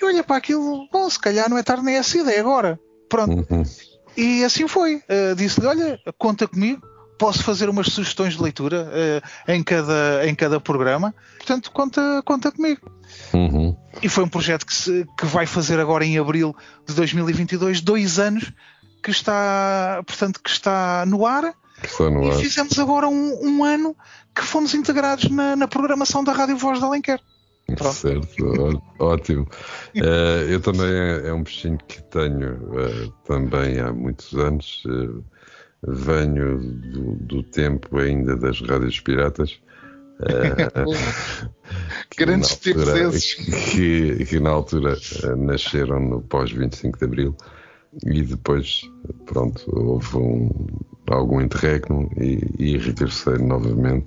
E 0.00 0.04
olha 0.04 0.22
para 0.22 0.36
aquilo, 0.36 0.88
bom, 0.92 1.10
se 1.10 1.18
calhar 1.18 1.50
não 1.50 1.58
é 1.58 1.62
tarde 1.64 1.82
nem 1.82 1.96
essa 1.96 2.16
ideia 2.16 2.38
agora. 2.38 2.78
Pronto. 3.08 3.52
Uhum. 3.52 3.64
E 4.18 4.42
assim 4.42 4.66
foi. 4.66 4.96
Uh, 4.96 5.36
Disse-lhe: 5.36 5.66
Olha, 5.68 6.00
conta 6.18 6.48
comigo, 6.48 6.82
posso 7.16 7.44
fazer 7.44 7.68
umas 7.68 7.86
sugestões 7.86 8.34
de 8.34 8.42
leitura 8.42 8.88
uh, 8.88 9.52
em, 9.52 9.62
cada, 9.62 10.26
em 10.26 10.34
cada 10.34 10.58
programa, 10.58 11.14
portanto, 11.36 11.70
conta, 11.70 12.22
conta 12.24 12.50
comigo. 12.50 12.90
Uhum. 13.32 13.76
E 14.02 14.08
foi 14.08 14.24
um 14.24 14.28
projeto 14.28 14.66
que, 14.66 14.74
se, 14.74 15.06
que 15.16 15.24
vai 15.24 15.46
fazer 15.46 15.78
agora 15.78 16.04
em 16.04 16.18
abril 16.18 16.54
de 16.84 16.94
2022, 16.94 17.80
dois 17.80 18.18
anos 18.18 18.52
que 19.00 19.12
está, 19.12 20.02
portanto, 20.04 20.40
que 20.42 20.50
está 20.50 21.04
no 21.06 21.24
ar. 21.24 21.54
Está 21.80 22.10
no 22.10 22.24
e 22.24 22.30
ar. 22.30 22.36
fizemos 22.38 22.76
agora 22.76 23.06
um, 23.06 23.38
um, 23.40 23.64
ano 23.64 23.96
que 24.34 24.42
fomos 24.42 24.74
integrados 24.74 25.30
na, 25.30 25.54
na 25.54 25.68
programação 25.68 26.24
da 26.24 26.32
Rádio 26.32 26.56
Voz 26.56 26.80
de 26.80 26.84
Alenquer. 26.84 27.20
Pronto. 27.76 27.94
Certo, 27.94 28.82
ótimo. 28.98 29.46
Uh, 29.94 30.00
eu 30.48 30.60
também 30.60 30.90
é, 30.90 31.28
é, 31.28 31.32
um 31.32 31.42
bichinho 31.42 31.78
que 31.86 32.02
tenho 32.04 32.54
uh, 32.54 33.12
também 33.24 33.78
há 33.78 33.92
muitos 33.92 34.32
anos. 34.34 34.82
Uh, 34.86 35.22
venho 35.86 36.58
do, 36.58 37.14
do, 37.16 37.42
tempo 37.42 37.98
ainda 37.98 38.36
das 38.36 38.60
rádios 38.62 38.98
piratas. 39.00 39.60
Grandes 42.16 42.56
tipos 42.56 42.88
esses. 42.88 43.34
Que, 43.34 44.24
que 44.24 44.40
na 44.40 44.50
altura 44.50 44.96
nasceram 45.36 46.00
no 46.00 46.22
pós-25 46.22 46.98
de 46.98 47.04
Abril 47.04 47.36
e 48.04 48.22
depois, 48.22 48.82
pronto, 49.26 49.62
houve 49.68 50.16
um, 50.16 50.66
algum 51.06 51.40
interregno 51.40 52.10
e, 52.16 52.40
e 52.58 52.78
regressei 52.78 53.38
novamente. 53.38 54.06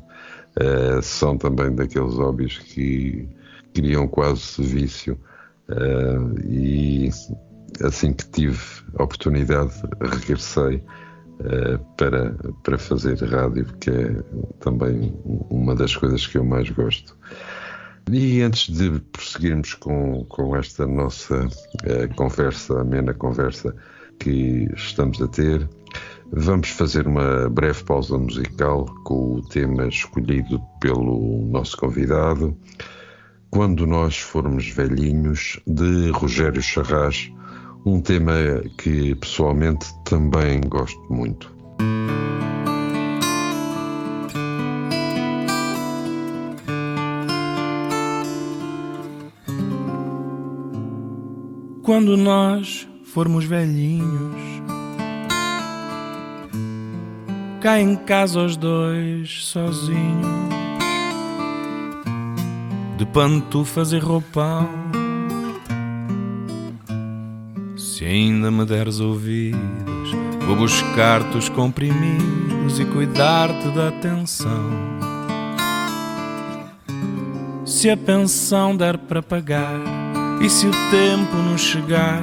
São 1.02 1.38
também 1.38 1.74
daqueles 1.74 2.15
hobbies 2.15 2.58
que 2.58 3.30
criam 3.73 4.07
quase 4.07 4.62
vício 4.62 5.17
uh, 5.69 6.39
e 6.45 7.10
assim 7.84 8.13
que 8.13 8.27
tive 8.29 8.60
a 8.97 9.03
oportunidade 9.03 9.73
regressei 10.01 10.77
uh, 10.77 11.79
para, 11.97 12.36
para 12.63 12.77
fazer 12.77 13.17
rádio, 13.23 13.65
que 13.79 13.89
é 13.89 14.15
também 14.60 15.13
uma 15.49 15.75
das 15.75 15.95
coisas 15.95 16.25
que 16.27 16.38
eu 16.38 16.43
mais 16.43 16.69
gosto. 16.69 17.17
E 18.12 18.41
antes 18.41 18.75
de 18.75 18.99
prosseguirmos 18.99 19.73
com, 19.75 20.25
com 20.25 20.55
esta 20.55 20.86
nossa 20.88 21.45
uh, 21.45 22.15
conversa, 22.15 22.81
amena 22.81 23.13
conversa 23.13 23.75
que 24.19 24.69
estamos 24.75 25.21
a 25.21 25.27
ter, 25.27 25.67
vamos 26.31 26.69
fazer 26.69 27.07
uma 27.07 27.49
breve 27.49 27.84
pausa 27.84 28.17
musical 28.17 28.86
com 29.03 29.36
o 29.36 29.41
tema 29.49 29.88
escolhido 29.88 30.62
pelo 30.79 31.45
nosso 31.45 31.77
convidado, 31.77 32.55
Quando 33.52 33.86
Nós 33.86 34.18
Formos 34.18 34.70
Velhinhos, 34.70 35.60
de 35.68 36.10
Rogério 36.12 36.62
Charras, 36.62 37.30
um 37.86 38.00
tema 38.00 38.34
que 38.78 39.14
pessoalmente 39.16 39.86
também 40.06 40.62
gosto 40.62 41.02
muito. 41.14 41.54
Quando 51.84 52.16
nós 52.16 52.88
formos 53.04 53.44
velhinhos, 53.44 54.62
cá 57.60 57.82
em 57.82 57.98
casa 57.98 58.46
os 58.46 58.56
dois 58.56 59.44
sozinhos, 59.44 60.61
de 63.02 63.08
pantufas 63.08 63.94
e 63.94 63.98
roupão. 63.98 64.70
Se 67.76 68.06
ainda 68.06 68.52
me 68.52 68.64
deres 68.64 69.00
ouvidos, 69.00 70.12
vou 70.46 70.56
buscar-te 70.56 71.36
os 71.36 71.50
comprimidos 71.50 72.80
e 72.80 72.86
cuidar-te 72.86 73.70
da 73.70 73.88
atenção. 73.88 74.70
Se 77.66 77.90
a 77.90 77.98
pensão 77.98 78.78
der 78.78 79.00
para 79.00 79.24
pagar 79.24 79.82
e 80.40 80.48
se 80.48 80.68
o 80.68 80.72
tempo 80.92 81.36
não 81.38 81.58
chegar, 81.58 82.22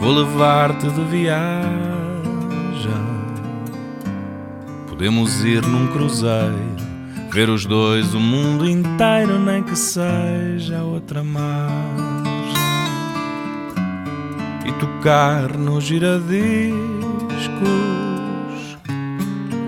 vou 0.00 0.10
levar-te 0.10 0.90
de 0.90 1.04
viagem. 1.04 1.78
Podemos 4.88 5.44
ir 5.44 5.64
num 5.64 5.86
cruzeiro, 5.92 6.87
ver 7.30 7.48
os 7.48 7.64
dois 7.64 8.14
o 8.14 8.20
mundo 8.20 8.68
inteiro, 8.68 9.38
nem 9.38 9.62
que 9.62 9.76
seja 9.76 10.82
outra 10.82 11.22
margem. 11.22 11.68
E 14.66 14.72
tocar 14.80 15.56
nos 15.56 15.84
giradiscos 15.84 16.74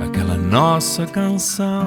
aquela 0.05 0.37
nossa 0.37 1.07
canção. 1.07 1.87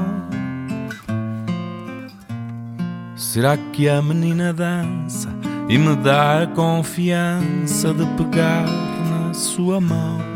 Será 3.15 3.57
que 3.57 3.87
a 3.89 4.01
menina 4.01 4.53
dança? 4.53 5.29
e 5.69 5.77
me 5.77 5.95
dá 5.95 6.43
a 6.43 6.47
confiança 6.47 7.93
de 7.93 8.05
pegar 8.17 8.65
na 9.09 9.33
sua 9.33 9.79
mão. 9.79 10.32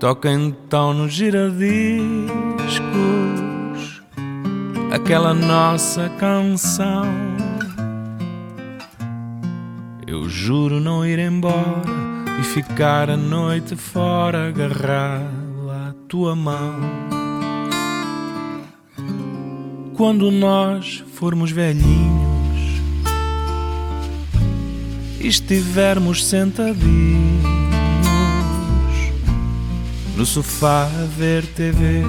Toca 0.00 0.32
então 0.32 0.94
nos 0.94 1.12
giradiscos 1.12 2.00
aquela 4.90 5.34
nossa 5.34 6.08
canção. 6.18 7.04
Eu 10.06 10.26
juro 10.26 10.80
não 10.80 11.04
ir 11.04 11.18
embora 11.18 11.82
e 12.40 12.42
ficar 12.42 13.10
a 13.10 13.16
noite 13.16 13.76
fora 13.76 14.48
agarrado 14.48 15.70
à 15.70 15.94
tua 16.08 16.34
mão 16.34 16.80
quando 19.94 20.30
nós 20.30 21.04
formos 21.12 21.50
velhinhos 21.50 22.80
e 25.20 25.26
estivermos 25.26 26.24
sentadinhos 26.24 27.59
no 30.20 30.26
sofá 30.26 30.82
a 30.82 31.06
ver 31.16 31.46
TV. 31.46 32.02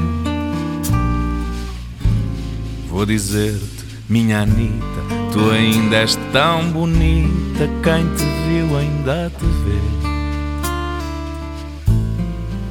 Vou 2.90 3.06
dizer-te, 3.06 3.86
minha 4.10 4.42
Anitta, 4.42 5.02
tu 5.32 5.50
ainda 5.50 5.96
és 5.96 6.20
tão 6.34 6.70
bonita, 6.72 7.70
quem 7.82 8.04
te 8.14 8.26
viu 8.50 8.78
ainda 8.78 9.32
te 9.40 9.46
vê. 9.46 9.80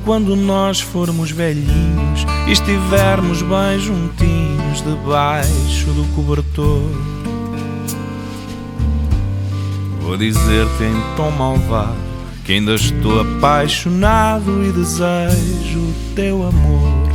Quando 0.05 0.37
nós 0.37 0.83
formos 0.83 1.31
velhinhos 1.31 2.27
e 2.47 2.53
estivermos 2.53 3.41
bem 3.41 3.79
juntinhos 3.79 4.83
debaixo 4.83 5.87
do 5.87 6.05
cobertor, 6.15 6.83
vou 10.03 10.19
dizer-te 10.19 10.85
em 10.85 11.17
tom 11.17 11.31
malvado 11.31 12.10
que 12.45 12.53
ainda 12.53 12.75
estou 12.75 13.21
apaixonado 13.21 14.65
e 14.65 14.73
desejo 14.73 15.79
o 15.79 15.95
teu 16.15 16.47
amor 16.47 17.09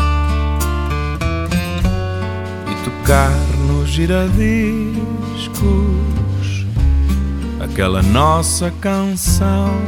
e 2.71 2.83
tocar 2.83 3.31
nos 3.67 3.89
giradiscos 3.89 4.95
aquela 7.59 8.01
nossa 8.01 8.71
canção 8.81 9.81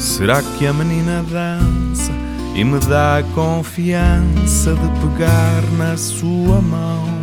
Será 0.00 0.42
que 0.42 0.66
a 0.66 0.72
menina 0.72 1.22
dança 1.22 2.10
e 2.54 2.64
me 2.64 2.78
dá 2.80 3.18
a 3.18 3.22
confiança 3.34 4.74
de 4.74 4.88
pegar 5.00 5.62
na 5.76 5.94
sua 5.98 6.60
mão? 6.62 7.19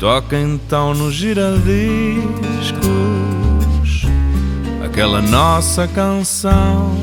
Toca 0.00 0.34
então 0.34 0.94
nos 0.94 1.12
giradiscos 1.12 1.60
aquela 4.82 5.20
nossa 5.20 5.86
canção. 5.86 6.96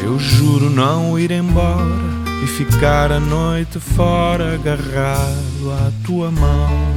Eu 0.00 0.16
juro 0.16 0.70
não 0.70 1.18
ir 1.18 1.32
embora 1.32 2.14
e 2.44 2.46
ficar 2.46 3.10
a 3.10 3.18
noite 3.18 3.80
fora 3.80 4.54
agarrado 4.54 5.72
à 5.72 5.90
tua 6.06 6.30
mão. 6.30 6.93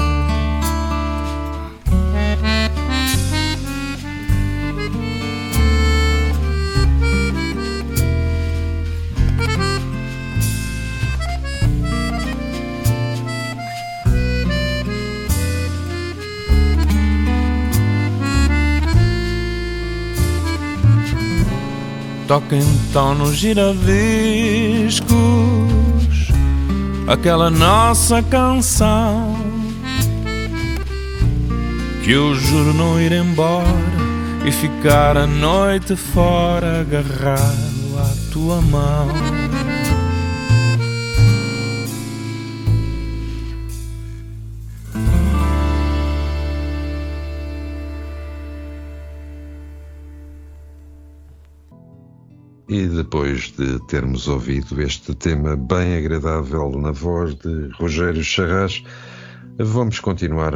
Toca 22.27 22.57
então 22.57 23.15
nos 23.15 23.37
giradiscos 23.37 25.07
aquela 27.07 27.49
nossa 27.49 28.21
canção 28.21 29.33
que 32.03 32.11
eu 32.11 32.35
juro 32.35 32.73
não 32.73 32.99
ir 32.99 33.13
embora 33.13 33.65
e 34.45 34.51
ficar 34.51 35.15
a 35.15 35.25
noite 35.25 35.95
fora 35.95 36.81
agarrado 36.81 37.97
à 37.97 38.33
tua 38.33 38.61
mão. 38.61 39.07
E 52.77 52.85
depois 52.85 53.51
de 53.53 53.79
termos 53.87 54.27
ouvido 54.27 54.79
este 54.79 55.15
tema 55.15 55.55
bem 55.55 55.97
agradável 55.97 56.69
na 56.79 56.91
voz 56.91 57.33
de 57.33 57.69
Rogério 57.69 58.23
Charras, 58.23 58.83
vamos 59.57 59.99
continuar 59.99 60.53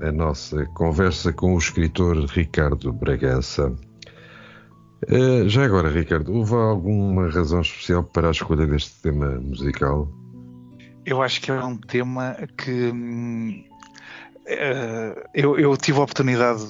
a 0.00 0.10
nossa 0.10 0.64
conversa 0.72 1.30
com 1.30 1.54
o 1.54 1.58
escritor 1.58 2.24
Ricardo 2.24 2.90
Bragança. 2.90 3.70
Uh, 5.10 5.46
já 5.46 5.66
agora, 5.66 5.90
Ricardo, 5.90 6.32
houve 6.32 6.54
alguma 6.54 7.28
razão 7.28 7.60
especial 7.60 8.02
para 8.02 8.28
a 8.28 8.30
escolha 8.30 8.66
deste 8.66 9.02
tema 9.02 9.38
musical? 9.38 10.08
Eu 11.04 11.20
acho 11.20 11.38
que 11.42 11.50
é 11.50 11.62
um 11.62 11.76
tema 11.76 12.34
que 12.56 12.90
hum, 12.90 13.62
eu, 15.34 15.58
eu, 15.58 15.76
tive 15.76 15.98
a 15.98 16.02
oportunidade, 16.02 16.62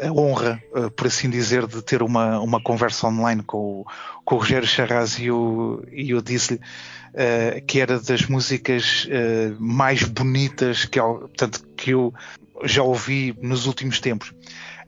a 0.00 0.12
honra, 0.12 0.62
uh, 0.72 0.90
por 0.90 1.06
assim 1.06 1.28
dizer, 1.28 1.66
de 1.66 1.82
ter 1.82 2.02
uma, 2.02 2.40
uma 2.40 2.62
conversa 2.62 3.06
online 3.08 3.42
com 3.42 3.58
o, 3.58 3.86
com 4.24 4.36
o 4.36 4.38
Rogério 4.38 4.66
Charraz 4.66 5.18
e 5.18 5.26
eu, 5.26 5.84
eu 5.90 6.22
disse-lhe 6.22 6.60
uh, 6.60 7.64
que 7.66 7.80
era 7.80 7.98
das 7.98 8.26
músicas 8.26 9.08
mais 9.58 10.04
bonitas 10.04 10.84
que, 10.84 11.00
portanto, 11.00 11.66
que 11.76 11.90
eu 11.90 12.14
já 12.64 12.82
ouvi 12.82 13.36
nos 13.42 13.66
últimos 13.66 14.00
tempos. 14.00 14.32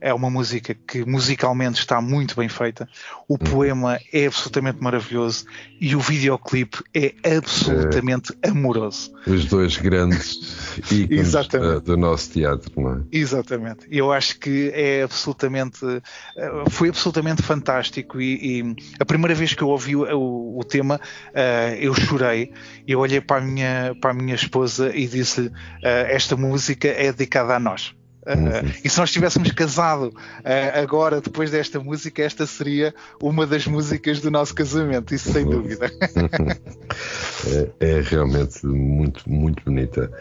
É 0.01 0.13
uma 0.13 0.29
música 0.29 0.73
que 0.73 1.05
musicalmente 1.05 1.79
está 1.79 2.01
muito 2.01 2.35
bem 2.35 2.49
feita, 2.49 2.87
o 3.27 3.33
uhum. 3.33 3.37
poema 3.37 3.99
é 4.13 4.25
absolutamente 4.25 4.81
maravilhoso 4.81 5.45
e 5.79 5.95
o 5.95 5.99
videoclipe 5.99 6.83
é 6.93 7.13
absolutamente 7.35 8.33
é. 8.41 8.49
amoroso. 8.49 9.11
Os 9.27 9.45
dois 9.45 9.77
grandes 9.77 10.81
ícones 10.91 11.33
uh, 11.33 11.79
do 11.81 11.97
nosso 11.97 12.31
teatro, 12.31 12.71
não 12.75 12.93
é? 12.93 13.01
Exatamente. 13.11 13.87
Eu 13.89 14.11
acho 14.11 14.39
que 14.39 14.71
é 14.73 15.03
absolutamente, 15.03 15.85
uh, 15.85 16.69
foi 16.69 16.89
absolutamente 16.89 17.41
fantástico 17.41 18.19
e, 18.19 18.61
e, 18.61 18.75
a 18.99 19.05
primeira 19.05 19.35
vez 19.35 19.53
que 19.53 19.61
eu 19.61 19.69
ouvi 19.69 19.95
o, 19.95 20.03
o, 20.17 20.59
o 20.59 20.63
tema 20.63 20.95
uh, 20.95 21.75
eu 21.79 21.93
chorei. 21.93 22.51
Eu 22.87 22.99
olhei 22.99 23.21
para 23.21 23.37
a 23.37 23.41
minha, 23.41 23.95
para 23.99 24.11
a 24.11 24.13
minha 24.13 24.35
esposa 24.35 24.95
e 24.95 25.07
disse-lhe: 25.07 25.51
Esta 25.81 26.35
música 26.35 26.87
é 26.87 27.11
dedicada 27.11 27.55
a 27.55 27.59
nós. 27.59 27.93
Uh, 28.29 28.69
e 28.85 28.89
se 28.89 28.99
nós 28.99 29.11
tivéssemos 29.11 29.51
casado 29.51 30.09
uh, 30.09 30.81
agora, 30.81 31.19
depois 31.19 31.49
desta 31.49 31.79
música, 31.79 32.21
esta 32.21 32.45
seria 32.45 32.93
uma 33.21 33.47
das 33.47 33.65
músicas 33.65 34.19
do 34.19 34.29
nosso 34.29 34.53
casamento, 34.53 35.15
isso 35.15 35.31
sem 35.31 35.45
dúvida. 35.45 35.89
é, 37.79 37.97
é, 37.97 38.01
realmente 38.01 38.65
muito, 38.67 39.27
muito 39.27 39.63
bonita. 39.63 40.11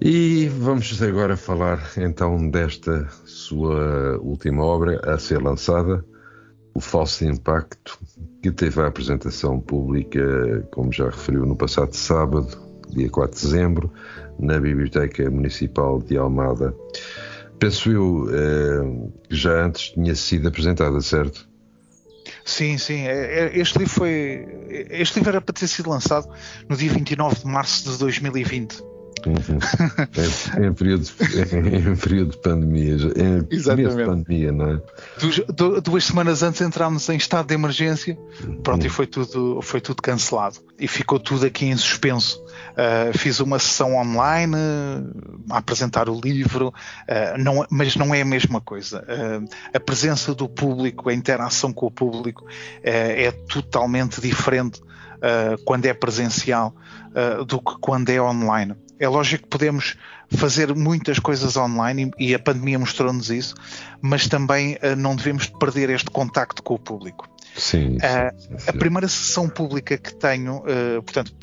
E 0.00 0.48
vamos 0.58 1.02
agora 1.02 1.36
falar 1.36 1.90
então 1.96 2.48
desta 2.50 3.08
sua 3.24 4.18
última 4.18 4.62
obra 4.62 5.00
a 5.04 5.18
ser 5.18 5.42
lançada, 5.42 6.04
O 6.74 6.80
Falso 6.80 7.24
Impacto, 7.24 7.98
que 8.42 8.50
teve 8.50 8.80
a 8.80 8.86
apresentação 8.86 9.58
pública, 9.58 10.66
como 10.70 10.92
já 10.92 11.06
referiu, 11.06 11.46
no 11.46 11.56
passado 11.56 11.94
sábado, 11.94 12.58
dia 12.90 13.08
4 13.08 13.36
de 13.36 13.46
dezembro, 13.46 13.92
na 14.38 14.58
Biblioteca 14.58 15.30
Municipal 15.30 16.00
de 16.00 16.16
Almada. 16.16 16.74
Penso 17.58 17.90
eu 17.90 18.28
eh, 18.30 19.08
que 19.28 19.34
já 19.36 19.64
antes 19.64 19.90
tinha 19.90 20.14
sido 20.14 20.48
apresentada, 20.48 21.00
certo? 21.00 21.48
Sim, 22.44 22.78
sim. 22.78 23.00
É, 23.06 23.46
é, 23.46 23.58
este 23.58 23.78
livro 23.78 23.92
foi. 23.92 24.46
Este 24.90 25.16
livro 25.16 25.30
era 25.30 25.40
para 25.40 25.52
ter 25.52 25.66
sido 25.66 25.90
lançado 25.90 26.28
no 26.68 26.76
dia 26.76 26.90
29 26.90 27.40
de 27.40 27.46
março 27.46 27.90
de 27.90 27.98
2020. 27.98 28.82
Uhum. 29.26 30.64
em, 30.64 30.72
período, 30.74 31.08
em, 31.52 31.96
período 31.96 32.30
de 32.32 32.38
pandemia, 32.38 32.94
em 32.94 33.46
Exatamente. 33.50 33.96
de 33.96 34.04
pandemia, 34.04 34.52
não 34.52 34.70
é? 34.70 34.82
Du, 35.52 35.80
duas 35.80 36.04
semanas 36.04 36.42
antes 36.44 36.60
entrámos 36.60 37.08
em 37.08 37.16
estado 37.16 37.46
de 37.46 37.54
emergência, 37.54 38.16
pronto, 38.62 38.82
uhum. 38.82 38.86
e 38.86 38.90
foi 38.90 39.06
tudo, 39.06 39.60
foi 39.62 39.80
tudo 39.80 40.00
cancelado. 40.00 40.58
E 40.78 40.86
ficou 40.86 41.18
tudo 41.18 41.46
aqui 41.46 41.66
em 41.66 41.76
suspenso. 41.76 42.40
Uh, 42.76 43.16
fiz 43.16 43.40
uma 43.40 43.58
sessão 43.58 43.96
online 43.96 44.54
uh, 44.54 45.44
a 45.50 45.56
apresentar 45.56 46.10
o 46.10 46.20
livro, 46.20 46.68
uh, 46.68 47.42
não, 47.42 47.64
mas 47.70 47.96
não 47.96 48.14
é 48.14 48.20
a 48.20 48.24
mesma 48.24 48.60
coisa. 48.60 49.02
a 49.72 49.80
presença 49.80 50.34
do 50.34 50.46
público, 50.46 51.08
a 51.08 51.14
interação 51.14 51.72
com 51.72 51.86
o 51.86 51.90
público 51.90 52.46
é 52.82 53.30
totalmente 53.30 54.20
diferente 54.20 54.80
quando 55.64 55.86
é 55.86 55.94
presencial 55.94 56.74
do 57.46 57.58
que 57.58 57.78
quando 57.80 58.10
é 58.10 58.20
online. 58.20 58.74
É 58.98 59.08
lógico 59.08 59.44
que 59.44 59.48
podemos 59.48 59.96
fazer 60.28 60.74
muitas 60.74 61.18
coisas 61.18 61.56
online 61.56 62.10
e 62.18 62.34
a 62.34 62.38
pandemia 62.38 62.78
mostrou-nos 62.78 63.30
isso, 63.30 63.54
mas 64.00 64.28
também 64.28 64.78
não 64.98 65.16
devemos 65.16 65.46
perder 65.46 65.90
este 65.90 66.10
contacto 66.10 66.62
com 66.62 66.74
o 66.74 66.78
público. 66.78 67.28
Sim, 67.56 67.98
sim, 67.98 68.38
sim, 68.38 68.58
sim. 68.58 68.70
A 68.70 68.72
primeira 68.72 69.08
sessão 69.08 69.48
pública 69.48 69.96
que 69.96 70.14
tenho, 70.14 70.62
portanto, 71.04 71.34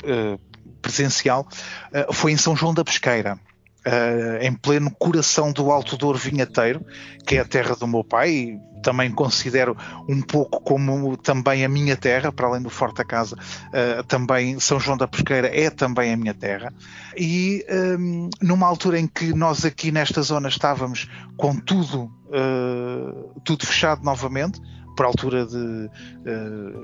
presencial 0.84 1.48
uh, 1.92 2.12
foi 2.12 2.32
em 2.32 2.36
São 2.36 2.54
João 2.54 2.74
da 2.74 2.84
Pesqueira. 2.84 3.38
Uh, 3.86 4.40
em 4.40 4.50
pleno 4.50 4.90
coração 4.90 5.52
do 5.52 5.70
Alto 5.70 5.98
Douro 5.98 6.16
Vinhateiro, 6.16 6.82
que 7.26 7.36
é 7.36 7.40
a 7.40 7.44
terra 7.44 7.76
do 7.76 7.86
meu 7.86 8.02
pai, 8.02 8.30
e 8.30 8.58
também 8.82 9.10
considero 9.10 9.76
um 10.08 10.22
pouco 10.22 10.58
como 10.62 11.18
também 11.18 11.66
a 11.66 11.68
minha 11.68 11.94
terra, 11.94 12.32
para 12.32 12.46
além 12.46 12.62
do 12.62 12.70
Forte 12.70 12.96
da 12.96 13.04
Casa, 13.04 13.36
uh, 13.36 14.02
também 14.04 14.58
São 14.58 14.80
João 14.80 14.96
da 14.96 15.06
Pesqueira 15.06 15.48
é 15.48 15.68
também 15.68 16.14
a 16.14 16.16
minha 16.16 16.32
terra. 16.32 16.72
E 17.14 17.62
um, 17.98 18.30
numa 18.40 18.66
altura 18.66 18.98
em 18.98 19.06
que 19.06 19.34
nós 19.34 19.66
aqui 19.66 19.92
nesta 19.92 20.22
zona 20.22 20.48
estávamos 20.48 21.06
com 21.36 21.54
tudo, 21.54 22.04
uh, 22.28 23.38
tudo 23.44 23.66
fechado 23.66 24.02
novamente, 24.02 24.58
por 24.96 25.04
altura 25.04 25.44
de 25.44 25.90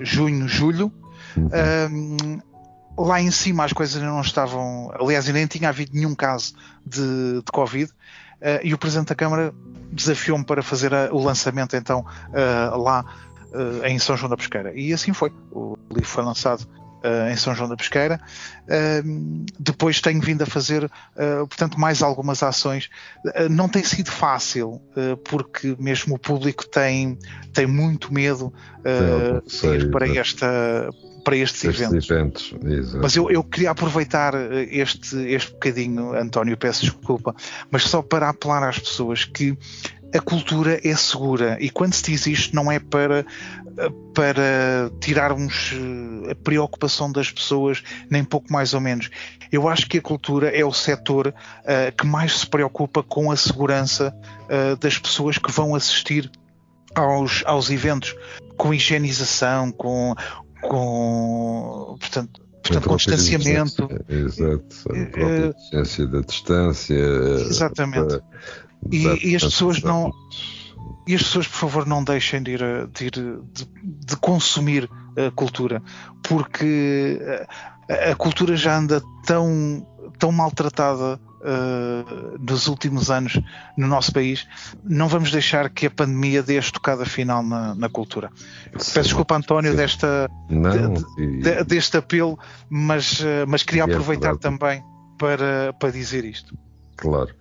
junho, 0.04 0.48
julho, 0.48 0.92
uhum 1.36 2.49
lá 3.04 3.20
em 3.20 3.30
cima 3.30 3.64
as 3.64 3.72
coisas 3.72 4.02
não 4.02 4.20
estavam. 4.20 4.90
Aliás, 4.98 5.26
nem 5.28 5.46
tinha 5.46 5.68
havido 5.68 5.92
nenhum 5.94 6.14
caso 6.14 6.54
de, 6.84 7.42
de 7.44 7.52
Covid. 7.52 7.90
Uh, 8.40 8.60
e 8.62 8.72
o 8.72 8.78
Presidente 8.78 9.08
da 9.08 9.14
Câmara 9.14 9.52
desafiou-me 9.92 10.44
para 10.44 10.62
fazer 10.62 10.94
a, 10.94 11.12
o 11.12 11.22
lançamento 11.22 11.76
então 11.76 12.00
uh, 12.00 12.78
lá 12.78 13.04
uh, 13.52 13.86
em 13.86 13.98
São 13.98 14.16
João 14.16 14.30
da 14.30 14.36
Pesqueira. 14.36 14.72
E 14.74 14.92
assim 14.92 15.12
foi. 15.12 15.30
O 15.50 15.76
livro 15.90 16.08
foi 16.08 16.24
lançado 16.24 16.66
em 17.32 17.34
São 17.34 17.54
João 17.54 17.66
da 17.66 17.76
Pesqueira. 17.76 18.20
depois 19.58 20.02
tenho 20.02 20.20
vindo 20.20 20.42
a 20.42 20.46
fazer, 20.46 20.86
portanto, 21.48 21.80
mais 21.80 22.02
algumas 22.02 22.42
ações. 22.42 22.90
não 23.50 23.70
tem 23.70 23.82
sido 23.82 24.10
fácil, 24.10 24.82
porque 25.24 25.74
mesmo 25.78 26.16
o 26.16 26.18
público 26.18 26.68
tem, 26.68 27.18
tem 27.54 27.66
muito 27.66 28.12
medo 28.12 28.52
de 29.46 29.66
ir 29.66 29.90
para 29.90 30.06
esta 30.14 30.90
para 31.20 31.37
estes, 31.37 31.64
estes 31.64 31.80
eventos. 31.80 32.52
eventos 32.52 32.94
mas 32.94 33.16
eu, 33.16 33.30
eu, 33.30 33.42
queria 33.44 33.70
aproveitar 33.70 34.35
eh, 34.35 34.68
este, 34.70 35.16
este 35.16 35.52
bocadinho, 35.52 36.14
António, 36.14 36.56
peço 36.56 36.83
desculpa, 36.83 37.35
mas 37.70 37.85
só 37.85 38.02
para 38.02 38.28
apelar 38.28 38.62
às 38.68 38.78
pessoas 38.78 39.24
que 39.24 39.56
a 40.12 40.20
cultura 40.20 40.80
é 40.83 40.94
segura 40.96 41.56
e 41.61 41.70
quando 41.70 41.94
se 41.94 42.02
diz 42.02 42.26
isto 42.26 42.54
não 42.54 42.70
é 42.70 42.78
para, 42.78 43.20
eh, 43.20 43.88
para 44.14 44.90
tirarmos 45.00 45.72
eh, 45.72 46.33
a 46.33 46.35
preocupação 46.35 47.11
das 47.11 47.30
pessoas, 47.30 47.83
nem 48.11 48.24
pouco 48.24 48.52
mais 48.52 48.74
ou 48.74 48.80
menos. 48.80 49.09
Eu 49.52 49.68
acho 49.68 49.88
que 49.88 49.98
a 49.98 50.02
cultura 50.02 50.48
é 50.48 50.64
o 50.64 50.72
setor 50.72 51.28
uh, 51.28 51.96
que 51.96 52.06
mais 52.06 52.38
se 52.38 52.46
preocupa 52.46 53.02
com 53.02 53.33
a 53.33 53.37
segurança 53.37 54.14
uh, 54.44 54.76
das 54.76 54.96
pessoas 54.96 55.38
que 55.38 55.50
vão 55.50 55.74
assistir 55.74 56.30
aos, 56.94 57.42
aos 57.44 57.68
eventos, 57.68 58.14
com 58.56 58.72
higienização, 58.72 59.72
com, 59.72 60.14
com 60.60 61.96
portanto, 61.98 62.40
portanto 62.62 62.88
com 62.88 62.96
distanciamento. 62.96 63.88
Exato, 64.08 64.76
a 64.88 65.06
própria 65.10 65.54
distância 65.54 66.06
da 66.06 66.20
distância. 66.20 66.94
Exatamente. 66.94 68.20
e, 68.90 69.30
e, 69.30 69.36
as 69.36 69.42
pessoas 69.42 69.82
não. 69.82 70.12
E 71.06 71.14
as 71.14 71.22
pessoas, 71.22 71.48
por 71.48 71.56
favor, 71.56 71.86
não 71.86 72.04
deixem 72.04 72.42
de 72.42 72.52
ir, 72.52 72.60
de, 72.92 73.06
ir, 73.06 73.10
de, 73.10 73.66
de 74.06 74.16
consumir 74.16 74.88
a 75.16 75.30
cultura, 75.32 75.82
porque 76.22 77.18
a, 77.88 78.10
a 78.10 78.14
cultura 78.14 78.54
já 78.56 78.78
anda 78.78 79.02
tão, 79.26 79.86
tão 80.18 80.30
maltratada 80.30 81.18
uh, 81.40 82.38
nos 82.38 82.66
últimos 82.68 83.11
anos 83.11 83.41
no 83.76 83.86
nosso 83.86 84.12
país, 84.12 84.47
não 84.84 85.09
vamos 85.09 85.30
deixar 85.30 85.68
que 85.70 85.86
a 85.86 85.91
pandemia 85.91 86.43
dê 86.43 86.57
a 86.57 86.61
estocada 86.61 87.05
final 87.05 87.43
na, 87.43 87.74
na 87.74 87.88
cultura. 87.88 88.30
Sim, 88.36 88.95
Peço 88.95 89.03
desculpa, 89.03 89.36
António, 89.36 89.74
desta, 89.76 90.28
não, 90.49 90.95
de, 90.95 91.41
de, 91.43 91.64
deste 91.64 91.97
apelo, 91.97 92.38
mas, 92.68 93.20
uh, 93.20 93.47
mas 93.49 93.62
queria 93.62 93.82
é 93.82 93.84
aproveitar 93.84 94.34
é 94.34 94.38
também 94.38 94.82
para, 95.18 95.72
para 95.78 95.91
dizer 95.91 96.24
isto. 96.24 96.57
Claro. 96.97 97.34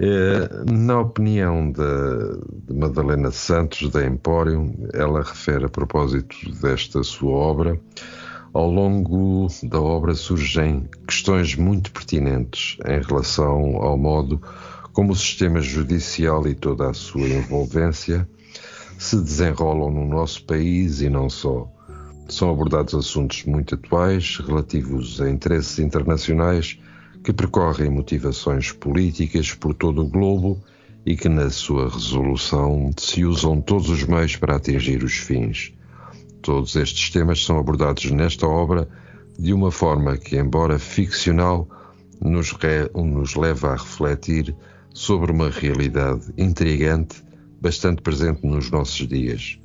É, 0.00 0.70
na 0.70 1.00
opinião 1.00 1.72
de, 1.72 2.68
de, 2.68 2.72
Madalena 2.72 3.32
Santos, 3.32 3.90
da 3.90 4.06
Empório, 4.06 4.72
ela 4.94 5.22
refere 5.22 5.64
a 5.64 5.68
propósito 5.68 6.36
desta 6.62 7.02
sua 7.02 7.32
obra 7.32 7.80
ao 8.52 8.70
longo 8.70 9.46
da 9.64 9.80
obra 9.80 10.14
surgem 10.14 10.88
questões 11.06 11.54
muito 11.54 11.92
pertinentes 11.92 12.76
em 12.86 13.00
relação 13.00 13.76
ao 13.76 13.96
modo 13.96 14.40
como 14.92 15.12
o 15.12 15.16
sistema 15.16 15.60
judicial 15.60 16.46
e 16.48 16.54
toda 16.54 16.90
a 16.90 16.94
sua 16.94 17.28
envolvência 17.28 18.28
se 18.98 19.16
desenrolam 19.16 19.90
no 19.92 20.04
nosso 20.04 20.44
país 20.44 21.00
e 21.00 21.08
não 21.08 21.30
só. 21.30 21.70
São 22.28 22.50
abordados 22.50 22.94
assuntos 22.94 23.44
muito 23.44 23.76
atuais, 23.76 24.38
relativos 24.38 25.20
a 25.20 25.30
interesses 25.30 25.78
internacionais 25.78 26.78
que 27.22 27.32
percorrem 27.32 27.90
motivações 27.90 28.72
políticas 28.72 29.54
por 29.54 29.72
todo 29.72 30.02
o 30.02 30.08
globo 30.08 30.60
e 31.06 31.16
que, 31.16 31.28
na 31.28 31.48
sua 31.48 31.88
resolução, 31.88 32.90
se 32.98 33.24
usam 33.24 33.60
todos 33.60 33.88
os 33.88 34.02
meios 34.04 34.36
para 34.36 34.56
atingir 34.56 35.02
os 35.02 35.14
fins. 35.14 35.72
Todos 36.42 36.76
estes 36.76 37.10
temas 37.10 37.44
são 37.44 37.58
abordados 37.58 38.10
nesta 38.10 38.46
obra 38.46 38.88
de 39.38 39.52
uma 39.52 39.70
forma 39.70 40.16
que, 40.16 40.36
embora 40.36 40.78
ficcional, 40.78 41.68
nos, 42.20 42.52
re, 42.52 42.90
nos 42.94 43.34
leva 43.34 43.70
a 43.70 43.76
refletir 43.76 44.54
sobre 44.92 45.30
uma 45.30 45.50
realidade 45.50 46.32
intrigante 46.36 47.22
bastante 47.60 48.02
presente 48.02 48.46
nos 48.46 48.70
nossos 48.70 49.06
dias. 49.06 49.60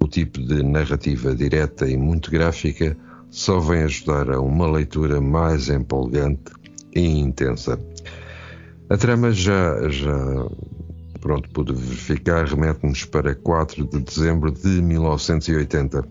O 0.00 0.06
tipo 0.06 0.40
de 0.40 0.62
narrativa 0.62 1.34
direta 1.34 1.88
e 1.88 1.96
muito 1.96 2.30
gráfica 2.30 2.96
só 3.30 3.58
vem 3.58 3.82
ajudar 3.82 4.30
a 4.30 4.40
uma 4.40 4.70
leitura 4.70 5.20
mais 5.20 5.68
empolgante 5.68 6.52
e 6.94 7.00
intensa. 7.00 7.78
A 8.88 8.96
trama 8.96 9.32
já, 9.32 9.88
já 9.88 10.46
pronto, 11.20 11.50
pude 11.50 11.72
verificar, 11.72 12.46
remete-nos 12.46 13.04
para 13.04 13.34
4 13.34 13.84
de 13.88 14.00
dezembro 14.00 14.52
de 14.52 14.80
1980, 14.80 16.04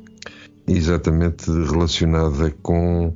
exatamente 0.67 1.49
relacionada 1.49 2.51
com 2.61 3.15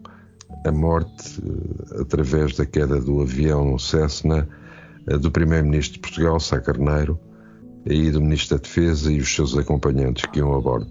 a 0.65 0.71
morte 0.71 1.41
eh, 1.41 2.01
através 2.01 2.55
da 2.55 2.65
queda 2.65 2.99
do 2.99 3.21
avião 3.21 3.77
Cessna 3.77 4.47
eh, 5.07 5.17
do 5.17 5.31
primeiro-ministro 5.31 5.93
de 5.93 5.99
Portugal, 5.99 6.39
Sá 6.39 6.59
Carneiro, 6.59 7.19
e 7.85 8.11
do 8.11 8.21
ministro 8.21 8.57
da 8.57 8.61
Defesa 8.61 9.11
e 9.11 9.19
os 9.19 9.33
seus 9.33 9.57
acompanhantes 9.57 10.25
que 10.25 10.39
iam 10.39 10.55
a 10.55 10.61
bordo. 10.61 10.87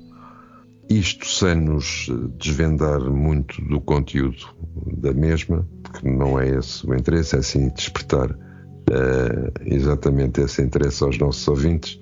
Isto 0.89 1.27
sem 1.27 1.55
nos 1.55 2.09
eh, 2.11 2.29
desvendar 2.39 3.01
muito 3.01 3.61
do 3.63 3.81
conteúdo 3.81 4.49
da 4.97 5.13
mesma, 5.13 5.69
porque 5.83 6.09
não 6.09 6.41
é 6.41 6.49
esse 6.49 6.87
o 6.87 6.95
interesse, 6.95 7.37
é 7.37 7.43
sim 7.43 7.69
despertar 7.69 8.31
uh, 8.31 9.53
exatamente 9.67 10.41
esse 10.41 10.63
interesse 10.63 11.05
aos 11.05 11.19
nossos 11.19 11.47
ouvintes. 11.47 12.01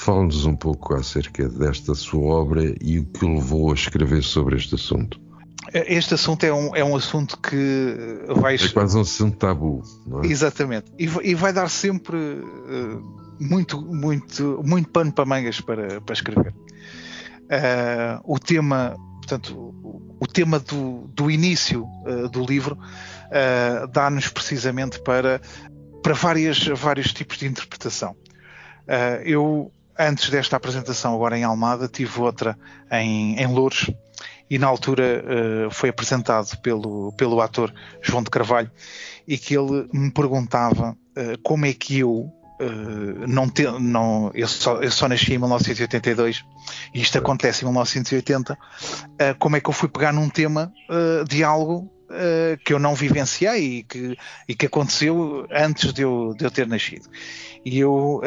Fale-nos 0.00 0.46
um 0.46 0.56
pouco 0.56 0.94
acerca 0.94 1.46
desta 1.46 1.94
sua 1.94 2.22
obra 2.22 2.74
e 2.80 2.98
o 2.98 3.04
que 3.04 3.22
o 3.22 3.34
levou 3.34 3.70
a 3.70 3.74
escrever 3.74 4.22
sobre 4.22 4.56
este 4.56 4.74
assunto. 4.74 5.20
Este 5.74 6.14
assunto 6.14 6.42
é 6.42 6.50
um, 6.50 6.74
é 6.74 6.82
um 6.82 6.96
assunto 6.96 7.38
que 7.38 8.24
vai. 8.28 8.54
É 8.54 8.68
quase 8.70 8.96
um 8.96 9.02
assunto 9.02 9.36
tabu, 9.36 9.82
não 10.06 10.22
é? 10.22 10.26
Exatamente. 10.26 10.90
E, 10.98 11.04
e 11.04 11.34
vai 11.34 11.52
dar 11.52 11.68
sempre 11.68 12.16
uh, 12.16 13.36
muito, 13.38 13.78
muito, 13.82 14.62
muito 14.64 14.88
pano 14.88 15.12
para 15.12 15.26
mangas 15.26 15.60
para, 15.60 16.00
para 16.00 16.14
escrever. 16.14 16.54
Uh, 17.44 18.20
o 18.24 18.38
tema, 18.38 18.96
portanto, 19.16 19.54
o, 19.54 20.16
o 20.18 20.26
tema 20.26 20.58
do, 20.60 21.08
do 21.08 21.30
início 21.30 21.84
uh, 22.06 22.26
do 22.30 22.42
livro 22.42 22.78
dá-nos 23.92 24.28
precisamente 24.28 24.98
para, 25.02 25.40
para 26.02 26.14
várias, 26.14 26.66
vários 26.66 27.12
tipos 27.12 27.36
de 27.36 27.46
interpretação. 27.46 28.16
eu, 29.24 29.70
antes 30.00 30.30
desta 30.30 30.56
apresentação, 30.56 31.14
agora 31.14 31.36
em 31.36 31.44
Almada, 31.44 31.86
tive 31.86 32.20
outra 32.20 32.58
em, 32.90 33.36
em 33.38 33.46
Louros 33.46 33.90
e 34.48 34.58
na 34.58 34.66
altura 34.66 35.24
uh, 35.24 35.70
foi 35.70 35.90
apresentado 35.90 36.56
pelo, 36.60 37.12
pelo 37.12 37.40
ator 37.40 37.72
João 38.02 38.22
de 38.22 38.30
Carvalho 38.30 38.70
e 39.28 39.38
que 39.38 39.56
ele 39.56 39.88
me 39.92 40.10
perguntava 40.10 40.90
uh, 40.90 41.38
como 41.42 41.66
é 41.66 41.72
que 41.72 41.98
eu 41.98 42.10
uh, 42.10 43.26
não, 43.28 43.48
te, 43.48 43.62
não 43.62 44.30
eu, 44.34 44.48
só, 44.48 44.82
eu 44.82 44.90
só 44.90 45.06
nasci 45.06 45.34
em 45.34 45.38
1982 45.38 46.44
e 46.92 47.00
isto 47.00 47.16
acontece 47.16 47.62
em 47.62 47.68
1980 47.68 48.58
como 49.38 49.56
é 49.56 49.60
que 49.60 49.68
eu 49.68 49.74
fui 49.74 49.88
pegar 49.88 50.12
num 50.12 50.28
tema 50.28 50.72
de 51.28 51.44
algo 51.44 51.90
que 52.64 52.72
eu 52.72 52.78
não 52.78 52.94
vivenciei 52.94 53.78
e 53.78 53.82
que, 53.84 54.16
e 54.48 54.54
que 54.54 54.66
aconteceu 54.66 55.46
antes 55.50 55.92
de 55.92 56.02
eu, 56.02 56.34
de 56.36 56.44
eu 56.44 56.50
ter 56.50 56.66
nascido 56.66 57.08
e 57.64 57.78
eu 57.78 58.20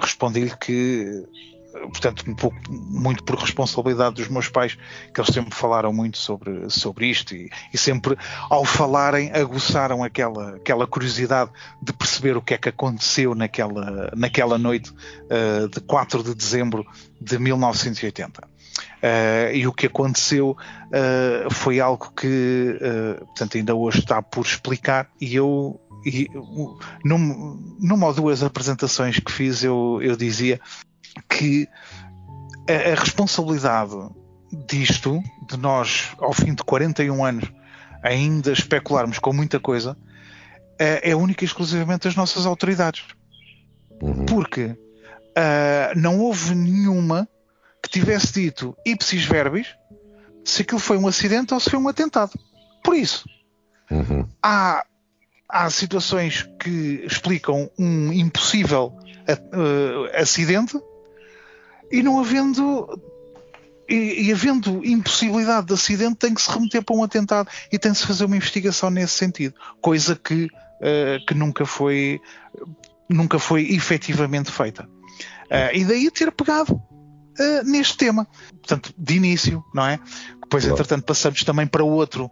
respondi-lhe 0.00 0.56
que 0.56 1.26
portanto, 1.72 2.24
um 2.28 2.34
pouco, 2.34 2.56
muito 2.70 3.22
por 3.24 3.36
responsabilidade 3.36 4.16
dos 4.16 4.28
meus 4.28 4.48
pais, 4.48 4.76
que 5.12 5.20
eles 5.20 5.32
sempre 5.32 5.54
falaram 5.54 5.92
muito 5.92 6.18
sobre, 6.18 6.68
sobre 6.68 7.06
isto 7.06 7.34
e, 7.34 7.50
e, 7.72 7.78
sempre, 7.78 8.16
ao 8.48 8.64
falarem, 8.64 9.30
aguçaram 9.32 10.02
aquela, 10.02 10.56
aquela 10.56 10.86
curiosidade 10.86 11.50
de 11.82 11.92
perceber 11.92 12.36
o 12.36 12.42
que 12.42 12.54
é 12.54 12.58
que 12.58 12.68
aconteceu 12.68 13.34
naquela, 13.34 14.10
naquela 14.16 14.58
noite 14.58 14.90
uh, 14.90 15.68
de 15.68 15.80
4 15.80 16.22
de 16.22 16.34
dezembro 16.34 16.84
de 17.20 17.38
1980. 17.38 18.48
Uh, 19.02 19.54
e 19.54 19.66
o 19.66 19.72
que 19.72 19.86
aconteceu 19.86 20.50
uh, 20.50 21.54
foi 21.54 21.80
algo 21.80 22.12
que, 22.14 22.78
portanto, 23.26 23.56
ainda 23.56 23.74
hoje 23.74 24.00
está 24.00 24.20
por 24.20 24.44
explicar, 24.44 25.08
e 25.18 25.34
eu 25.34 25.80
e 26.04 26.28
num, 27.04 27.76
numa 27.78 28.06
ou 28.06 28.14
duas 28.14 28.42
apresentações 28.42 29.18
que 29.18 29.30
fiz 29.30 29.62
eu, 29.62 30.00
eu 30.02 30.16
dizia 30.16 30.58
que 31.28 31.68
a, 32.68 32.92
a 32.92 32.94
responsabilidade 32.94 33.94
disto, 34.66 35.22
de 35.48 35.56
nós, 35.56 36.12
ao 36.18 36.32
fim 36.32 36.54
de 36.54 36.62
41 36.62 37.24
anos, 37.24 37.52
ainda 38.02 38.52
especularmos 38.52 39.18
com 39.18 39.32
muita 39.32 39.60
coisa, 39.60 39.96
é, 40.78 41.10
é 41.10 41.16
única 41.16 41.44
e 41.44 41.46
exclusivamente 41.46 42.04
das 42.04 42.16
nossas 42.16 42.46
autoridades. 42.46 43.04
Uhum. 44.02 44.24
Porque 44.26 44.64
uh, 44.64 44.76
não 45.94 46.18
houve 46.18 46.54
nenhuma 46.54 47.28
que 47.90 47.98
tivesse 47.98 48.32
dito 48.32 48.76
ipsis 48.86 49.24
verbis 49.24 49.66
se 50.44 50.62
aquilo 50.62 50.78
foi 50.78 50.96
um 50.96 51.08
acidente 51.08 51.52
ou 51.52 51.60
se 51.60 51.68
foi 51.68 51.78
um 51.78 51.88
atentado. 51.88 52.32
Por 52.84 52.94
isso, 52.94 53.28
uhum. 53.90 54.26
há, 54.42 54.84
há 55.48 55.68
situações 55.68 56.48
que 56.60 57.04
explicam 57.04 57.68
um 57.78 58.12
impossível 58.12 58.96
uh, 59.28 60.16
acidente 60.16 60.78
e 61.90 62.02
não 62.02 62.20
havendo 62.20 62.88
e, 63.88 64.28
e, 64.28 64.32
havendo 64.32 64.86
impossibilidade 64.86 65.66
de 65.66 65.74
acidente, 65.74 66.14
tem 66.14 66.32
que 66.32 66.40
se 66.40 66.48
remeter 66.48 66.80
para 66.80 66.94
um 66.94 67.02
atentado 67.02 67.50
e 67.72 67.78
tem 67.78 67.90
que 67.90 67.98
se 67.98 68.06
fazer 68.06 68.24
uma 68.24 68.36
investigação 68.36 68.88
nesse 68.88 69.14
sentido, 69.14 69.56
coisa 69.80 70.14
que, 70.14 70.44
uh, 70.44 71.26
que 71.26 71.34
nunca 71.34 71.66
foi 71.66 72.20
nunca 73.08 73.40
foi 73.40 73.72
efetivamente 73.72 74.52
feita. 74.52 74.84
Uh, 74.84 75.74
e 75.74 75.84
daí 75.84 76.08
ter 76.12 76.30
pegado 76.30 76.80
uh, 77.38 77.64
neste 77.64 77.96
tema, 77.96 78.26
portanto, 78.48 78.92
de 78.96 79.14
início, 79.14 79.64
não 79.74 79.86
é? 79.86 79.98
Depois, 80.40 80.64
claro. 80.64 80.74
entretanto, 80.74 81.04
passamos 81.04 81.44
também 81.44 81.64
para 81.64 81.84
outro, 81.84 82.28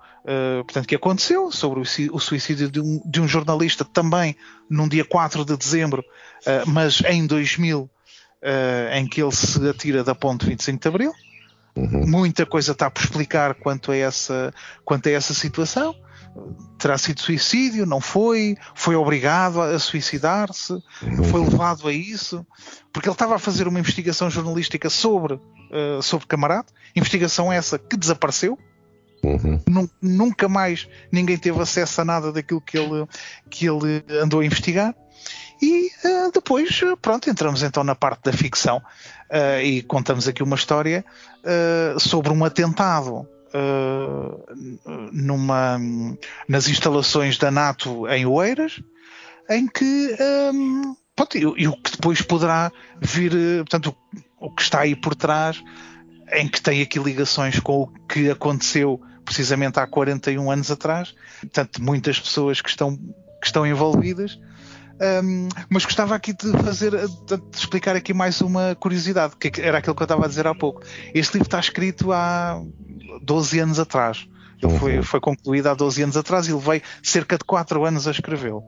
portanto, 0.66 0.88
que 0.88 0.96
aconteceu 0.96 1.52
sobre 1.52 1.78
o 1.78 2.18
suicídio 2.18 2.68
de 2.68 2.80
um, 2.80 3.00
de 3.04 3.20
um, 3.20 3.28
jornalista 3.28 3.84
também 3.84 4.34
num 4.68 4.88
dia 4.88 5.04
4 5.04 5.44
de 5.44 5.56
dezembro, 5.56 6.04
mas 6.66 7.00
em 7.02 7.24
2000 7.24 7.88
uh, 8.42 8.94
em 8.94 9.06
que 9.06 9.22
ele 9.22 9.32
se 9.32 9.66
atira 9.68 10.04
da 10.04 10.14
ponte 10.14 10.46
25 10.46 10.80
de 10.80 10.88
Abril. 10.88 11.12
Uhum. 11.76 12.06
Muita 12.06 12.44
coisa 12.44 12.72
está 12.72 12.90
por 12.90 13.02
explicar 13.02 13.54
quanto 13.54 13.92
a 13.92 13.96
essa, 13.96 14.52
quanto 14.84 15.08
a 15.08 15.12
essa 15.12 15.34
situação. 15.34 15.94
Terá 16.78 16.96
sido 16.96 17.20
suicídio? 17.20 17.84
Não 17.84 18.00
foi? 18.00 18.56
Foi 18.74 18.94
obrigado 18.94 19.60
a 19.60 19.78
suicidar-se? 19.78 20.80
Foi 21.30 21.40
levado 21.40 21.88
a 21.88 21.92
isso? 21.92 22.46
Porque 22.92 23.08
ele 23.08 23.14
estava 23.14 23.34
a 23.34 23.38
fazer 23.38 23.66
uma 23.66 23.80
investigação 23.80 24.30
jornalística 24.30 24.88
sobre, 24.88 25.34
uh, 25.34 26.02
sobre 26.02 26.26
Camarade, 26.26 26.68
investigação 26.94 27.52
essa 27.52 27.78
que 27.78 27.96
desapareceu. 27.96 28.56
Uhum. 29.24 29.88
Nunca 30.00 30.48
mais 30.48 30.88
ninguém 31.10 31.36
teve 31.36 31.60
acesso 31.60 32.00
a 32.00 32.04
nada 32.04 32.30
daquilo 32.30 32.60
que 32.60 32.78
ele, 32.78 33.06
que 33.50 33.68
ele 33.68 34.04
andou 34.22 34.40
a 34.40 34.44
investigar. 34.44 34.94
E 35.60 35.90
uh, 36.04 36.30
depois, 36.32 36.80
pronto, 37.02 37.28
entramos 37.28 37.64
então 37.64 37.82
na 37.82 37.96
parte 37.96 38.22
da 38.22 38.32
ficção 38.32 38.76
uh, 38.78 39.60
e 39.60 39.82
contamos 39.82 40.28
aqui 40.28 40.42
uma 40.42 40.54
história 40.54 41.04
sobre 41.98 42.32
um 42.32 42.44
atentado 42.44 43.26
numa, 45.12 45.80
nas 46.48 46.68
instalações 46.68 47.38
da 47.38 47.50
NATO 47.50 48.06
em 48.08 48.26
Oeiras, 48.26 48.80
em 49.50 49.66
que 49.66 50.16
um, 50.54 50.94
pronto, 51.16 51.36
e, 51.36 51.62
e, 51.62 51.68
o 51.68 51.76
que 51.76 51.92
depois 51.92 52.22
poderá 52.22 52.70
vir, 53.00 53.32
portanto, 53.58 53.96
o, 54.38 54.46
o 54.46 54.54
que 54.54 54.62
está 54.62 54.80
aí 54.80 54.94
por 54.94 55.14
trás, 55.14 55.62
em 56.32 56.48
que 56.48 56.60
tem 56.60 56.82
aqui 56.82 56.98
ligações 56.98 57.58
com 57.58 57.82
o 57.82 57.86
que 58.06 58.30
aconteceu 58.30 59.00
precisamente 59.24 59.78
há 59.78 59.86
41 59.86 60.50
anos 60.50 60.70
atrás, 60.70 61.14
portanto, 61.40 61.82
muitas 61.82 62.18
pessoas 62.18 62.60
que 62.60 62.68
estão, 62.68 62.96
que 62.96 63.46
estão 63.46 63.66
envolvidas 63.66 64.38
um, 65.00 65.48
mas 65.68 65.84
gostava 65.84 66.14
aqui 66.14 66.32
de 66.32 66.50
fazer, 66.62 66.90
de 66.90 67.40
explicar 67.56 67.94
aqui 67.96 68.12
mais 68.12 68.40
uma 68.40 68.74
curiosidade, 68.74 69.36
que 69.36 69.60
era 69.60 69.78
aquilo 69.78 69.94
que 69.94 70.02
eu 70.02 70.04
estava 70.06 70.24
a 70.24 70.28
dizer 70.28 70.46
há 70.46 70.54
pouco. 70.54 70.82
Este 71.14 71.34
livro 71.34 71.46
está 71.46 71.60
escrito 71.60 72.12
há 72.12 72.62
12 73.22 73.58
anos 73.60 73.78
atrás. 73.78 74.26
Ele 74.62 74.76
foi, 74.78 74.96
uhum. 74.96 75.02
foi 75.02 75.20
concluído 75.20 75.68
há 75.68 75.74
12 75.74 76.02
anos 76.02 76.16
atrás 76.16 76.48
e 76.48 76.52
levei 76.52 76.82
cerca 77.02 77.38
de 77.38 77.44
4 77.44 77.84
anos 77.84 78.08
a 78.08 78.10
escrevê-lo. 78.10 78.64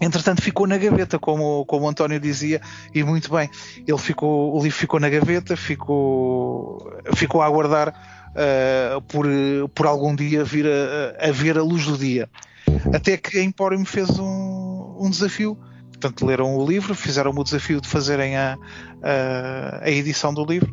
Entretanto, 0.00 0.42
ficou 0.42 0.66
na 0.66 0.78
gaveta, 0.78 1.18
como, 1.18 1.64
como 1.64 1.86
o 1.86 1.88
António 1.88 2.20
dizia, 2.20 2.60
e 2.94 3.02
muito 3.02 3.32
bem. 3.32 3.50
Ele 3.86 3.98
ficou, 3.98 4.54
o 4.54 4.62
livro 4.62 4.78
ficou 4.78 5.00
na 5.00 5.08
gaveta, 5.08 5.56
ficou, 5.56 6.92
ficou 7.14 7.42
a 7.42 7.46
aguardar 7.46 7.88
uh, 7.88 9.00
por, 9.02 9.26
por 9.74 9.86
algum 9.86 10.14
dia 10.14 10.44
vir 10.44 10.66
a, 10.66 11.28
a, 11.28 11.32
ver 11.32 11.58
a 11.58 11.62
luz 11.62 11.84
do 11.84 11.98
dia. 11.98 12.28
Uhum. 12.68 12.94
Até 12.94 13.16
que 13.16 13.38
a 13.38 13.42
Emporium 13.42 13.84
fez 13.84 14.18
um, 14.18 14.96
um 15.00 15.10
desafio. 15.10 15.58
Portanto, 16.00 16.24
leram 16.26 16.56
o 16.56 16.64
livro, 16.64 16.94
fizeram 16.94 17.32
o 17.32 17.44
desafio 17.44 17.80
de 17.80 17.88
fazerem 17.88 18.36
a, 18.36 18.56
a, 19.02 19.84
a 19.84 19.90
edição 19.90 20.32
do 20.32 20.44
livro 20.44 20.72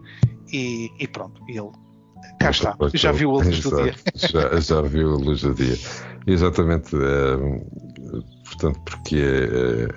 e, 0.53 0.91
e 0.99 1.07
pronto, 1.07 1.41
ele 1.47 1.71
cá 2.39 2.51
está, 2.51 2.77
já 2.93 3.11
viu 3.11 3.31
a 3.31 3.43
luz 3.43 3.59
do 3.61 3.75
dia. 3.75 3.95
Já, 4.15 4.59
já 4.59 4.81
viu 4.81 5.13
a 5.13 5.17
luz 5.17 5.41
do 5.41 5.53
dia. 5.53 5.77
Exatamente, 6.27 6.95
é, 6.95 8.19
portanto, 8.45 8.79
porque 8.83 9.17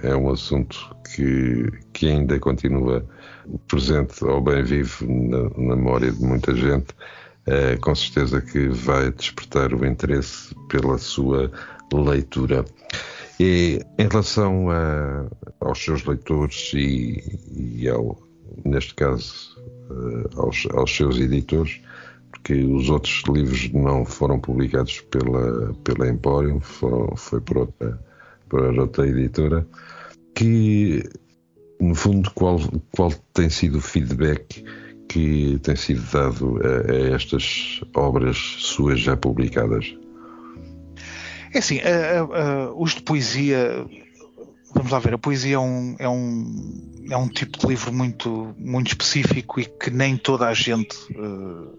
é, 0.03 0.09
é, 0.11 0.17
um 0.17 0.31
assunto 0.31 0.95
que, 1.15 1.71
que 1.93 2.09
ainda 2.09 2.39
continua 2.39 3.07
presente 3.67 4.25
ou 4.25 4.41
bem 4.41 4.63
vivo 4.63 5.07
na, 5.07 5.45
na 5.51 5.77
memória 5.77 6.13
de 6.13 6.23
muita 6.23 6.55
gente, 6.55 6.89
é, 7.47 7.77
com 7.77 7.95
certeza 7.95 8.43
que 8.43 8.69
vai 8.69 9.11
despertar 9.11 9.73
o 9.73 9.87
interesse 9.87 10.55
pela 10.69 10.99
sua 10.99 11.51
leitura. 11.93 12.65
E 13.41 13.81
em 13.99 14.09
relação 14.09 14.69
a, 14.71 15.27
aos 15.61 15.79
seus 15.79 16.05
leitores 16.05 16.73
e, 16.75 17.39
e 17.53 17.89
ao, 17.89 18.19
neste 18.65 18.95
caso, 18.95 19.57
eh, 19.91 20.29
aos, 20.37 20.67
aos 20.73 20.95
seus 20.95 21.19
editores, 21.19 21.81
porque 22.31 22.55
os 22.65 22.91
outros 22.91 23.23
livros 23.29 23.71
não 23.73 24.05
foram 24.05 24.41
publicados 24.41 25.01
pela, 25.03 25.73
pela 25.85 26.09
Emporium, 26.09 26.61
foram, 26.61 27.17
foi 27.17 27.41
por 27.41 27.59
outra, 27.59 27.99
por 28.49 28.79
outra 28.79 29.07
editora, 29.07 29.67
que 30.35 31.09
no 31.81 31.95
fundo 31.95 32.31
qual, 32.33 32.59
qual 32.93 33.13
tem 33.33 33.49
sido 33.49 33.79
o 33.79 33.81
feedback 33.81 34.65
que 35.09 35.59
tem 35.63 35.77
sido 35.77 36.03
dado 36.13 36.59
a, 36.63 36.91
a 36.91 37.15
estas 37.15 37.81
obras 37.95 38.37
suas 38.37 39.01
já 39.01 39.17
publicadas? 39.17 39.97
É 41.53 41.59
assim, 41.59 41.81
os 42.77 42.95
de 42.95 43.03
poesia, 43.03 43.87
vamos 44.75 44.93
lá 44.93 44.99
ver, 44.99 45.15
a 45.15 45.19
poesia 45.19 45.57
é 45.57 45.59
um, 45.59 45.97
é 45.99 46.09
um, 46.09 47.05
é 47.11 47.17
um 47.17 47.29
tipo 47.29 47.59
de 47.59 47.67
livro 47.67 47.93
muito, 47.93 48.55
muito 48.59 48.89
específico 48.89 49.61
e 49.61 49.65
que 49.65 49.91
nem 49.91 50.17
toda 50.17 50.47
a 50.47 50.55
gente 50.55 50.97
uh, 51.13 51.79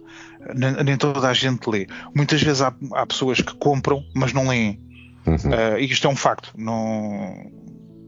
nem, 0.56 0.84
nem, 0.84 0.98
toda 0.98 1.28
a 1.28 1.34
gente 1.34 1.70
lê. 1.70 1.88
Muitas 2.16 2.42
vezes 2.42 2.62
há, 2.62 2.74
há 2.94 3.06
pessoas 3.06 3.42
que 3.42 3.54
compram, 3.56 4.04
mas 4.16 4.34
não 4.34 4.48
leem. 4.48 4.80
Uhum. 5.26 5.36
Uh, 5.36 5.80
e 5.80 5.86
isto 5.86 6.08
é 6.08 6.10
um 6.10 6.16
facto. 6.16 6.52
Não, 6.58 7.52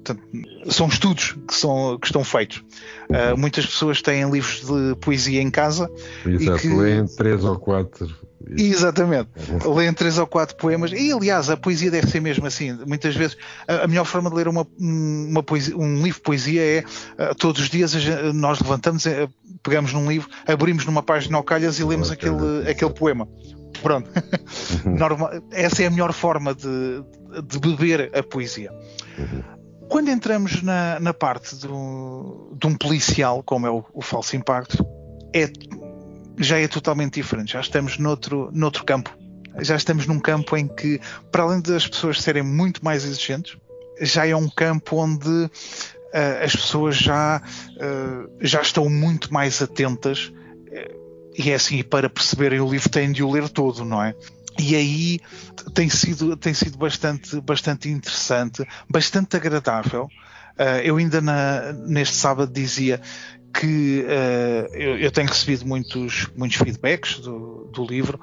portanto, 0.04 0.24
são 0.70 0.88
estudos 0.88 1.38
que, 1.48 1.54
são, 1.54 1.98
que 2.00 2.08
estão 2.08 2.24
feitos. 2.24 2.64
Uh, 3.10 3.38
muitas 3.38 3.66
pessoas 3.66 4.02
têm 4.02 4.30
livros 4.30 4.62
de 4.66 4.96
poesia 4.96 5.42
em 5.42 5.52
casa. 5.52 5.92
Exato, 6.26 6.58
e 6.58 6.62
que... 6.62 6.76
leem 6.76 7.06
três 7.06 7.44
ou 7.44 7.58
quatro 7.60 8.10
Exatamente. 8.58 9.30
Leem 9.66 9.94
três 9.94 10.18
ou 10.18 10.28
quatro 10.28 10.56
poemas. 10.56 10.92
E, 10.92 11.12
aliás, 11.12 11.50
a 11.50 11.58
poesia 11.58 11.92
deve 11.92 12.08
ser 12.08 12.20
mesmo 12.20 12.46
assim. 12.46 12.74
Muitas 12.86 13.16
vezes, 13.16 13.38
a, 13.68 13.88
melhor 13.88 14.06
forma 14.06 14.30
de 14.30 14.36
ler 14.36 14.48
uma, 14.48 14.68
uma 14.80 15.44
poesia, 15.44 15.76
um 15.78 15.96
livro 15.96 16.20
de 16.20 16.22
poesia 16.22 16.62
é 16.62 16.84
uh, 17.32 17.36
todos 17.36 17.62
os 17.62 17.70
dias 17.70 17.94
nós 18.34 18.60
levantamos, 18.60 19.06
uh, 19.06 19.30
pegamos 19.64 19.94
num 19.94 20.10
livro, 20.10 20.30
abrimos 20.48 20.86
numa 20.86 21.04
página 21.04 21.38
ao 21.38 21.44
calhas 21.44 21.80
e 21.80 21.84
lemos 21.84 22.12
okay. 22.12 22.30
aquele, 22.30 22.70
aquele 22.70 22.94
poema. 22.94 23.28
Pronto. 23.82 24.10
Normal, 24.86 25.32
essa 25.52 25.84
é 25.84 25.88
a 25.88 25.90
melhor 25.90 26.14
forma 26.14 26.54
de, 26.54 27.04
de 27.48 27.60
beber 27.60 28.12
a 28.16 28.24
poesia. 28.24 28.72
Uhum. 29.18 29.62
Quando 29.90 30.10
entramos 30.10 30.62
na, 30.62 31.00
na 31.00 31.14
parte 31.14 31.56
do, 31.58 32.56
de 32.58 32.66
um 32.66 32.76
policial, 32.76 33.44
como 33.44 33.68
é 33.68 33.70
o, 33.70 33.84
o 33.94 34.02
falso 34.02 34.36
impacto, 34.38 34.86
é 35.34 35.52
já 36.38 36.60
é 36.60 36.68
totalmente 36.68 37.16
diferente. 37.16 37.54
Já 37.54 37.62
estamos 37.62 37.98
noutro, 37.98 38.50
noutro 38.54 38.84
campo. 38.84 39.16
Já 39.60 39.76
estamos 39.76 40.08
num 40.08 40.20
campo 40.20 40.56
em 40.56 40.68
que, 40.68 41.00
para 41.32 41.44
além 41.44 41.62
das 41.62 41.88
pessoas 41.88 42.22
serem 42.22 42.44
muito 42.44 42.84
mais 42.84 43.04
exigentes, 43.04 43.58
já 44.00 44.26
é 44.26 44.36
um 44.36 44.50
campo 44.50 44.98
onde 44.98 45.28
uh, 45.30 46.44
as 46.44 46.56
pessoas 46.56 46.96
já, 46.96 47.42
uh, 47.42 48.32
já 48.40 48.62
estão 48.62 48.90
muito 48.90 49.34
mais 49.34 49.62
atentas. 49.62 50.28
Uh, 50.28 51.32
e 51.38 51.52
é 51.52 51.56
assim, 51.56 51.84
para 51.84 52.10
perceberem 52.10 52.60
o 52.60 52.70
livro 52.70 52.90
têm 52.90 53.12
de 53.12 53.24
o 53.24 53.32
ler 53.32 53.50
todo, 53.50 53.86
não 53.86 54.04
é? 54.04 54.16
E 54.60 54.76
aí 54.76 55.20
tem 55.74 55.90
sido, 55.90 56.36
tem 56.36 56.54
sido 56.54 56.78
bastante, 56.78 57.40
bastante 57.42 57.90
interessante, 57.90 58.66
bastante 58.90 59.36
agradável. 59.36 60.10
Uh, 60.60 60.82
eu 60.84 60.98
ainda 60.98 61.22
na, 61.22 61.74
neste 61.74 62.16
sábado 62.16 62.52
dizia 62.52 63.02
que 63.54 64.06
uh, 64.06 64.76
eu, 64.76 64.98
eu, 64.98 65.12
tenho 65.12 65.28
recebido 65.28 65.66
muitos, 65.66 66.28
muitos 66.36 66.58
feedbacks 66.58 67.20
do, 67.20 67.70
do 67.74 67.86
livro, 67.86 68.20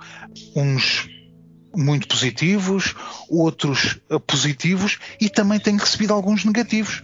uns 0.57 1.09
muito 1.75 2.09
positivos, 2.09 2.95
outros 3.29 4.01
uh, 4.11 4.19
positivos 4.21 4.99
e 5.21 5.29
também 5.29 5.61
tenho 5.61 5.79
recebido 5.79 6.13
alguns 6.13 6.45
negativos. 6.45 7.03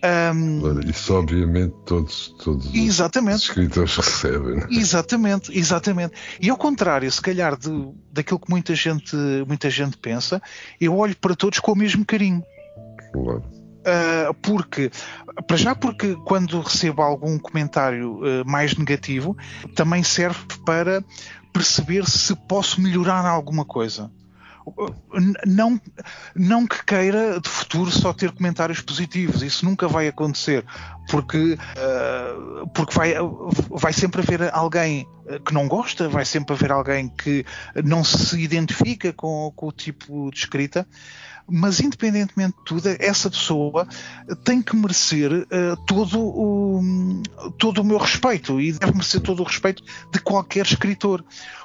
Um, 0.00 0.78
isso 0.88 1.12
obviamente 1.12 1.74
todos, 1.84 2.32
todos 2.42 2.72
exatamente. 2.72 3.38
os 3.38 3.42
escritores 3.48 3.96
recebem. 3.96 4.60
É? 4.60 4.66
Exatamente, 4.70 5.58
exatamente. 5.58 6.14
E 6.40 6.48
ao 6.48 6.56
contrário, 6.56 7.10
se 7.10 7.20
calhar 7.20 7.58
de, 7.58 7.68
daquilo 8.12 8.38
que 8.38 8.48
muita 8.48 8.76
gente, 8.76 9.16
muita 9.46 9.68
gente 9.68 9.96
pensa, 9.96 10.40
eu 10.80 10.96
olho 10.96 11.16
para 11.16 11.34
todos 11.34 11.58
com 11.58 11.72
o 11.72 11.76
mesmo 11.76 12.04
carinho. 12.04 12.44
Claro. 13.12 13.57
Uh, 13.88 14.34
porque, 14.42 14.90
para 15.46 15.56
já, 15.56 15.74
porque 15.74 16.14
quando 16.26 16.60
recebo 16.60 17.00
algum 17.00 17.38
comentário 17.38 18.18
uh, 18.18 18.44
mais 18.44 18.76
negativo, 18.76 19.34
também 19.74 20.02
serve 20.02 20.40
para 20.66 21.02
perceber 21.52 22.06
se 22.06 22.36
posso 22.46 22.82
melhorar 22.82 23.24
alguma 23.26 23.64
coisa. 23.64 24.10
Não, 25.46 25.80
não 26.36 26.66
que 26.66 26.84
queira 26.84 27.40
de 27.40 27.48
futuro 27.48 27.90
só 27.90 28.12
ter 28.12 28.30
comentários 28.32 28.82
positivos, 28.82 29.42
isso 29.42 29.64
nunca 29.64 29.88
vai 29.88 30.08
acontecer, 30.08 30.62
porque, 31.10 31.54
uh, 31.54 32.68
porque 32.74 32.94
vai, 32.94 33.14
vai 33.70 33.94
sempre 33.94 34.20
haver 34.20 34.50
alguém 34.52 35.08
que 35.46 35.54
não 35.54 35.66
gosta, 35.66 36.06
vai 36.06 36.26
sempre 36.26 36.54
haver 36.54 36.70
alguém 36.70 37.08
que 37.08 37.46
não 37.82 38.04
se 38.04 38.38
identifica 38.38 39.10
com, 39.10 39.50
com 39.56 39.68
o 39.68 39.72
tipo 39.72 40.30
de 40.30 40.38
escrita 40.38 40.86
mas 41.50 41.80
independentemente 41.80 42.56
de 42.58 42.64
tudo, 42.64 42.82
essa 42.98 43.30
pessoa 43.30 43.86
tem 44.44 44.60
que 44.60 44.76
merecer 44.76 45.32
uh, 45.32 45.76
todo, 45.86 46.20
o, 46.20 46.82
todo 47.58 47.80
o 47.80 47.84
meu 47.84 47.98
respeito 47.98 48.60
e 48.60 48.72
deve 48.72 48.92
merecer 48.92 49.20
todo 49.20 49.40
o 49.40 49.44
respeito 49.44 49.82
de 50.12 50.20
qualquer 50.20 50.66
escritor. 50.66 51.24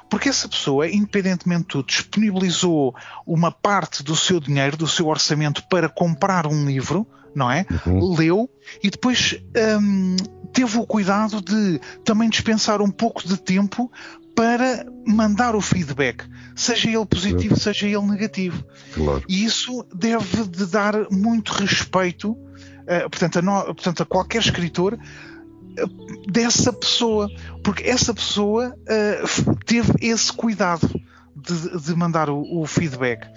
Porque 0.10 0.30
essa 0.30 0.48
pessoa, 0.48 0.88
independentemente 0.88 1.62
de 1.62 1.68
tudo, 1.68 1.88
disponibilizou 1.88 2.96
uma 3.26 3.52
parte 3.52 4.04
do 4.04 4.16
seu 4.16 4.40
dinheiro, 4.40 4.78
do 4.78 4.88
seu 4.88 5.08
orçamento 5.08 5.64
para 5.68 5.90
comprar 5.90 6.48
um 6.48 6.66
livro, 6.66 7.06
não 7.36 7.52
é? 7.52 7.66
Uhum. 7.86 8.14
Leu 8.14 8.50
e 8.84 8.90
depois 8.90 9.36
um, 9.82 10.16
teve 10.54 10.78
o 10.78 10.86
cuidado 10.86 11.42
de 11.42 11.82
também 12.06 12.30
dispensar 12.30 12.82
um 12.82 12.92
pouco 12.92 13.28
de 13.28 13.38
tempo 13.38 13.92
para 14.36 14.86
mandar 15.06 15.56
o 15.56 15.62
feedback, 15.62 16.26
seja 16.56 16.90
ele 16.90 17.06
positivo, 17.06 17.58
seja 17.60 17.88
ele 17.88 18.02
negativo. 18.02 18.64
Claro. 18.94 19.24
E 19.28 19.44
isso 19.44 19.86
deve 19.94 20.48
de 20.48 20.66
dar 20.66 21.10
muito 21.12 21.52
respeito, 21.52 22.32
uh, 22.32 23.10
portanto, 23.10 23.40
a 23.40 23.42
no, 23.42 23.64
portanto, 23.66 24.04
a 24.04 24.06
qualquer 24.06 24.40
escritor 24.40 24.94
uh, 24.94 26.32
dessa 26.32 26.74
pessoa, 26.74 27.30
porque 27.64 27.84
essa 27.84 28.14
pessoa 28.14 28.76
uh, 28.76 29.56
teve 29.66 29.94
esse 30.02 30.32
cuidado 30.32 30.90
de, 31.36 31.80
de 31.80 31.96
mandar 31.96 32.30
o, 32.30 32.62
o 32.62 32.66
feedback. 32.66 33.28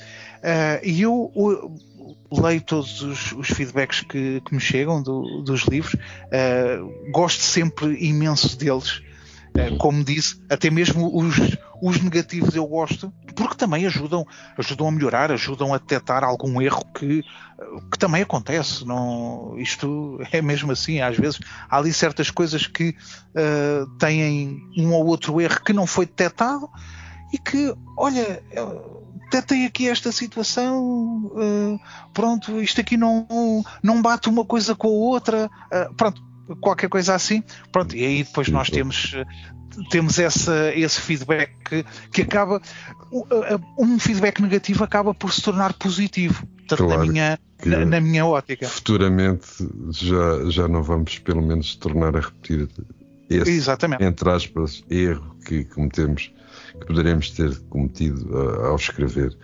E 0.85 1.03
eu 1.03 1.33
leio 2.31 2.61
todos 2.61 3.03
os, 3.03 3.33
os 3.33 3.49
feedbacks 3.49 4.03
que, 4.03 4.41
que, 4.43 4.55
me 4.55 4.61
chegam 4.61 5.03
do, 5.03 5.43
dos 5.43 5.63
livros, 5.63 5.97
gosto 7.11 7.41
sempre 7.41 7.97
imenso 7.97 8.57
deles. 8.57 9.03
É, 9.59 9.77
como 9.77 10.05
disse, 10.05 10.41
até 10.51 10.71
mesmo 10.71 11.17
os, 11.17 11.37
os 11.81 12.01
negativos 12.03 12.55
eu 12.55 12.67
gosto, 12.67 13.13
porque 13.35 13.55
também 13.55 13.87
ajudam, 13.87 14.27
ajudam 14.57 14.89
a 14.89 14.91
melhorar, 14.91 15.33
ajudam 15.33 15.73
a 15.73 15.79
detectar 15.79 16.23
algum 16.25 16.61
erro 16.61 16.85
que, 16.95 17.23
que 17.91 17.99
também 17.99 18.23
acontece. 18.23 18.85
Não, 18.85 19.55
isto 19.59 20.21
é 20.33 20.43
mesmo 20.43 20.73
assim, 20.73 21.01
às 21.01 21.17
vezes 21.17 21.41
há 21.69 21.79
ali 21.79 21.93
certas 21.93 22.31
coisas 22.31 22.67
que 22.67 22.91
uh, 22.91 23.87
têm 23.99 24.61
um 24.77 24.93
ou 24.93 25.07
outro 25.07 25.41
erro 25.41 25.63
que 25.63 25.73
não 25.73 25.87
foi 25.87 26.07
detectado 26.07 26.69
e 27.33 27.39
que, 27.39 27.75
olha, 27.97 28.43
detectei 29.25 29.67
aqui 29.67 29.89
esta 29.89 30.13
situação, 30.13 31.31
uh, 31.35 31.81
pronto, 32.13 32.61
isto 32.61 32.81
aqui 32.81 32.97
não, 32.97 33.27
não 33.83 34.01
bate 34.01 34.29
uma 34.29 34.45
coisa 34.45 34.75
com 34.75 34.89
a 34.89 34.91
outra, 34.91 35.47
uh, 35.47 35.95
pronto, 35.95 36.26
qualquer 36.61 36.89
coisa 36.89 37.15
assim. 37.15 37.43
Pronto, 37.73 37.97
e 37.97 38.05
aí 38.05 38.23
depois 38.23 38.49
nós 38.49 38.71
temos, 38.71 39.15
temos 39.91 40.19
essa, 40.19 40.73
esse 40.75 41.01
feedback 41.01 41.53
que, 41.65 41.85
que 42.13 42.23
acaba. 42.23 42.61
Um 43.79 43.99
feedback 43.99 44.41
negativo 44.41 44.85
acaba 44.85 45.15
por 45.15 45.33
se 45.33 45.43
tornar 45.43 45.73
positivo. 45.75 46.47
Portanto, 46.67 46.87
claro 46.87 47.07
na, 47.07 47.13
minha, 47.13 47.39
na, 47.65 47.85
na, 47.85 48.01
minha 48.01 48.27
ótica. 48.27 48.67
Futuramente 48.69 49.47
já, 49.91 50.51
já 50.51 50.69
não 50.69 50.83
vamos, 50.83 51.19
pelo 51.19 51.41
menos, 51.41 51.77
tornar 51.77 52.17
a 52.17 52.21
repetir 52.21 52.69
esse, 53.31 53.51
Exatamente. 53.51 54.05
entre 54.05 54.31
aspas, 54.31 54.85
erro 54.91 55.37
que 55.45 55.65
cometemos, 55.65 56.33
que 56.81 56.87
poderemos 56.87 57.31
ter 57.31 57.57
cometido 57.69 58.37
ao 58.37 58.77
escrever 58.77 59.37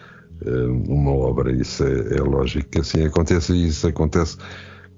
uh, 0.45 0.93
uma 0.93 1.13
obra. 1.13 1.53
Isso 1.53 1.85
é, 1.85 2.17
é 2.17 2.21
lógico 2.21 2.69
que 2.71 2.81
assim 2.81 3.05
acontece 3.05 3.53
e 3.53 3.69
isso 3.69 3.87
acontece 3.87 4.37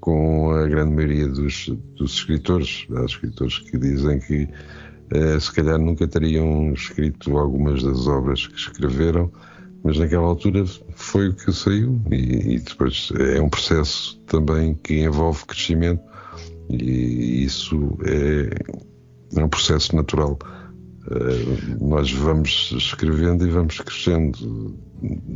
com 0.04 0.50
a 0.50 0.66
grande 0.66 0.94
maioria 0.94 1.26
dos, 1.26 1.70
dos 1.96 2.12
escritores. 2.12 2.86
Há 2.94 3.06
escritores 3.06 3.58
que 3.60 3.78
dizem 3.78 4.18
que 4.18 4.46
uh, 5.16 5.40
se 5.40 5.50
calhar 5.50 5.78
nunca 5.78 6.06
teriam 6.06 6.74
escrito 6.74 7.38
algumas 7.38 7.82
das 7.82 8.06
obras 8.06 8.46
que 8.46 8.54
escreveram, 8.54 9.32
mas 9.82 9.98
naquela 9.98 10.26
altura 10.26 10.66
foi 10.94 11.30
o 11.30 11.34
que 11.34 11.50
saiu 11.50 12.02
e, 12.10 12.56
e 12.56 12.58
depois 12.58 13.10
é 13.18 13.40
um 13.40 13.48
processo 13.48 14.20
também 14.26 14.74
que 14.74 15.00
envolve 15.00 15.46
crescimento 15.46 16.02
e 16.68 17.42
isso 17.42 17.96
é, 18.04 19.40
é 19.40 19.42
um 19.42 19.48
processo 19.48 19.96
natural. 19.96 20.38
Uh, 21.06 21.84
nós 21.86 22.10
vamos 22.12 22.72
escrevendo 22.76 23.46
e 23.46 23.50
vamos 23.50 23.78
crescendo. 23.78 24.74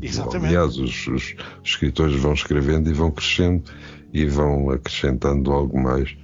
Exatamente. 0.00 0.56
Aliás, 0.56 0.78
os, 0.78 1.06
os, 1.08 1.36
escritores 1.62 2.18
vão 2.20 2.32
escrevendo 2.32 2.88
e 2.88 2.92
vão 2.94 3.10
crescendo 3.10 3.64
e 4.12 4.24
vão 4.24 4.70
acrescentando 4.70 5.52
algo 5.52 5.78
mais 5.78 6.16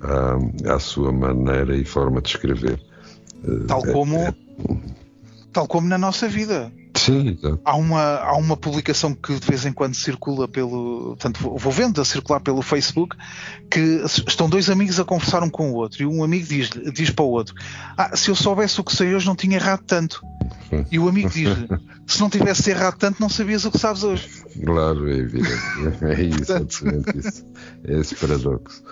à, 0.00 0.74
à 0.74 0.78
sua 0.78 1.10
maneira 1.10 1.76
e 1.76 1.84
forma 1.84 2.22
de 2.22 2.28
escrever. 2.28 2.80
Tal 3.66 3.82
como, 3.82 4.16
é, 4.16 4.28
é... 4.28 4.34
tal 5.52 5.66
como 5.66 5.88
na 5.88 5.98
nossa 5.98 6.28
vida. 6.28 6.72
Sim, 7.04 7.28
exato. 7.28 7.60
Há 7.64 7.76
uma, 7.76 8.00
há 8.00 8.36
uma 8.36 8.56
publicação 8.56 9.14
que 9.14 9.38
de 9.38 9.46
vez 9.46 9.66
em 9.66 9.72
quando 9.72 9.94
circula 9.94 10.48
pelo. 10.48 11.16
Portanto, 11.18 11.38
vou 11.58 11.72
vendo 11.72 12.00
a 12.00 12.04
circular 12.04 12.40
pelo 12.40 12.62
Facebook 12.62 13.14
que 13.70 14.02
estão 14.26 14.48
dois 14.48 14.70
amigos 14.70 14.98
a 14.98 15.04
conversar 15.04 15.42
um 15.42 15.50
com 15.50 15.70
o 15.70 15.74
outro 15.74 16.02
e 16.02 16.06
um 16.06 16.24
amigo 16.24 16.46
diz, 16.46 16.70
diz 16.94 17.10
para 17.10 17.24
o 17.24 17.28
outro: 17.28 17.54
Ah, 17.96 18.16
se 18.16 18.30
eu 18.30 18.34
soubesse 18.34 18.80
o 18.80 18.84
que 18.84 18.96
sei 18.96 19.14
hoje, 19.14 19.26
não 19.26 19.36
tinha 19.36 19.56
errado 19.56 19.82
tanto. 19.86 20.22
E 20.90 20.98
o 20.98 21.06
amigo 21.06 21.28
diz-lhe: 21.28 21.68
Se 22.06 22.20
não 22.20 22.30
tivesse 22.30 22.70
errado 22.70 22.96
tanto, 22.96 23.20
não 23.20 23.28
sabias 23.28 23.66
o 23.66 23.70
que 23.70 23.78
sabes 23.78 24.02
hoje. 24.02 24.26
Claro, 24.64 25.08
é 25.08 25.16
evidente. 25.16 25.54
É 26.02 26.22
isso, 26.22 26.40
exatamente 26.40 27.18
isso. 27.18 27.46
É 27.84 28.00
esse 28.00 28.14
paradoxo. 28.14 28.82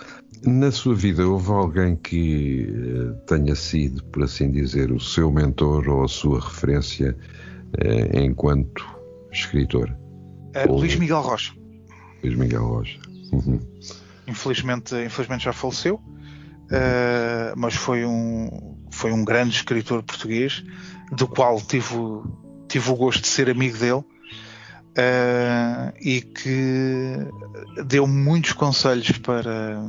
Na 0.45 0.71
sua 0.71 0.93
vida, 0.93 1.25
houve 1.25 1.51
alguém 1.51 1.95
que 1.95 2.67
eh, 2.69 3.13
tenha 3.25 3.55
sido, 3.55 4.03
por 4.05 4.23
assim 4.23 4.51
dizer, 4.51 4.91
o 4.91 4.99
seu 4.99 5.31
mentor 5.31 5.87
ou 5.87 6.03
a 6.03 6.07
sua 6.07 6.39
referência 6.39 7.15
eh, 7.79 8.23
enquanto 8.23 8.85
escritor? 9.31 9.95
Uh, 10.67 10.71
Luís 10.71 10.95
Miguel 10.95 11.21
Rocha. 11.21 11.53
Luís 12.23 12.35
Miguel 12.37 12.63
Rocha. 12.63 12.99
Uhum. 13.31 13.59
Infelizmente, 14.27 14.95
infelizmente 14.95 15.45
já 15.45 15.53
faleceu, 15.53 15.95
uh, 15.95 17.53
mas 17.57 17.73
foi 17.73 18.05
um, 18.05 18.77
foi 18.91 19.11
um 19.11 19.25
grande 19.25 19.55
escritor 19.55 20.03
português, 20.03 20.63
do 21.11 21.27
qual 21.27 21.59
tive, 21.59 21.95
tive 22.67 22.91
o 22.91 22.95
gosto 22.95 23.21
de 23.21 23.27
ser 23.27 23.49
amigo 23.49 23.77
dele. 23.77 24.03
Uh, 24.95 25.91
e 25.99 26.21
que 26.21 27.17
deu 27.87 28.05
muitos 28.05 28.53
conselhos 28.53 29.11
para, 29.17 29.81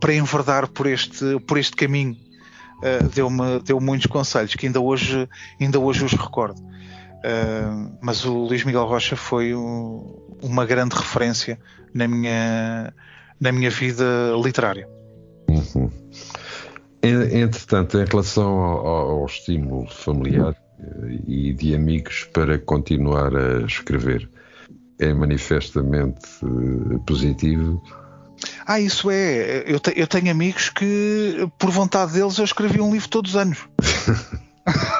para 0.00 0.14
enverdar 0.14 0.66
por 0.66 0.86
este, 0.86 1.38
por 1.40 1.58
este 1.58 1.76
caminho. 1.76 2.16
Uh, 2.78 3.06
deu-me 3.14 3.60
deu 3.60 3.78
muitos 3.78 4.06
conselhos 4.06 4.54
que 4.54 4.66
ainda 4.66 4.80
hoje, 4.80 5.28
ainda 5.60 5.78
hoje 5.78 6.02
os 6.06 6.12
recordo. 6.12 6.58
Uh, 7.20 7.98
mas 8.00 8.24
o 8.24 8.32
Luís 8.32 8.64
Miguel 8.64 8.86
Rocha 8.86 9.14
foi 9.14 9.54
um, 9.54 10.38
uma 10.42 10.64
grande 10.64 10.96
referência 10.96 11.58
na 11.92 12.08
minha, 12.08 12.94
na 13.38 13.52
minha 13.52 13.70
vida 13.70 14.04
literária. 14.42 14.88
Uhum. 15.48 15.90
Entretanto, 17.02 17.98
em 17.98 18.04
relação 18.04 18.60
ao, 18.60 18.86
ao, 18.86 19.26
estímulo 19.26 19.88
familiar 19.88 20.54
eh, 20.78 21.18
e 21.26 21.52
de 21.54 21.74
amigos 21.74 22.28
para 22.32 22.58
continuar 22.58 23.34
a 23.34 23.62
escrever, 23.62 24.28
é 24.98 25.12
manifestamente 25.14 26.28
eh, 26.42 26.98
positivo? 27.06 27.82
Ah, 28.66 28.78
isso 28.78 29.10
é. 29.10 29.64
Eu, 29.66 29.80
te, 29.80 29.92
eu 29.96 30.06
tenho 30.06 30.30
amigos 30.30 30.68
que, 30.68 31.48
por 31.58 31.70
vontade 31.70 32.12
deles, 32.12 32.38
eu 32.38 32.44
escrevi 32.44 32.80
um 32.80 32.92
livro 32.92 33.08
todos 33.08 33.34
os 33.34 33.36
anos. 33.36 33.58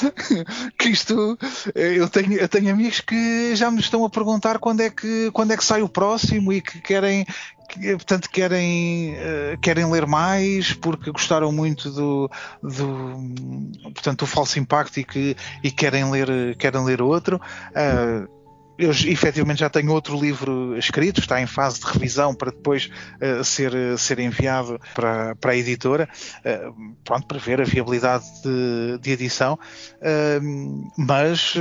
que 0.78 0.88
isto 0.88 1.38
eu 1.74 2.08
tenho, 2.08 2.34
eu 2.34 2.48
tenho 2.48 2.72
amigos 2.72 3.00
que 3.00 3.54
já 3.54 3.70
me 3.70 3.80
estão 3.80 4.04
a 4.04 4.10
perguntar 4.10 4.58
quando 4.58 4.80
é 4.80 4.90
que 4.90 5.30
quando 5.32 5.52
é 5.52 5.56
que 5.56 5.64
sai 5.64 5.82
o 5.82 5.88
próximo 5.88 6.52
e 6.52 6.60
que 6.60 6.80
querem 6.80 7.26
que, 7.68 7.92
portanto 7.92 8.28
querem 8.30 9.14
uh, 9.14 9.58
querem 9.60 9.90
ler 9.90 10.06
mais 10.06 10.72
porque 10.72 11.10
gostaram 11.10 11.52
muito 11.52 11.90
do, 11.90 12.30
do 12.62 13.90
portanto 13.94 14.20
do 14.20 14.26
falso 14.26 14.58
impacto 14.58 14.98
e 14.98 15.04
que 15.04 15.36
e 15.62 15.70
querem 15.70 16.10
ler 16.10 16.56
querem 16.56 16.84
ler 16.84 17.00
outro. 17.00 17.40
Uh, 17.70 18.39
eu 18.80 18.90
efetivamente 18.90 19.60
já 19.60 19.68
tenho 19.68 19.92
outro 19.92 20.18
livro 20.18 20.76
escrito, 20.76 21.20
está 21.20 21.40
em 21.40 21.46
fase 21.46 21.80
de 21.80 21.86
revisão 21.86 22.34
para 22.34 22.50
depois 22.50 22.90
uh, 23.20 23.44
ser, 23.44 23.72
ser 23.98 24.18
enviado 24.18 24.80
para, 24.94 25.36
para 25.36 25.52
a 25.52 25.56
editora, 25.56 26.08
uh, 26.38 26.94
pronto, 27.04 27.26
para 27.26 27.38
ver 27.38 27.60
a 27.60 27.64
viabilidade 27.64 28.24
de, 28.42 28.98
de 28.98 29.10
edição, 29.10 29.54
uh, 29.54 30.90
mas, 30.96 31.54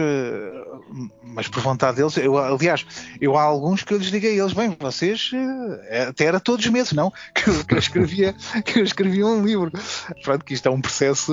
mas 1.23 1.47
por 1.47 1.61
vontade 1.61 1.97
deles, 1.97 2.15
eu, 2.17 2.37
aliás, 2.37 2.85
eu 3.19 3.37
há 3.37 3.43
alguns 3.43 3.83
que 3.83 3.93
eu 3.93 3.97
lhes 3.97 4.11
digo 4.11 4.25
a 4.25 4.29
eles, 4.29 4.53
bem, 4.53 4.75
vocês 4.79 5.31
até 6.07 6.25
era 6.25 6.39
todos 6.39 6.65
os 6.65 6.71
meses, 6.71 6.93
não? 6.93 7.11
Que 7.39 7.49
eu, 7.49 7.63
que 7.63 7.73
eu 7.73 7.79
escrevia, 7.79 8.35
que 8.65 8.79
eu 8.79 8.83
escrevia 8.83 9.25
um 9.25 9.45
livro. 9.45 9.71
Pronto, 10.23 10.43
que 10.43 10.53
isto 10.53 10.67
é 10.67 10.71
um 10.71 10.81
processo, 10.81 11.31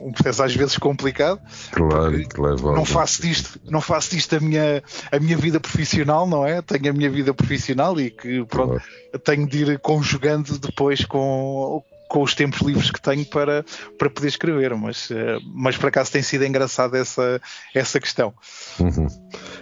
um 0.00 0.12
processo 0.12 0.42
às 0.42 0.54
vezes 0.54 0.78
complicado. 0.78 1.40
Claro, 1.72 2.26
que 2.26 2.40
leva 2.40 2.74
não 2.74 2.84
faço 2.84 3.20
disto, 3.20 3.60
não 3.68 3.80
faço 3.80 4.10
disto 4.10 4.36
a 4.36 4.40
minha 4.40 4.65
a 5.10 5.18
minha 5.18 5.36
vida 5.36 5.60
profissional, 5.60 6.26
não 6.26 6.46
é? 6.46 6.62
Tenho 6.62 6.90
a 6.90 6.92
minha 6.92 7.10
vida 7.10 7.32
profissional 7.34 7.98
e 8.00 8.10
que 8.10 8.44
pronto, 8.44 8.80
tenho 9.24 9.46
de 9.46 9.64
ir 9.64 9.78
conjugando 9.78 10.58
depois 10.58 11.04
com, 11.04 11.82
com 12.08 12.22
os 12.22 12.34
tempos 12.34 12.60
livres 12.60 12.90
que 12.90 13.00
tenho 13.00 13.24
para, 13.26 13.64
para 13.98 14.10
poder 14.10 14.28
escrever, 14.28 14.74
mas, 14.74 15.10
eh, 15.10 15.38
mas 15.54 15.76
por 15.76 15.88
acaso 15.88 16.12
tem 16.12 16.22
sido 16.22 16.44
engraçada 16.44 16.98
essa, 16.98 17.40
essa 17.74 18.00
questão. 18.00 18.32
Uhum. 18.78 19.06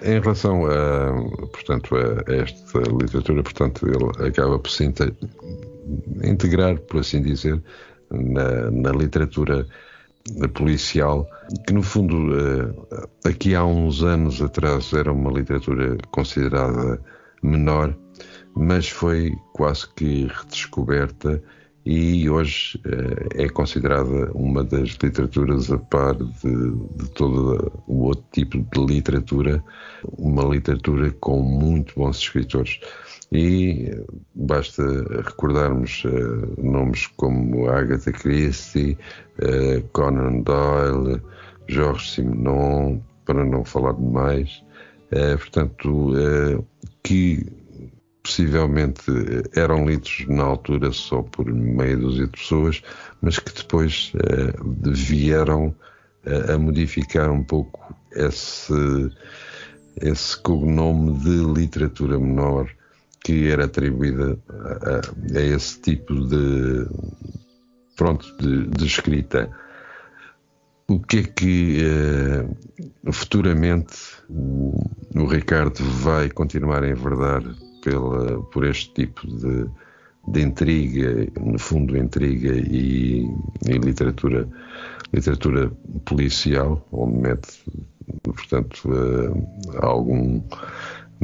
Em 0.03 0.21
relação 0.21 0.67
a, 0.67 1.49
portanto, 1.49 1.97
a 1.97 2.35
esta 2.35 2.79
literatura, 2.79 3.43
portanto, 3.43 3.87
ele 3.87 4.29
acaba 4.29 4.59
por 4.59 4.71
se 4.71 4.85
integrar, 6.23 6.79
por 6.81 7.01
assim 7.01 7.23
dizer, 7.23 7.63
na, 8.11 8.71
na 8.71 8.91
literatura 8.91 9.67
policial, 10.55 11.29
que 11.67 11.73
no 11.73 11.83
fundo 11.83 12.35
eh, 12.35 13.29
aqui 13.29 13.55
há 13.55 13.65
uns 13.65 14.03
anos 14.03 14.41
atrás 14.41 14.93
era 14.93 15.13
uma 15.13 15.31
literatura 15.31 15.99
considerada 16.11 17.01
menor, 17.43 17.95
mas 18.57 18.89
foi 18.89 19.33
quase 19.53 19.87
que 19.95 20.27
redescoberta 20.27 21.43
e 21.85 22.31
hoje 22.31 22.81
eh, 22.87 23.45
é 23.45 23.49
considerada 23.51 24.33
uma 24.33 24.65
das 24.65 24.97
literaturas 25.03 25.71
a 25.71 25.77
par 25.77 26.15
de, 26.15 26.71
de 26.97 27.11
todo 27.11 27.83
o 27.87 28.05
outro 28.05 28.25
tipo 28.33 28.59
de 28.59 28.95
literatura, 28.95 29.63
uma 30.17 30.43
literatura 30.45 31.11
com 31.21 31.43
muito 31.43 31.95
bons 31.95 32.17
escritores. 32.19 32.81
E 33.35 33.91
basta 34.33 34.81
recordarmos 35.25 36.05
uh, 36.05 36.55
nomes 36.57 37.09
como 37.17 37.69
Agatha 37.69 38.13
Christie, 38.13 38.97
uh, 39.43 39.83
Conan 39.93 40.43
Doyle, 40.43 41.21
Georges 41.67 42.13
Simenon, 42.13 43.01
para 43.25 43.45
não 43.45 43.65
falar 43.65 43.95
de 43.95 44.03
mais. 44.05 44.63
Uh, 45.11 45.37
portanto, 45.37 46.13
que 47.03 47.45
possivelmente 48.23 49.03
eram 49.57 49.85
lidos 49.85 50.25
na 50.29 50.45
altura 50.45 50.93
só 50.93 51.21
por 51.21 51.53
meia 51.53 51.97
dúzia 51.97 52.27
de 52.27 52.31
pessoas, 52.31 52.83
mas 53.21 53.41
que 53.41 53.53
depois 53.53 54.13
vieram 54.93 55.75
a 56.53 56.57
modificar 56.57 57.31
um 57.31 57.43
pouco 57.45 57.95
esse, 58.13 59.11
esse 60.01 60.41
cognome 60.41 61.19
de 61.19 61.61
literatura 61.61 62.19
menor 62.19 62.71
que 63.25 63.49
era 63.49 63.65
atribuída 63.65 64.39
a, 64.51 65.39
a 65.39 65.43
esse 65.43 65.81
tipo 65.81 66.15
de 66.15 66.87
pronto 67.97 68.25
de, 68.37 68.67
de 68.69 68.87
escrita. 68.87 69.51
O 70.87 71.01
que 71.01 71.19
é 71.19 71.23
que 71.23 71.79
uh, 71.83 73.13
futuramente 73.13 73.97
o, 74.29 74.79
o, 75.15 75.25
Ricardo 75.25 75.83
vai 76.03 76.29
continuar 76.29 76.85
a 76.85 76.91
enverdar 76.91 77.43
pela, 77.83 78.43
por 78.43 78.65
este 78.67 78.93
tipo 78.93 79.27
de, 79.27 79.67
de 80.29 80.43
intriga, 80.43 81.27
no 81.41 81.59
fundo 81.59 81.97
intriga 81.97 82.53
e, 82.53 83.27
e, 83.67 83.73
literatura, 83.79 84.47
literatura 85.11 85.73
policial, 86.05 86.87
onde 86.93 87.17
mete, 87.17 87.65
portanto, 88.23 88.83
uh, 88.87 89.87
algum 89.87 90.43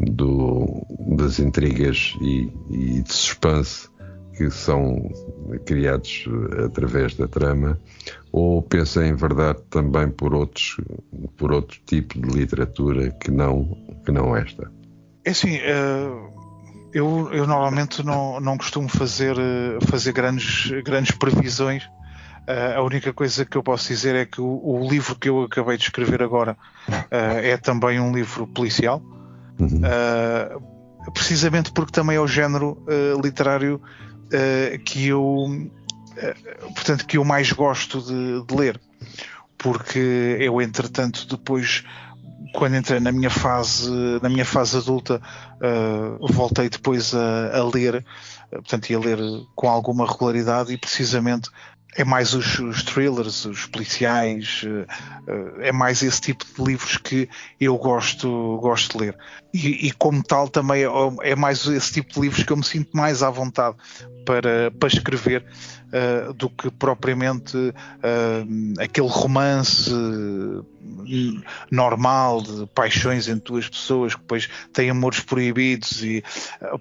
do, 0.00 0.86
das 1.16 1.38
intrigas 1.38 2.14
e, 2.20 2.50
e 2.70 3.02
de 3.02 3.12
suspense 3.12 3.88
que 4.36 4.50
são 4.50 5.10
criados 5.66 6.24
através 6.64 7.14
da 7.14 7.28
trama, 7.28 7.78
ou 8.32 8.62
pensa 8.62 9.06
em 9.06 9.14
verdade 9.14 9.60
também 9.68 10.08
por 10.08 10.34
outros 10.34 10.78
por 11.36 11.52
outro 11.52 11.78
tipo 11.84 12.18
de 12.18 12.38
literatura 12.38 13.10
que 13.10 13.30
não 13.30 13.76
que 14.04 14.10
não 14.10 14.34
esta? 14.34 14.72
É 15.26 15.30
assim, 15.30 15.58
eu, 16.94 17.28
eu 17.32 17.46
normalmente 17.46 18.02
não, 18.02 18.40
não 18.40 18.56
costumo 18.56 18.88
fazer 18.88 19.36
fazer 19.86 20.12
grandes 20.12 20.70
grandes 20.82 21.14
previsões 21.18 21.86
a 22.76 22.82
única 22.82 23.12
coisa 23.12 23.44
que 23.44 23.56
eu 23.56 23.62
posso 23.62 23.88
dizer 23.88 24.14
é 24.14 24.24
que 24.24 24.40
o, 24.40 24.60
o 24.64 24.88
livro 24.88 25.14
que 25.14 25.28
eu 25.28 25.42
acabei 25.42 25.76
de 25.76 25.84
escrever 25.84 26.22
agora 26.22 26.56
uh, 26.88 27.38
é 27.42 27.56
também 27.56 28.00
um 28.00 28.12
livro 28.12 28.46
policial, 28.46 29.02
uhum. 29.60 29.80
uh, 29.84 31.10
precisamente 31.12 31.72
porque 31.72 31.92
também 31.92 32.16
é 32.16 32.20
o 32.20 32.26
género 32.26 32.82
literário 33.22 33.80
que 34.84 35.08
eu, 35.08 35.68
portanto, 36.74 37.04
que 37.04 37.16
eu 37.16 37.24
mais 37.24 37.50
gosto 37.50 38.00
de, 38.00 38.46
de, 38.46 38.54
ler, 38.54 38.80
porque 39.58 40.36
eu 40.38 40.62
entretanto 40.62 41.26
depois 41.26 41.82
quando 42.54 42.76
entrei 42.76 43.00
na 43.00 43.10
minha 43.10 43.30
fase 43.30 43.90
na 44.22 44.28
minha 44.28 44.44
fase 44.44 44.76
adulta 44.76 45.20
voltei 46.20 46.68
depois 46.68 47.12
a, 47.12 47.58
a 47.58 47.64
ler 47.64 48.04
portanto 48.50 48.90
ia 48.90 48.98
ler 49.00 49.18
com 49.56 49.68
alguma 49.68 50.06
regularidade 50.06 50.72
e 50.72 50.78
precisamente 50.78 51.50
é 51.96 52.04
mais 52.04 52.34
os, 52.34 52.58
os, 52.58 52.82
thrillers, 52.82 53.44
os 53.44 53.66
policiais, 53.66 54.62
eh, 54.64 54.86
eh, 55.26 55.68
é 55.68 55.72
mais 55.72 56.02
esse 56.02 56.20
tipo 56.20 56.44
de 56.44 56.64
livros 56.64 56.96
que 56.96 57.28
eu 57.60 57.76
gosto, 57.76 58.58
gosto 58.60 58.96
de 58.96 59.04
ler. 59.04 59.16
E, 59.52 59.88
e, 59.88 59.92
como 59.92 60.22
tal 60.22 60.48
também 60.48 60.84
é, 60.84 61.30
é, 61.30 61.34
mais 61.34 61.66
esse 61.66 61.94
tipo 61.94 62.14
de 62.14 62.20
livros 62.20 62.44
que 62.44 62.52
eu 62.52 62.56
me 62.56 62.64
sinto 62.64 62.96
mais 62.96 63.22
à 63.22 63.30
vontade 63.30 63.76
para, 64.24 64.70
para 64.70 64.88
escrever 64.88 65.44
uh, 65.88 66.32
do 66.32 66.48
que 66.48 66.70
propriamente 66.70 67.56
aquele 68.78 69.08
romance 69.08 69.90
normal 71.70 72.42
de 72.42 72.66
paixões 72.74 73.28
entre 73.28 73.52
duas 73.52 73.68
pessoas 73.68 74.14
que 74.14 74.20
depois 74.20 74.48
têm 74.72 74.90
amores 74.90 75.20
proibidos 75.20 76.02
e 76.02 76.22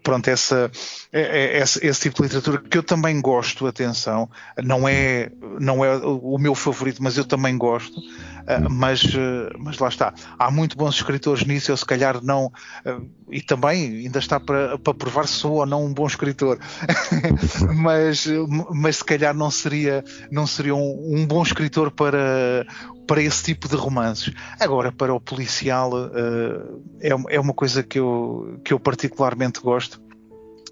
pronto, 0.03 0.29
essa, 0.29 0.71
é, 1.11 1.57
é, 1.57 1.59
esse, 1.59 1.99
tipo 2.01 2.17
de 2.17 2.23
literatura 2.23 2.59
que 2.59 2.77
eu 2.77 2.83
também 2.83 3.19
gosto, 3.21 3.67
atenção, 3.67 4.29
não 4.63 4.87
é, 4.87 5.31
não 5.59 5.83
é 5.83 5.97
o 5.97 6.37
meu 6.37 6.55
favorito, 6.55 7.03
mas 7.03 7.17
eu 7.17 7.25
também 7.25 7.57
gosto, 7.57 7.99
mas, 8.69 9.03
mas 9.57 9.77
lá 9.77 9.89
está. 9.89 10.13
Há 10.37 10.49
muito 10.49 10.77
bons 10.77 10.95
escritores 10.95 11.45
nisso, 11.45 11.71
eu 11.71 11.77
se 11.77 11.85
calhar 11.85 12.23
não, 12.23 12.51
e 13.29 13.41
também 13.41 14.05
ainda 14.05 14.19
está 14.19 14.39
para, 14.39 14.77
para 14.77 14.93
provar 14.93 15.27
se 15.27 15.33
sou 15.33 15.55
ou 15.55 15.65
não 15.65 15.85
um 15.85 15.93
bom 15.93 16.07
escritor, 16.07 16.59
mas, 17.75 18.25
mas 18.71 18.97
se 18.97 19.03
calhar 19.03 19.33
não 19.33 19.51
seria, 19.51 20.03
não 20.31 20.47
seria 20.47 20.75
um, 20.75 21.15
um 21.15 21.25
bom 21.25 21.43
escritor 21.43 21.91
para 21.91 22.65
para 23.09 23.23
esse 23.23 23.43
tipo 23.43 23.67
de 23.67 23.75
romances. 23.89 24.33
Agora, 24.59 24.91
para 24.91 25.13
o 25.13 25.19
policial, 25.19 25.91
uh, 25.93 26.81
é, 27.01 27.35
é 27.35 27.39
uma 27.39 27.53
coisa 27.53 27.83
que 27.83 27.99
eu, 27.99 28.59
que 28.63 28.73
eu 28.73 28.79
particularmente 28.79 29.59
gosto 29.59 30.01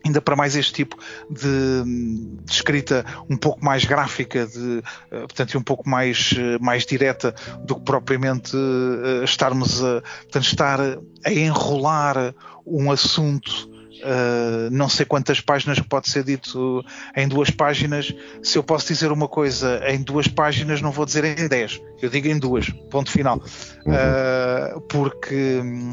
ainda 0.06 0.22
para 0.22 0.36
mais 0.36 0.56
este 0.56 0.74
tipo 0.74 0.98
de, 1.30 1.84
de, 1.84 2.52
escrita 2.52 3.06
um 3.30 3.36
pouco 3.36 3.64
mais 3.64 3.84
gráfica, 3.84 4.48
de, 4.48 4.82
eh, 5.12 5.20
portanto, 5.20 5.58
um 5.58 5.62
pouco 5.62 5.90
mais, 5.90 6.34
eh, 6.38 6.58
mais 6.62 6.86
direta 6.86 7.36
do 7.66 7.76
que 7.76 7.82
propriamente 7.82 8.56
estarmos 9.24 9.84
a, 9.84 10.02
portanto, 10.02 10.46
estar 10.46 10.80
a 10.80 11.32
enrolar 11.34 12.34
um 12.66 12.90
assunto 12.90 13.77
Uh, 13.98 14.70
não 14.72 14.88
sei 14.88 15.06
quantas 15.06 15.42
páginas 15.42 15.80
pode 15.80 16.10
ser 16.10 16.24
dito 16.24 16.84
em 17.16 17.28
duas 17.28 17.50
páginas. 17.50 18.14
Se 18.42 18.58
eu 18.58 18.64
posso 18.64 18.88
dizer 18.88 19.12
uma 19.12 19.28
coisa 19.28 19.82
em 19.88 20.02
duas 20.02 20.28
páginas, 20.28 20.82
não 20.82 20.92
vou 20.92 21.06
dizer 21.06 21.24
em 21.24 21.48
dez. 21.48 21.82
Eu 22.02 22.10
digo 22.10 22.28
em 22.28 22.38
duas. 22.38 22.70
Ponto 22.90 23.12
final. 23.12 23.42
Uhum. 23.86 23.94
Uh, 23.94 24.82
porque 24.82 25.62
Uh, 25.62 25.92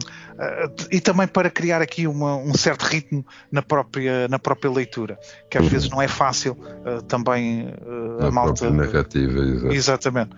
e 0.91 1.01
também 1.01 1.27
para 1.27 1.49
criar 1.49 1.81
aqui 1.81 2.07
uma, 2.07 2.37
um 2.37 2.55
certo 2.55 2.83
ritmo 2.83 3.25
na 3.51 3.63
própria, 3.63 4.27
na 4.29 4.39
própria 4.39 4.71
leitura, 4.71 5.19
que 5.49 5.57
às 5.57 5.65
uhum. 5.65 5.71
vezes 5.71 5.89
não 5.89 6.03
é 6.03 6.09
fácil 6.09 6.53
uh, 6.53 7.03
também 7.03 7.69
uh, 7.69 8.27
a 8.27 8.31
malta. 8.31 8.71
narrativa, 8.71 9.41
exatamente. 9.73 9.77
exatamente. 9.77 10.31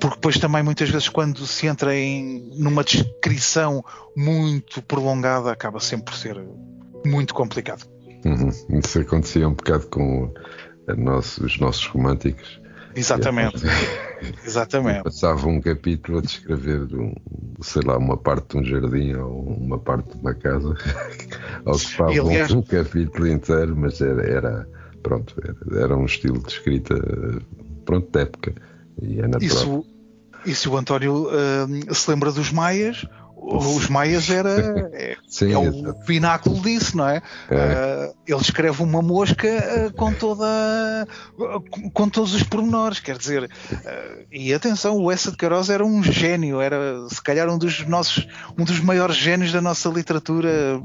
porque 0.00 0.16
depois 0.16 0.38
também 0.38 0.62
muitas 0.62 0.88
vezes 0.90 1.08
quando 1.08 1.44
se 1.46 1.66
entra 1.66 1.94
em 1.94 2.50
numa 2.56 2.84
descrição 2.84 3.84
muito 4.16 4.80
prolongada 4.82 5.50
acaba 5.50 5.80
sempre 5.80 6.12
por 6.12 6.14
ser 6.14 6.40
muito 7.04 7.34
complicado. 7.34 7.84
Uhum. 8.24 8.78
Isso 8.78 9.00
acontecia 9.00 9.48
um 9.48 9.54
bocado 9.54 9.86
com 9.88 10.32
nosso, 10.96 11.44
os 11.44 11.58
nossos 11.58 11.86
românticos 11.86 12.61
Exatamente. 12.94 13.62
Exatamente. 14.44 15.04
Passava 15.04 15.48
um 15.48 15.60
capítulo 15.60 16.18
a 16.18 16.20
descrever, 16.20 16.82
um, 16.94 17.14
sei 17.60 17.82
lá, 17.84 17.96
uma 17.98 18.16
parte 18.16 18.50
de 18.50 18.58
um 18.58 18.64
jardim 18.64 19.14
ou 19.14 19.40
uma 19.40 19.78
parte 19.78 20.10
de 20.10 20.20
uma 20.20 20.34
casa. 20.34 20.76
Ocupava 21.64 22.10
aliás... 22.10 22.52
um 22.52 22.62
capítulo 22.62 23.28
inteiro, 23.28 23.76
mas 23.76 24.00
era, 24.00 24.22
era 24.22 24.68
pronto, 25.02 25.34
era, 25.42 25.82
era, 25.84 25.96
um 25.96 26.04
estilo 26.04 26.38
de 26.38 26.52
escrita, 26.52 26.94
pronto, 27.84 28.10
de 28.10 28.20
época. 28.20 28.54
E 29.00 29.20
é 29.20 29.26
natural. 29.26 29.42
Isso, 29.42 29.86
e 30.44 30.54
se 30.54 30.68
o 30.68 30.76
António 30.76 31.28
uh, 31.28 31.94
se 31.94 32.10
lembra 32.10 32.32
dos 32.32 32.50
Maias, 32.50 33.06
os 33.42 33.88
Maias 33.88 34.30
era 34.30 34.90
é, 34.92 35.16
Sim, 35.26 35.52
é 35.52 35.58
o 35.58 35.94
pináculo 36.04 36.60
disso, 36.60 36.96
não 36.96 37.08
é? 37.08 37.22
é. 37.50 38.10
Uh, 38.10 38.14
ele 38.26 38.40
escreve 38.40 38.82
uma 38.82 39.02
mosca 39.02 39.48
uh, 39.48 39.92
com 39.94 40.12
toda 40.12 40.44
uh, 41.38 41.90
com 41.92 42.08
todos 42.08 42.34
os 42.34 42.42
pormenores, 42.42 43.00
quer 43.00 43.18
dizer, 43.18 43.50
e 44.30 44.54
atenção, 44.54 44.96
o 44.96 45.10
Essa 45.10 45.30
de 45.30 45.36
Queiroz 45.36 45.68
era 45.68 45.84
um 45.84 46.02
gênio, 46.02 46.60
era 46.60 47.08
se 47.08 47.20
calhar 47.20 47.48
um 47.48 47.58
dos 47.58 47.86
nossos 47.86 48.26
um 48.56 48.64
dos 48.64 48.80
maiores 48.80 49.16
gênios 49.16 49.52
da 49.52 49.60
nossa 49.60 49.88
literatura, 49.88 50.80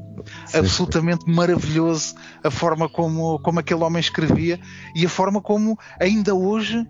Sim. 0.46 0.58
absolutamente 0.58 1.30
maravilhoso 1.30 2.16
a 2.44 2.50
forma 2.50 2.90
como 2.90 3.40
como 3.40 3.60
aquele 3.60 3.84
homem 3.84 4.00
escrevia 4.00 4.60
e 4.96 5.06
a 5.06 5.10
forma 5.10 5.42
como 5.42 5.78
ainda 6.00 6.34
hoje 6.34 6.88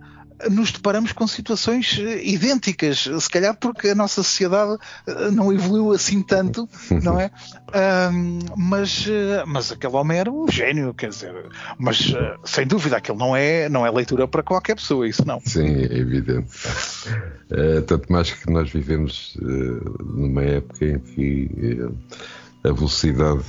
nos 0.50 0.70
deparamos 0.70 1.12
com 1.12 1.26
situações 1.26 1.98
eh, 2.00 2.22
idênticas, 2.24 3.08
se 3.20 3.30
calhar 3.30 3.56
porque 3.56 3.88
a 3.88 3.94
nossa 3.94 4.22
sociedade 4.22 4.78
eh, 5.06 5.30
não 5.30 5.52
evoluiu 5.52 5.92
assim 5.92 6.22
tanto, 6.22 6.68
não 7.02 7.20
é? 7.20 7.30
Um, 7.68 8.38
mas, 8.56 9.04
eh, 9.06 9.44
mas 9.46 9.70
aquele 9.70 9.94
homem 9.94 10.18
era 10.18 10.32
um 10.32 10.50
gênio, 10.50 10.94
quer 10.94 11.10
dizer, 11.10 11.34
mas 11.76 12.14
sem 12.42 12.66
dúvida 12.66 12.96
aquilo 12.96 13.18
não 13.18 13.36
é, 13.36 13.68
não 13.68 13.84
é 13.84 13.90
leitura 13.90 14.26
para 14.26 14.42
qualquer 14.42 14.76
pessoa, 14.76 15.06
isso 15.06 15.22
não. 15.26 15.38
Sim, 15.44 15.66
é 15.66 15.98
evidente. 15.98 16.48
Uh, 17.50 17.82
tanto 17.82 18.10
mais 18.10 18.32
que 18.32 18.50
nós 18.50 18.70
vivemos 18.70 19.36
uh, 19.36 20.02
numa 20.02 20.42
época 20.42 20.86
em 20.86 20.98
que 20.98 21.50
uh, 21.82 21.94
a 22.64 22.72
velocidade, 22.72 23.44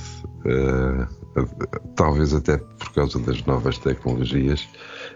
talvez 1.96 2.34
até 2.34 2.58
por 2.58 2.92
causa 2.92 3.18
das 3.20 3.42
novas 3.46 3.78
tecnologias, 3.78 4.68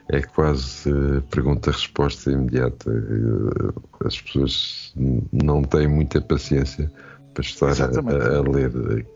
é 0.08 0.20
quase 0.20 0.90
pergunta-resposta 1.30 2.30
imediata. 2.30 2.90
Eh, 2.90 4.06
as 4.06 4.20
pessoas 4.20 4.92
não 5.32 5.62
têm 5.62 5.88
muita 5.88 6.20
paciência 6.20 6.90
para 7.32 7.42
estar 7.42 7.72
a, 7.82 8.38
a, 8.38 8.40
ler 8.42 9.06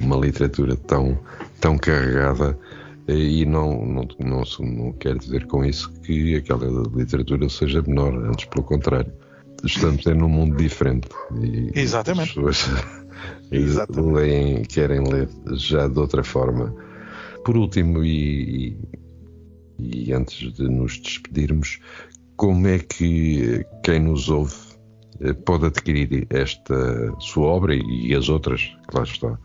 uma 0.00 0.16
literatura 0.16 0.76
tão, 0.76 1.18
tão 1.60 1.78
carregada 1.78 2.58
e 3.06 3.44
não, 3.44 3.84
não, 3.84 4.08
não, 4.18 4.42
não 4.60 4.92
quer 4.92 5.16
dizer 5.18 5.46
com 5.46 5.64
isso 5.64 5.92
que 6.02 6.36
aquela 6.36 6.66
literatura 6.94 7.48
seja 7.48 7.82
menor, 7.82 8.14
antes 8.26 8.46
pelo 8.46 8.64
contrário. 8.64 9.12
Estamos 9.64 10.04
em 10.06 10.20
um 10.20 10.28
mundo 10.28 10.56
diferente 10.56 11.08
e 11.40 11.70
Exatamente. 11.74 12.30
as 12.30 12.34
pessoas 12.34 12.70
leem, 14.12 14.62
querem 14.62 15.00
ler 15.06 15.28
já 15.52 15.86
de 15.86 15.98
outra 15.98 16.24
forma. 16.24 16.74
Por 17.44 17.56
último, 17.56 18.02
e, 18.04 18.70
e 18.70 18.76
antes 20.12 20.52
de 20.52 20.68
nos 20.68 20.98
despedirmos, 20.98 21.80
como 22.36 22.66
é 22.66 22.78
que 22.78 23.64
quem 23.82 24.00
nos 24.00 24.28
ouve 24.28 24.54
eh, 25.20 25.32
pode 25.32 25.66
adquirir 25.66 26.26
esta 26.30 27.12
sua 27.20 27.46
obra 27.46 27.74
e 27.74 28.14
as 28.14 28.28
outras, 28.28 28.76
lá 28.92 29.02
está? 29.02 29.38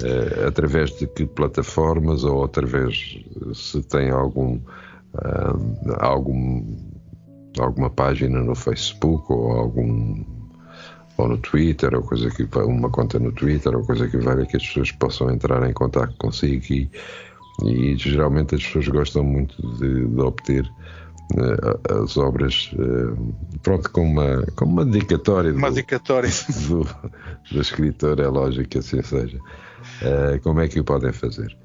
Uh, 0.00 0.46
através 0.46 0.96
de 0.96 1.08
que 1.08 1.26
plataformas 1.26 2.22
ou 2.22 2.44
através 2.44 3.18
se 3.52 3.82
tem 3.82 4.10
algum, 4.10 4.54
uh, 4.54 5.96
algum 5.98 6.62
alguma 7.58 7.90
página 7.90 8.40
no 8.40 8.54
Facebook 8.54 9.32
ou 9.32 9.50
algum 9.52 10.24
ou 11.16 11.28
no 11.28 11.38
Twitter 11.38 11.94
ou 11.94 12.02
coisa 12.02 12.30
que 12.30 12.48
uma 12.58 12.88
conta 12.90 13.18
no 13.18 13.32
Twitter 13.32 13.76
ou 13.76 13.84
coisa 13.84 14.08
que 14.08 14.18
valha 14.18 14.46
que 14.46 14.56
as 14.56 14.66
pessoas 14.66 14.92
possam 14.92 15.30
entrar 15.30 15.68
em 15.68 15.72
contato 15.72 16.14
consigo 16.16 16.64
e 16.70 16.88
e 17.64 17.96
geralmente 17.96 18.54
as 18.54 18.62
pessoas 18.62 18.88
gostam 18.88 19.24
muito 19.24 19.60
de, 19.78 20.06
de 20.06 20.20
obter 20.20 20.64
uh, 21.34 22.02
as 22.02 22.16
obras 22.16 22.70
uh, 22.74 23.34
pronto 23.62 23.90
com 23.90 24.02
uma, 24.02 24.44
com 24.54 24.64
uma 24.64 24.84
dedicatória 24.84 25.52
uma 25.52 25.68
do, 25.68 25.74
dedicatória 25.74 26.30
do, 26.68 26.84
do 27.50 27.60
escritor, 27.60 28.20
é 28.20 28.26
lógico 28.26 28.68
que 28.68 28.78
assim 28.78 29.02
seja. 29.02 29.38
Uh, 29.38 30.40
como 30.42 30.60
é 30.60 30.68
que 30.68 30.78
o 30.78 30.84
podem 30.84 31.12
fazer? 31.12 31.56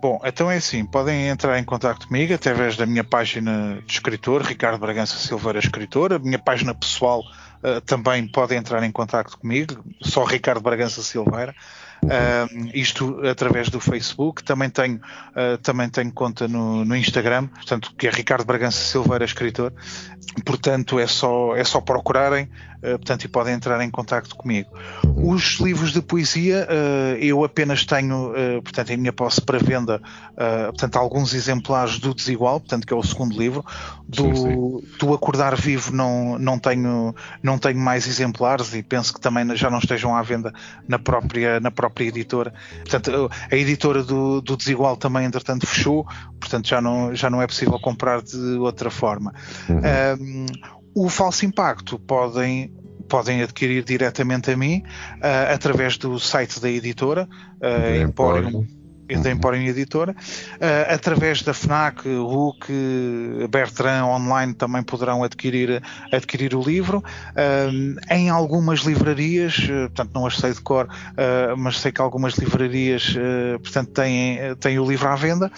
Bom, 0.00 0.20
então 0.24 0.50
é 0.50 0.56
assim, 0.56 0.84
podem 0.84 1.28
entrar 1.28 1.58
em 1.58 1.64
contato 1.64 2.08
comigo 2.08 2.34
através 2.34 2.76
da 2.76 2.84
minha 2.84 3.04
página 3.04 3.80
de 3.86 3.92
escritor, 3.92 4.42
Ricardo 4.42 4.80
Bragança 4.80 5.16
Silveira 5.16 5.60
Escritor, 5.60 6.12
a 6.12 6.18
minha 6.18 6.40
página 6.40 6.74
pessoal 6.74 7.22
também 7.86 8.26
podem 8.26 8.58
entrar 8.58 8.82
em 8.82 8.90
contato 8.90 9.38
comigo, 9.38 9.84
só 10.02 10.24
Ricardo 10.24 10.60
Bragança 10.60 11.00
Silveira. 11.00 11.54
Uh, 12.04 12.68
isto 12.74 13.20
através 13.24 13.68
do 13.68 13.78
Facebook, 13.78 14.42
também 14.42 14.68
tenho, 14.68 14.96
uh, 14.96 15.56
também 15.62 15.88
tenho 15.88 16.12
conta 16.12 16.48
no, 16.48 16.84
no, 16.84 16.96
Instagram, 16.96 17.46
portanto, 17.46 17.94
que 17.96 18.08
é 18.08 18.10
Ricardo 18.10 18.44
Bragança 18.44 18.78
Silveira, 18.78 19.24
escritor, 19.24 19.72
portanto 20.44 20.98
é 20.98 21.06
só, 21.06 21.54
é 21.54 21.62
só 21.62 21.80
procurarem, 21.80 22.48
portanto, 22.82 23.24
e 23.24 23.28
podem 23.28 23.54
entrar 23.54 23.80
em 23.82 23.90
contato 23.90 24.34
comigo. 24.34 24.68
Os 25.16 25.60
livros 25.60 25.92
de 25.92 26.02
poesia, 26.02 26.66
eu 27.20 27.44
apenas 27.44 27.84
tenho, 27.84 28.32
portanto, 28.62 28.90
em 28.90 28.96
minha 28.96 29.12
posse 29.12 29.40
para 29.40 29.58
venda, 29.58 30.00
portanto, 30.66 30.96
alguns 30.96 31.34
exemplares 31.34 31.98
do 31.98 32.14
Desigual, 32.14 32.60
portanto, 32.60 32.86
que 32.86 32.92
é 32.92 32.96
o 32.96 33.02
segundo 33.02 33.38
livro, 33.38 33.64
do, 34.08 34.24
sim, 34.24 34.34
sim. 34.34 34.80
do 34.98 35.14
Acordar 35.14 35.56
Vivo 35.56 35.92
não, 35.92 36.38
não, 36.38 36.58
tenho, 36.58 37.14
não 37.42 37.58
tenho 37.58 37.78
mais 37.78 38.06
exemplares 38.06 38.74
e 38.74 38.82
penso 38.82 39.14
que 39.14 39.20
também 39.20 39.54
já 39.56 39.70
não 39.70 39.78
estejam 39.78 40.14
à 40.14 40.22
venda 40.22 40.52
na 40.88 40.98
própria, 40.98 41.60
na 41.60 41.70
própria 41.70 41.92
própria 41.92 42.08
editora. 42.08 42.52
Portanto, 42.78 43.30
a 43.50 43.56
editora 43.56 44.02
do, 44.02 44.40
do 44.40 44.56
Desigual 44.56 44.96
também, 44.96 45.24
entretanto, 45.24 45.66
fechou, 45.66 46.06
portanto, 46.40 46.68
já 46.68 46.80
não, 46.80 47.14
já 47.14 47.28
não 47.28 47.42
é 47.42 47.46
possível 47.46 47.78
comprar 47.78 48.22
de 48.22 48.56
outra 48.58 48.90
forma. 48.90 49.34
Uhum. 49.68 49.80
Um, 50.20 50.46
o 50.94 51.08
falso 51.08 51.44
impacto 51.44 51.98
podem 51.98 52.72
podem 53.08 53.42
adquirir 53.42 53.84
diretamente 53.84 54.50
a 54.50 54.56
mim 54.56 54.82
uh, 55.16 55.52
através 55.52 55.98
do 55.98 56.18
site 56.18 56.58
da 56.60 56.70
editora 56.70 57.28
uh, 57.60 58.02
Emporium 58.02 58.66
da 59.20 59.30
Emporium 59.30 59.64
Editora. 59.64 60.12
Uh, 60.12 60.94
através 60.94 61.42
da 61.42 61.52
FNAC, 61.52 62.08
RUC, 62.08 62.66
Bertrand 63.50 64.04
Online 64.04 64.54
também 64.54 64.82
poderão 64.82 65.22
adquirir, 65.22 65.82
adquirir 66.12 66.54
o 66.54 66.62
livro. 66.62 66.98
Uh, 66.98 67.98
em 68.10 68.30
algumas 68.30 68.80
livrarias, 68.80 69.58
uh, 69.58 69.88
portanto 69.88 70.10
não 70.14 70.26
as 70.26 70.36
sei 70.36 70.52
de 70.52 70.60
cor, 70.60 70.88
mas 71.56 71.78
sei 71.78 71.92
que 71.92 72.00
algumas 72.00 72.34
livrarias 72.34 73.16
portanto, 73.62 73.90
têm, 73.90 74.38
têm 74.60 74.78
o 74.78 74.88
livro 74.88 75.08
à 75.08 75.14
venda. 75.14 75.50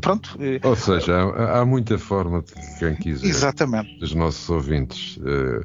pronto. 0.00 0.38
Ou 0.62 0.76
seja, 0.76 1.16
há, 1.16 1.60
há, 1.60 1.64
muita 1.64 1.98
forma 1.98 2.42
de 2.42 2.78
quem 2.78 2.94
quiser, 2.94 3.26
Exatamente. 3.26 3.98
dos 3.98 4.14
nossos 4.14 4.48
ouvintes, 4.48 5.18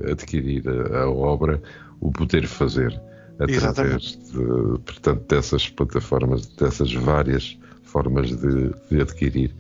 adquirir 0.10 0.64
a, 0.68 1.04
a 1.04 1.10
obra, 1.10 1.62
o 2.00 2.12
poder 2.12 2.48
fazer 2.48 3.00
através 3.44 4.18
de, 4.18 4.80
portanto, 4.80 5.26
dessas 5.28 5.70
plataformas, 5.70 6.46
dessas 6.48 6.94
várias 6.94 7.58
formas 7.84 8.30
de, 8.30 8.74
de 8.90 9.02
adquirir 9.02 9.54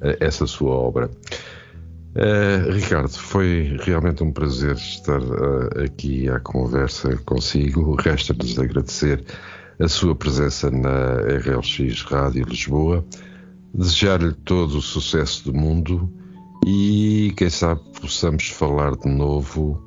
uh, 0.00 0.16
essa 0.20 0.46
sua 0.46 0.72
obra. 0.72 1.10
Uh, 2.14 2.70
Ricardo, 2.70 3.10
foi 3.10 3.76
realmente 3.80 4.22
um 4.22 4.30
prazer 4.30 4.76
estar 4.76 5.20
uh, 5.20 5.84
aqui 5.84 6.28
à 6.28 6.38
conversa 6.38 7.16
consigo. 7.24 7.96
Resta-nos 7.96 8.58
agradecer 8.58 9.24
a 9.80 9.88
sua 9.88 10.14
presença 10.14 10.70
na 10.70 11.16
RLX 11.22 12.02
Rádio 12.02 12.44
Lisboa, 12.44 13.04
desejar-lhe 13.72 14.32
todo 14.32 14.78
o 14.78 14.82
sucesso 14.82 15.50
do 15.50 15.58
mundo 15.58 16.08
e, 16.64 17.34
quem 17.36 17.50
sabe, 17.50 17.80
possamos 18.00 18.48
falar 18.48 18.96
de 18.96 19.08
novo, 19.08 19.82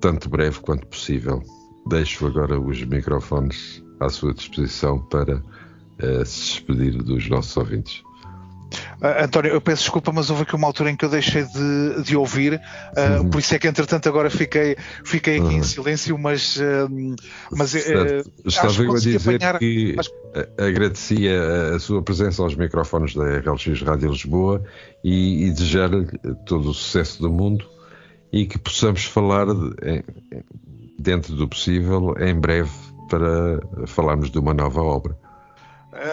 tanto 0.00 0.28
breve 0.28 0.60
quanto 0.60 0.86
possível. 0.86 1.42
Deixo 1.86 2.26
agora 2.26 2.58
os 2.58 2.82
microfones 2.84 3.82
à 4.00 4.08
sua 4.08 4.32
disposição 4.32 4.98
para 4.98 5.36
uh, 5.36 6.24
se 6.24 6.40
despedir 6.40 7.02
dos 7.02 7.28
nossos 7.28 7.56
ouvintes. 7.56 8.02
Uh, 9.00 9.24
António, 9.24 9.52
eu 9.52 9.60
peço 9.60 9.82
desculpa, 9.82 10.10
mas 10.12 10.30
houve 10.30 10.42
aqui 10.42 10.54
uma 10.56 10.66
altura 10.66 10.90
em 10.90 10.96
que 10.96 11.04
eu 11.04 11.08
deixei 11.08 11.44
de, 11.44 12.02
de 12.02 12.16
ouvir, 12.16 12.54
uh, 12.54 13.22
uhum. 13.22 13.30
por 13.30 13.38
isso 13.38 13.54
é 13.54 13.58
que 13.58 13.68
entretanto 13.68 14.08
agora 14.08 14.30
fiquei, 14.30 14.76
fiquei 15.04 15.36
aqui 15.36 15.44
uhum. 15.44 15.52
em 15.52 15.62
silêncio, 15.62 16.18
mas, 16.18 16.56
uh, 16.56 16.88
mas 17.52 17.74
estava 17.74 18.82
a 18.82 18.94
dizer 18.94 19.16
apanhar, 19.16 19.58
que 19.58 19.94
agradecia 20.58 21.74
a 21.76 21.78
sua 21.78 22.02
presença 22.02 22.42
aos 22.42 22.56
microfones 22.56 23.14
da 23.14 23.24
RLX 23.38 23.82
Rádio 23.82 24.10
Lisboa 24.10 24.64
e, 25.04 25.46
e 25.46 25.50
desejar-lhe 25.52 26.06
todo 26.46 26.70
o 26.70 26.74
sucesso 26.74 27.20
do 27.20 27.30
mundo 27.30 27.73
e 28.34 28.46
que 28.46 28.58
possamos 28.58 29.04
falar 29.04 29.46
de, 29.46 30.04
dentro 30.98 31.36
do 31.36 31.48
possível, 31.48 32.16
em 32.18 32.34
breve, 32.34 32.72
para 33.08 33.60
falarmos 33.86 34.28
de 34.28 34.40
uma 34.40 34.52
nova 34.52 34.82
obra. 34.82 35.16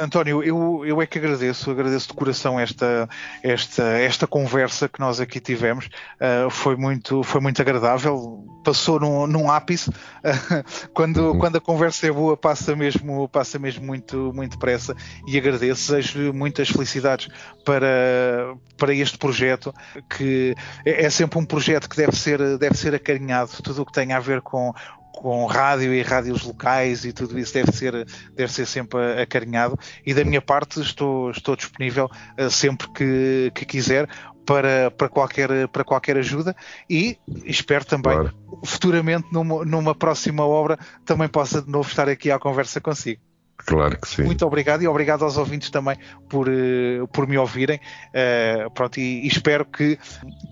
António, 0.02 0.44
eu, 0.44 0.86
eu 0.86 1.02
é 1.02 1.08
que 1.08 1.18
agradeço, 1.18 1.72
agradeço 1.72 2.08
de 2.08 2.14
coração 2.14 2.60
esta, 2.60 3.10
esta, 3.42 3.84
esta 3.84 4.28
conversa 4.28 4.88
que 4.88 5.00
nós 5.00 5.20
aqui 5.20 5.40
tivemos. 5.40 5.86
Uh, 6.20 6.50
foi, 6.50 6.76
muito, 6.76 7.24
foi 7.24 7.42
muito 7.42 7.62
agradável, 7.62 8.46
passou 8.64 9.00
num, 9.00 9.28
num 9.28 9.50
ápice. 9.50 9.90
Uh, 9.90 10.90
quando, 10.94 11.18
uhum. 11.18 11.40
quando 11.40 11.58
a 11.58 11.62
conversa 11.62 12.08
é 12.08 12.12
boa, 12.12 12.38
passa 12.38 12.76
mesmo, 12.76 13.28
passa 13.28 13.58
mesmo 13.58 13.86
muito, 13.86 14.32
muito 14.34 14.52
depressa 14.52 14.96
e 15.28 15.38
agradeço. 15.38 15.92
Desejo 15.92 16.34
muitas 16.34 16.70
felicidades 16.70 17.28
para, 17.66 18.56
para 18.78 18.94
este 18.94 19.18
projeto, 19.18 19.74
que 20.10 20.56
é, 20.86 21.06
é 21.06 21.10
sempre 21.10 21.40
um 21.40 21.46
projeto 21.46 21.90
que 21.90 21.98
deve 21.98 22.16
ser, 22.16 22.58
deve 22.58 22.78
ser 22.78 22.94
acarinhado, 22.94 23.52
tudo 23.64 23.82
o 23.82 23.86
que 23.86 23.92
tem 23.92 24.14
a 24.14 24.20
ver 24.20 24.42
com 24.42 24.74
com 25.22 25.46
rádio 25.46 25.94
e 25.94 26.02
rádios 26.02 26.42
locais 26.42 27.06
e 27.06 27.14
tudo 27.14 27.38
isso 27.38 27.54
deve 27.54 27.72
ser, 27.72 27.94
deve 28.34 28.52
ser 28.52 28.66
sempre 28.66 29.22
acarinhado. 29.22 29.78
E 30.04 30.16
da 30.16 30.26
minha 30.26 30.42
parte 30.42 30.82
estou, 30.82 31.30
estou 31.30 31.56
disponível 31.56 32.10
uh, 32.40 32.50
sempre 32.50 32.90
que, 32.90 33.52
que 33.54 33.64
quiser 33.64 34.10
para, 34.44 34.90
para, 34.90 35.08
qualquer, 35.08 35.68
para 35.68 35.84
qualquer 35.84 36.18
ajuda 36.18 36.56
e 36.90 37.20
espero 37.46 37.86
também 37.86 38.14
claro. 38.14 38.34
futuramente 38.66 39.28
numa, 39.32 39.64
numa 39.64 39.94
próxima 39.94 40.44
obra 40.44 40.80
também 41.06 41.28
possa 41.28 41.62
de 41.62 41.70
novo 41.70 41.88
estar 41.88 42.10
aqui 42.10 42.32
à 42.32 42.40
conversa 42.40 42.82
consigo. 42.82 43.22
Claro 43.66 43.98
que 44.00 44.08
sim. 44.08 44.24
Muito 44.24 44.46
obrigado 44.46 44.82
e 44.82 44.88
obrigado 44.88 45.24
aos 45.24 45.38
ouvintes 45.38 45.70
também 45.70 45.98
por, 46.30 46.48
uh, 46.48 47.08
por 47.12 47.28
me 47.28 47.38
ouvirem. 47.38 47.80
Uh, 48.10 48.70
pronto, 48.72 49.00
e, 49.00 49.24
e, 49.24 49.28
espero 49.28 49.66
que 49.66 49.98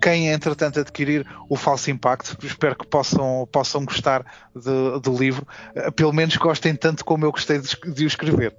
quem 0.01 0.29
entretanto 0.29 0.79
adquirir 0.79 1.25
o 1.49 1.55
falso 1.55 1.89
impacto, 1.91 2.37
espero 2.45 2.75
que 2.75 2.87
possam, 2.87 3.47
possam 3.51 3.85
gostar 3.85 4.25
de, 4.55 4.99
do 5.01 5.17
livro, 5.17 5.45
uh, 5.75 5.91
pelo 5.91 6.13
menos 6.13 6.35
gostem 6.37 6.75
tanto 6.75 7.03
como 7.03 7.25
eu 7.25 7.31
gostei 7.31 7.59
de, 7.59 7.93
de 7.93 8.05
o 8.05 8.07
escrever. 8.07 8.55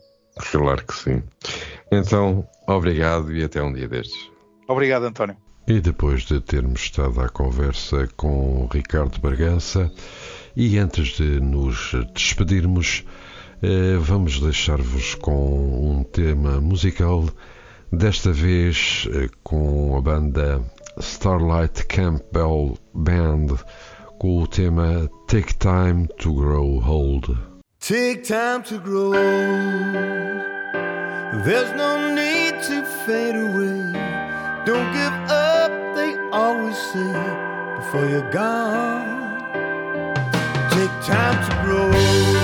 Claro 0.50 0.84
que 0.84 0.94
sim. 0.94 1.22
Então, 1.90 2.46
obrigado 2.66 3.32
e 3.34 3.42
até 3.42 3.62
um 3.62 3.72
dia 3.72 3.88
destes. 3.88 4.30
Obrigado, 4.68 5.04
António. 5.04 5.36
E 5.66 5.80
depois 5.80 6.22
de 6.22 6.40
termos 6.40 6.80
estado 6.80 7.20
à 7.20 7.28
conversa 7.28 8.08
com 8.16 8.68
Ricardo 8.72 9.20
Bragança, 9.20 9.90
e 10.56 10.78
antes 10.78 11.16
de 11.16 11.40
nos 11.40 11.92
despedirmos, 12.14 13.04
eh, 13.06 13.29
vamos 14.00 14.40
deixar-vos 14.40 15.14
com 15.16 15.98
um 15.98 16.02
tema 16.02 16.60
musical, 16.60 17.28
desta 17.92 18.32
vez 18.32 19.06
eh, 19.12 19.28
com 19.42 19.96
a 19.96 20.00
banda 20.00 20.62
Starlight 20.98 21.84
Campbell 21.86 22.78
Band, 22.94 23.56
com 24.18 24.42
o 24.42 24.46
tema 24.46 25.10
Take 25.26 25.54
Time 25.54 26.06
to 26.18 26.32
Grow 26.34 26.82
Old. 26.86 27.36
Take 27.80 28.22
time 28.22 28.62
to 28.64 28.78
grow 28.78 29.06
old. 29.06 29.14
There's 31.44 31.72
no 31.76 32.14
need 32.14 32.62
to 32.64 32.84
fade 33.06 33.34
away. 33.34 33.92
Don't 34.66 34.92
give 34.92 35.12
up, 35.30 35.72
they 35.94 36.14
always 36.30 36.76
say, 36.76 37.12
before 37.76 38.06
you're 38.06 38.30
gone. 38.30 39.40
Take 40.70 40.92
time 41.06 41.40
to 41.48 41.62
grow 41.64 41.86
old. 41.86 42.39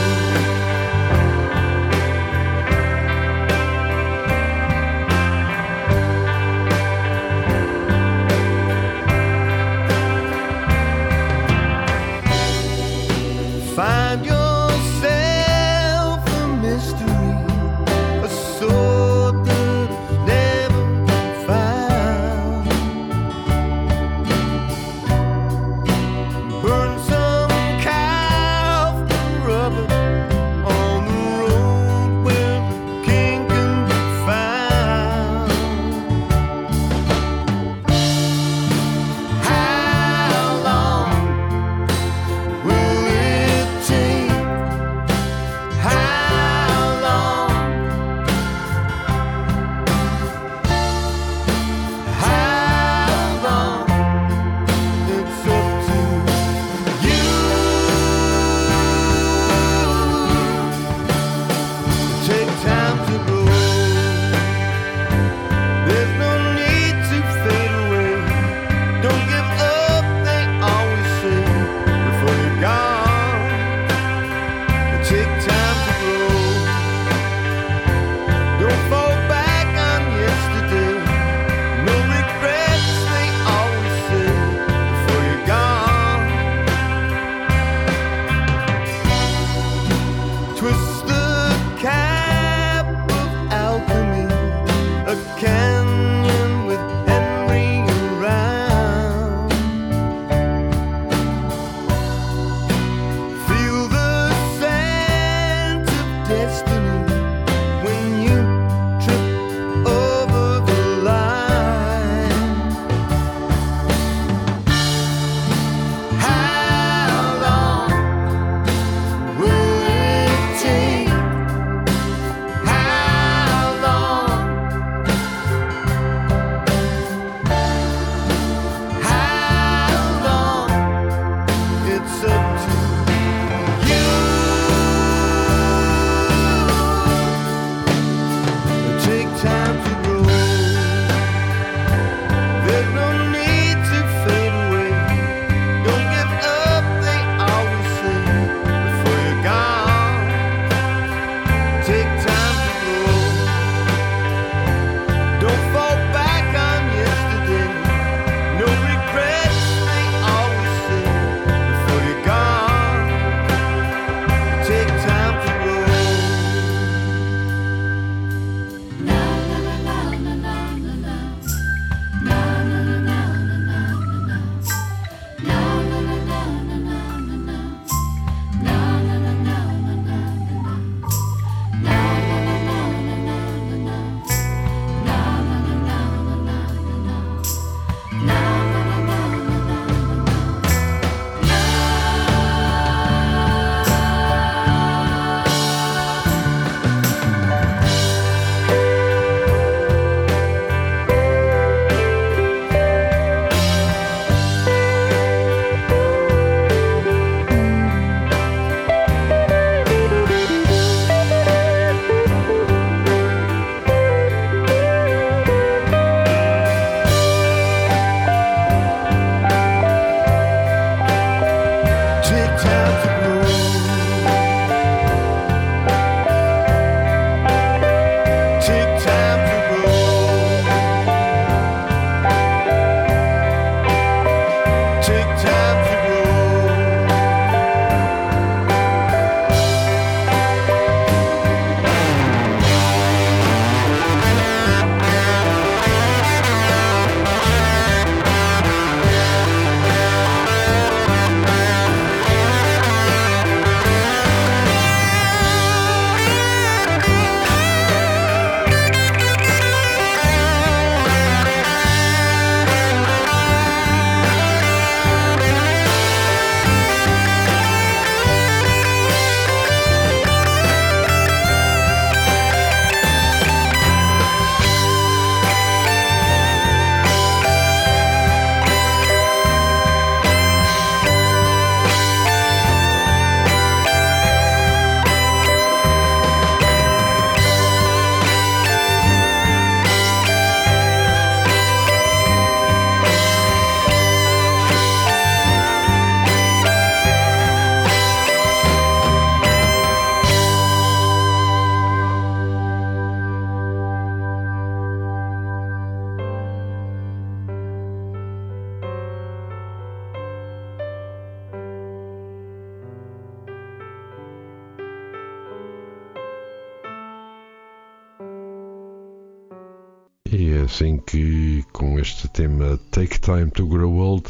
Assim 320.76 320.98
que, 320.98 321.64
com 321.72 321.98
este 321.98 322.28
tema 322.28 322.78
Take 322.90 323.18
Time 323.18 323.50
to 323.50 323.66
Grow 323.66 323.96
Old, 323.96 324.24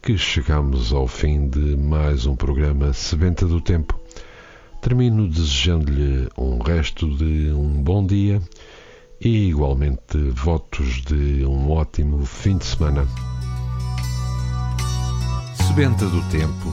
que 0.00 0.16
chegamos 0.16 0.92
ao 0.92 1.08
fim 1.08 1.48
de 1.48 1.76
mais 1.76 2.26
um 2.26 2.36
programa 2.36 2.92
Sebenta 2.92 3.44
do 3.44 3.60
Tempo. 3.60 3.98
Termino 4.80 5.28
desejando-lhe 5.28 6.28
um 6.38 6.58
resto 6.58 7.08
de 7.16 7.50
um 7.52 7.82
bom 7.82 8.06
dia 8.06 8.40
e 9.20 9.48
igualmente 9.48 10.16
votos 10.32 11.02
de 11.02 11.44
um 11.44 11.72
ótimo 11.72 12.24
fim 12.24 12.56
de 12.56 12.66
semana. 12.66 13.04
Sebenta 15.56 16.06
do 16.06 16.22
Tempo, 16.30 16.72